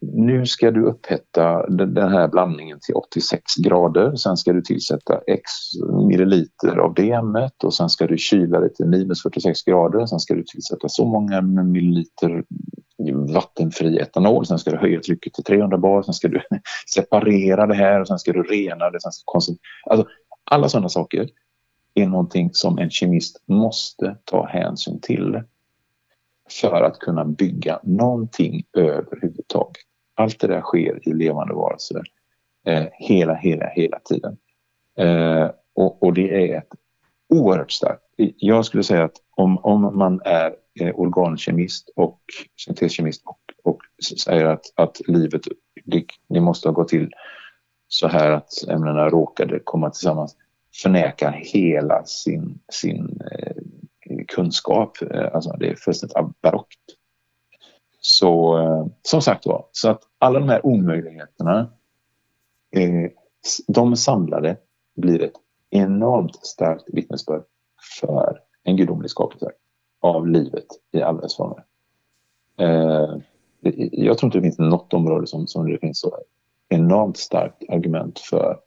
nu 0.00 0.46
ska 0.46 0.70
du 0.70 0.84
upphetta 0.84 1.66
den 1.66 2.08
här 2.08 2.28
blandningen 2.28 2.78
till 2.82 2.94
86 2.94 3.42
grader. 3.64 4.16
Sen 4.16 4.36
ska 4.36 4.52
du 4.52 4.62
tillsätta 4.62 5.20
x 5.26 5.42
milliliter 6.08 6.78
av 6.78 6.94
det 6.94 7.10
ämnet 7.10 7.64
och 7.64 7.74
sen 7.74 7.88
ska 7.88 8.06
du 8.06 8.18
kyla 8.18 8.60
det 8.60 8.74
till 8.74 8.86
minus 8.86 9.22
46 9.22 9.62
grader. 9.62 10.06
Sen 10.06 10.20
ska 10.20 10.34
du 10.34 10.44
tillsätta 10.44 10.88
så 10.88 11.04
många 11.04 11.40
milliliter 11.40 12.44
vattenfri 13.34 13.98
etanol. 13.98 14.46
Sen 14.46 14.58
ska 14.58 14.70
du 14.70 14.76
höja 14.76 15.00
trycket 15.00 15.34
till 15.34 15.44
300 15.44 15.78
bar. 15.78 16.02
Sen 16.02 16.14
ska 16.14 16.28
du 16.28 16.40
separera 16.94 17.66
det 17.66 17.74
här 17.74 18.00
och 18.00 18.08
sen 18.08 18.18
ska 18.18 18.32
du 18.32 18.42
rena 18.42 18.90
det. 18.90 19.00
Sen 19.00 19.12
ska 19.12 19.32
alltså, 19.90 20.06
alla 20.44 20.68
sådana 20.68 20.88
saker 20.88 21.28
är 21.94 22.06
någonting 22.06 22.50
som 22.52 22.78
en 22.78 22.90
kemist 22.90 23.42
måste 23.46 24.16
ta 24.24 24.46
hänsyn 24.46 25.00
till 25.00 25.42
för 26.60 26.82
att 26.82 26.98
kunna 26.98 27.24
bygga 27.24 27.80
någonting 27.82 28.62
överhuvudtaget. 28.72 29.89
Allt 30.20 30.40
det 30.40 30.46
där 30.46 30.60
sker 30.60 31.08
i 31.08 31.12
levande 31.12 31.54
varelser 31.54 32.02
eh, 32.66 32.86
hela, 32.92 33.34
hela, 33.34 33.66
hela 33.68 33.98
tiden. 33.98 34.36
Eh, 34.98 35.50
och, 35.74 36.02
och, 36.02 36.14
det 36.14 36.52
är 36.52 36.58
ett 36.58 36.68
oerhört 37.34 37.72
starkt... 37.72 38.02
Jag 38.36 38.64
skulle 38.64 38.82
säga 38.82 39.04
att 39.04 39.16
om, 39.36 39.58
om 39.58 39.98
man 39.98 40.20
är 40.24 40.54
eh, 40.80 40.94
organkemist 40.94 41.90
och 41.96 42.20
synteskemist 42.56 43.22
och, 43.24 43.40
och 43.64 43.78
säger 44.26 44.44
att, 44.44 44.64
att 44.74 45.00
livet 45.08 45.42
det, 45.84 46.04
det 46.28 46.40
måste 46.40 46.68
ha 46.68 46.72
gått 46.72 46.88
till 46.88 47.10
så 47.88 48.08
här 48.08 48.30
att 48.30 48.68
ämnena 48.68 49.08
råkade 49.08 49.60
komma 49.64 49.90
tillsammans 49.90 50.36
förnekar 50.82 51.32
hela 51.32 52.04
sin, 52.04 52.58
sin 52.72 53.20
eh, 53.30 53.56
kunskap. 54.28 55.02
Eh, 55.02 55.34
alltså 55.34 55.56
det 55.60 55.68
är 55.68 55.74
fullständigt 55.74 56.16
barockt. 56.42 56.80
Så 58.00 58.58
eh, 58.58 58.86
som 59.02 59.22
sagt 59.22 59.46
var, 59.46 59.66
så 59.72 59.90
att 59.90 60.02
alla 60.18 60.38
de 60.40 60.48
här 60.48 60.66
omöjligheterna, 60.66 61.70
eh, 62.70 63.10
de 63.66 63.96
samlade 63.96 64.56
blir 64.96 65.22
ett 65.22 65.36
enormt 65.70 66.46
starkt 66.46 66.84
vittnesbörd 66.86 67.44
för 68.00 68.40
en 68.62 68.76
gudomlig 68.76 69.10
skapelse 69.10 69.50
av 70.00 70.28
livet 70.28 70.66
i 70.92 71.02
alla 71.02 71.20
dess 71.20 71.36
former. 71.36 71.64
Eh, 72.58 73.16
jag 73.92 74.18
tror 74.18 74.28
inte 74.28 74.38
det 74.38 74.42
finns 74.42 74.58
något 74.58 74.94
område 74.94 75.26
som, 75.26 75.46
som 75.46 75.70
det 75.70 75.78
finns 75.78 76.00
så 76.00 76.18
enormt 76.68 77.16
starkt 77.16 77.62
argument 77.68 78.18
för 78.18 78.58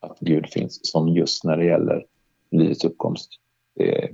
att 0.00 0.18
Gud 0.20 0.46
finns 0.50 0.80
som 0.82 1.08
just 1.08 1.44
när 1.44 1.56
det 1.56 1.64
gäller 1.64 2.06
livets 2.50 2.84
uppkomst. 2.84 3.30
Det 3.74 4.10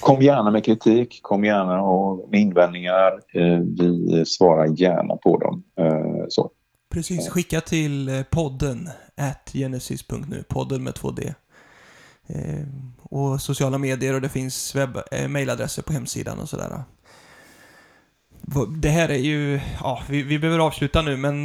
Kom 0.00 0.22
gärna 0.22 0.50
med 0.50 0.64
kritik, 0.64 1.18
kom 1.22 1.44
gärna 1.44 1.82
med 2.30 2.40
invändningar. 2.40 3.12
Eh, 3.34 3.58
vi 3.58 4.24
svarar 4.26 4.66
gärna 4.66 5.16
på 5.16 5.38
dem. 5.38 5.62
Eh, 5.78 6.24
så. 6.28 6.50
Precis, 6.90 7.28
skicka 7.28 7.60
till 7.60 8.08
eh, 8.08 8.22
podden 8.22 8.88
at 9.16 9.50
genesis.nu, 9.52 10.44
podden 10.48 10.84
med 10.84 10.94
2D. 10.94 11.34
Och 13.02 13.40
sociala 13.40 13.78
medier 13.78 14.14
och 14.14 14.20
det 14.20 14.28
finns 14.28 14.74
webb, 14.74 14.98
mejladresser 15.28 15.82
på 15.82 15.92
hemsidan 15.92 16.38
och 16.38 16.48
sådär. 16.48 16.82
Det 18.78 18.88
här 18.88 19.08
är 19.08 19.18
ju, 19.18 19.60
ja, 19.80 20.02
vi, 20.08 20.22
vi 20.22 20.38
behöver 20.38 20.58
avsluta 20.58 21.02
nu 21.02 21.16
men 21.16 21.44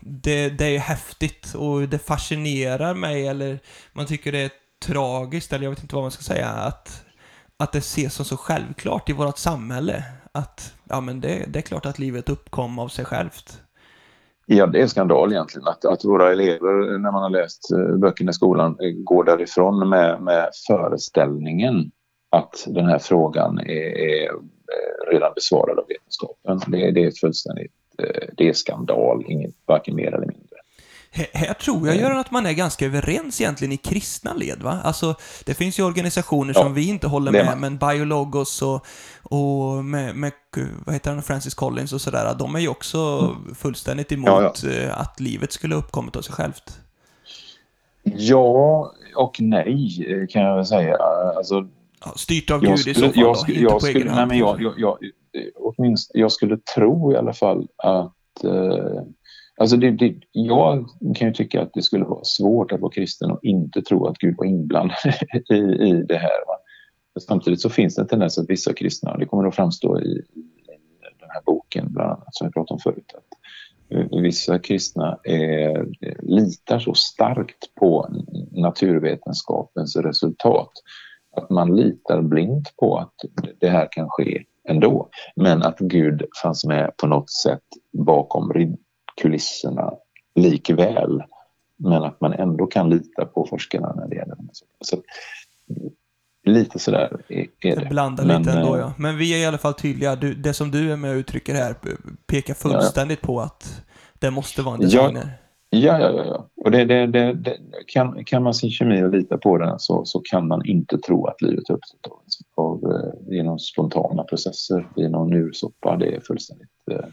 det, 0.00 0.48
det 0.48 0.76
är 0.76 0.78
häftigt 0.78 1.54
och 1.54 1.88
det 1.88 1.98
fascinerar 1.98 2.94
mig 2.94 3.26
eller 3.26 3.58
man 3.92 4.06
tycker 4.06 4.32
det 4.32 4.38
är 4.38 4.50
tragiskt 4.86 5.52
eller 5.52 5.64
jag 5.64 5.70
vet 5.70 5.82
inte 5.82 5.94
vad 5.94 6.04
man 6.04 6.10
ska 6.10 6.22
säga 6.22 6.48
att 6.48 7.04
att 7.58 7.72
det 7.72 7.78
ses 7.78 8.14
som 8.14 8.24
så 8.24 8.36
självklart 8.36 9.08
i 9.08 9.12
vårt 9.12 9.38
samhälle 9.38 10.04
att 10.32 10.74
ja, 10.88 11.00
men 11.00 11.20
det, 11.20 11.44
det 11.48 11.58
är 11.58 11.62
klart 11.62 11.86
att 11.86 11.98
livet 11.98 12.28
uppkom 12.28 12.78
av 12.78 12.88
sig 12.88 13.04
självt. 13.04 13.62
Ja, 14.46 14.66
det 14.66 14.82
är 14.82 14.86
skandal 14.86 15.32
egentligen 15.32 15.68
att, 15.68 15.84
att 15.84 16.04
våra 16.04 16.32
elever 16.32 16.98
när 16.98 17.12
man 17.12 17.22
har 17.22 17.30
läst 17.30 17.72
eh, 17.72 17.96
böckerna 17.96 18.30
i 18.30 18.34
skolan 18.34 18.76
eh, 18.80 18.90
går 18.90 19.24
därifrån 19.24 19.88
med, 19.88 20.22
med 20.22 20.50
föreställningen 20.66 21.90
att 22.30 22.66
den 22.66 22.86
här 22.86 22.98
frågan 22.98 23.58
är, 23.58 23.98
är 23.98 24.28
eh, 24.28 25.12
redan 25.12 25.32
besvarad 25.34 25.78
av 25.78 25.84
vetenskapen. 25.88 26.72
Det, 26.72 26.90
det 26.90 27.04
är 27.04 27.10
fullständigt 27.20 27.72
det 28.36 28.48
är 28.48 28.52
skandal, 28.52 29.24
inget, 29.28 29.54
varken 29.66 29.96
mer 29.96 30.06
eller 30.06 30.18
mindre. 30.18 30.37
Här 31.10 31.54
tror 31.54 31.86
jag, 31.86 31.96
Göran, 31.96 32.18
att 32.18 32.30
man 32.30 32.46
är 32.46 32.52
ganska 32.52 32.86
överens 32.86 33.40
egentligen 33.40 33.72
i 33.72 33.76
kristna 33.76 34.34
led, 34.34 34.62
va? 34.62 34.80
Alltså, 34.84 35.14
det 35.44 35.54
finns 35.54 35.78
ju 35.78 35.82
organisationer 35.82 36.54
ja, 36.56 36.62
som 36.62 36.74
vi 36.74 36.88
inte 36.88 37.06
håller 37.06 37.32
med, 37.32 37.58
men 37.58 37.78
Biologos 37.78 38.62
och, 38.62 38.86
och 39.22 39.84
med, 39.84 40.16
med, 40.16 40.32
vad 40.86 40.94
heter 40.94 41.10
han, 41.10 41.22
Francis 41.22 41.54
Collins 41.54 41.92
och 41.92 42.00
sådär, 42.00 42.34
de 42.38 42.54
är 42.54 42.60
ju 42.60 42.68
också 42.68 42.98
mm. 42.98 43.54
fullständigt 43.54 44.12
emot 44.12 44.28
ja, 44.28 44.52
ja. 44.62 44.70
Eh, 44.70 45.00
att 45.00 45.20
livet 45.20 45.52
skulle 45.52 45.74
ha 45.74 45.82
uppkommit 45.82 46.16
av 46.16 46.22
sig 46.22 46.34
självt. 46.34 46.80
Ja 48.02 48.92
och 49.16 49.40
nej, 49.40 50.28
kan 50.30 50.42
jag 50.42 50.56
väl 50.56 50.66
säga. 50.66 50.96
Alltså, 51.36 51.68
styrt 52.16 52.50
av 52.50 52.60
Gud 52.60 52.78
skulle, 52.78 52.90
i 52.90 52.94
så 52.94 53.00
fall, 53.00 53.12
jag, 53.14 53.36
då, 53.46 53.52
jag 53.54 53.72
på 53.72 53.80
skulle. 53.80 54.14
Nej, 54.14 54.26
men 54.26 54.38
jag, 54.38 54.62
jag, 54.62 54.74
jag, 54.76 54.98
åtminstone, 55.56 56.20
jag 56.20 56.32
skulle 56.32 56.56
tro 56.56 57.12
i 57.12 57.16
alla 57.16 57.32
fall 57.32 57.68
att 57.76 58.44
eh, 58.44 59.02
Alltså 59.58 59.76
det, 59.76 59.90
det, 59.90 60.14
jag 60.32 60.88
kan 61.16 61.28
ju 61.28 61.34
tycka 61.34 61.62
att 61.62 61.70
det 61.74 61.82
skulle 61.82 62.04
vara 62.04 62.24
svårt 62.24 62.72
att 62.72 62.80
vara 62.80 62.92
kristen 62.92 63.30
och 63.30 63.38
inte 63.42 63.82
tro 63.82 64.06
att 64.06 64.18
Gud 64.18 64.34
var 64.38 64.44
inblandad 64.44 64.96
i, 65.50 65.54
i 65.54 66.04
det 66.08 66.18
här. 66.18 66.46
Va? 66.46 66.58
Samtidigt 67.20 67.60
så 67.60 67.70
finns 67.70 67.94
det 67.94 68.02
en 68.02 68.08
tendens 68.08 68.38
att 68.38 68.50
vissa 68.50 68.72
kristna, 68.72 69.16
det 69.16 69.26
kommer 69.26 69.48
att 69.48 69.56
framstå 69.56 70.00
i, 70.00 70.08
i 70.08 70.44
den 71.20 71.30
här 71.30 71.42
boken 71.46 71.92
bland 71.92 72.10
annat 72.10 72.34
som 72.34 72.44
jag 72.44 72.54
pratade 72.54 72.74
om 72.74 72.80
förut, 72.80 73.12
att 73.14 73.98
eh, 73.98 74.20
vissa 74.20 74.58
kristna 74.58 75.18
är, 75.24 75.78
eh, 76.00 76.14
litar 76.22 76.78
så 76.78 76.94
starkt 76.94 77.74
på 77.74 78.08
naturvetenskapens 78.52 79.96
resultat 79.96 80.72
att 81.36 81.50
man 81.50 81.76
litar 81.76 82.22
blint 82.22 82.76
på 82.76 82.98
att 82.98 83.14
det 83.60 83.68
här 83.68 83.88
kan 83.90 84.08
ske 84.08 84.44
ändå. 84.68 85.08
Men 85.36 85.62
att 85.62 85.78
Gud 85.78 86.24
fanns 86.42 86.64
med 86.64 86.96
på 86.96 87.06
något 87.06 87.30
sätt 87.30 87.64
bakom 87.92 88.52
kulisserna 89.20 89.92
likväl. 90.34 91.22
Men 91.76 92.04
att 92.04 92.20
man 92.20 92.32
ändå 92.32 92.66
kan 92.66 92.90
lita 92.90 93.24
på 93.24 93.46
forskarna 93.50 93.92
när 93.96 94.08
det 94.08 94.16
gäller 94.16 94.34
de 94.36 94.48
så, 94.80 94.96
Lite 96.44 96.78
sådär 96.78 97.20
är, 97.28 97.46
är 97.60 97.76
det. 97.76 97.88
Blandar 97.88 98.24
men, 98.24 98.42
lite 98.42 98.52
ändå 98.52 98.74
eh, 98.74 98.80
ja. 98.80 98.92
Men 98.98 99.16
vi 99.16 99.34
är 99.34 99.38
i 99.38 99.46
alla 99.46 99.58
fall 99.58 99.74
tydliga. 99.74 100.16
Du, 100.16 100.34
det 100.34 100.54
som 100.54 100.70
du 100.70 100.92
är 100.92 100.96
med 100.96 101.10
och 101.10 101.16
uttrycker 101.16 101.54
här 101.54 101.74
pekar 102.26 102.54
fullständigt 102.54 103.18
ja. 103.22 103.26
på 103.26 103.40
att 103.40 103.84
det 104.18 104.30
måste 104.30 104.62
vara 104.62 104.74
en 104.74 104.80
designer. 104.80 105.38
Ja, 105.70 106.00
ja, 106.00 106.10
ja. 106.10 106.24
ja. 106.24 106.48
Och 106.64 106.70
det, 106.70 106.84
det, 106.84 107.06
det, 107.06 107.32
det, 107.32 107.56
kan, 107.86 108.24
kan 108.24 108.42
man 108.42 108.54
sin 108.54 108.70
kemi 108.70 109.02
och 109.02 109.10
lita 109.10 109.38
på 109.38 109.58
den 109.58 109.78
så, 109.78 110.04
så 110.04 110.20
kan 110.20 110.48
man 110.48 110.66
inte 110.66 110.98
tro 110.98 111.26
att 111.26 111.42
livet 111.42 111.70
uppstått 111.70 112.06
av, 112.06 112.64
av, 112.64 112.92
eh, 112.92 113.34
genom 113.34 113.58
spontana 113.58 114.24
processer, 114.24 114.88
genom 114.96 115.30
nursoppa. 115.30 115.96
Det 115.96 116.14
är 116.14 116.20
fullständigt 116.20 116.68
eh, 116.90 117.06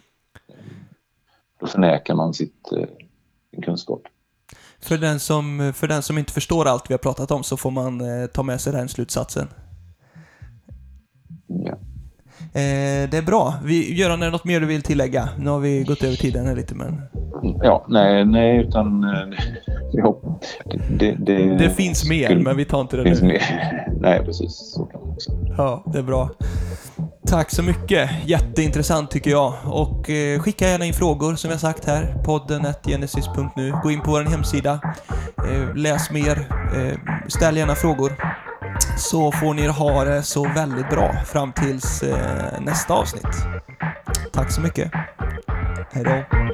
då 1.60 1.68
förnekar 1.68 2.16
man 2.16 2.34
sitt, 2.34 2.72
eh, 2.72 2.88
sin 3.52 3.62
kunskap. 3.62 4.02
För 4.80 4.98
den, 4.98 5.20
som, 5.20 5.74
för 5.76 5.88
den 5.88 6.04
som 6.04 6.18
inte 6.18 6.34
förstår 6.34 6.66
allt 6.66 6.90
vi 6.90 6.94
har 6.94 7.00
pratat 7.00 7.32
om 7.32 7.44
så 7.44 7.58
får 7.58 7.72
man 7.72 8.02
eh, 8.02 8.28
ta 8.28 8.44
med 8.44 8.62
sig 8.62 8.74
den 8.74 8.90
slutsatsen. 8.90 9.48
Ja. 11.48 11.78
Eh, 12.56 13.10
det 13.10 13.18
är 13.18 13.22
bra. 13.22 13.54
Vi, 13.64 13.94
Göran, 13.94 14.22
är 14.22 14.26
det 14.26 14.32
något 14.32 14.46
mer 14.46 14.60
du 14.60 14.66
vill 14.66 14.82
tillägga? 14.82 15.30
Nu 15.38 15.50
har 15.50 15.60
vi 15.60 15.84
gått 15.84 16.04
över 16.04 16.16
tiden 16.16 16.48
här 16.48 16.56
lite, 16.56 16.76
men... 16.76 17.02
Ja, 17.64 17.86
nej, 17.90 18.26
nej 18.26 18.58
utan... 18.58 19.04
Eh, 19.04 19.40
ja, 19.92 20.18
det, 20.90 21.12
det, 21.12 21.58
det, 21.58 21.70
finns 21.70 22.10
mer, 22.10 22.26
skulle, 22.26 22.42
men 22.42 22.58
vi 22.58 22.66
tar 22.66 22.82
inte 22.82 22.98
det 22.98 23.04
finns 23.04 23.22
nu. 23.22 23.28
Mer. 23.28 23.88
Nej, 24.02 24.26
precis. 24.26 24.74
Så 24.74 24.86
kan 24.86 25.02
man 25.02 25.10
också. 25.10 25.32
Ja, 25.58 25.84
det 25.94 26.00
är 26.00 26.04
bra. 26.04 26.30
Tack 27.28 27.52
så 27.52 27.64
mycket. 27.64 28.10
Jätteintressant 28.26 29.12
tycker 29.12 29.32
jag. 29.32 29.54
Och 29.66 30.10
eh, 30.10 30.40
skicka 30.40 30.68
gärna 30.68 30.86
in 30.86 30.94
frågor 30.94 31.36
som 31.36 31.52
jag 31.52 31.60
sagt 31.60 31.86
här. 31.86 32.16
Podden 32.26 32.66
genesis.nu. 32.84 33.74
Gå 33.84 33.92
in 33.92 34.02
på 34.02 34.12
vår 34.12 34.22
hemsida. 34.22 34.80
Eh, 35.38 35.76
läs 35.76 36.12
mer. 36.12 36.48
Eh, 36.76 36.98
ställ 37.28 37.58
gärna 37.58 37.76
frågor 37.76 38.12
så 38.98 39.32
får 39.32 39.54
ni 39.54 39.68
ha 39.68 40.04
det 40.04 40.24
så 40.24 40.48
väldigt 40.48 40.90
bra 40.90 41.14
fram 41.26 41.54
tills 41.54 42.04
eh, 42.04 42.62
nästa 42.62 42.94
avsnitt. 42.94 43.46
Tack 44.32 44.52
så 44.52 44.62
mycket. 44.62 44.92
Hej 45.92 46.04
då. 46.04 46.45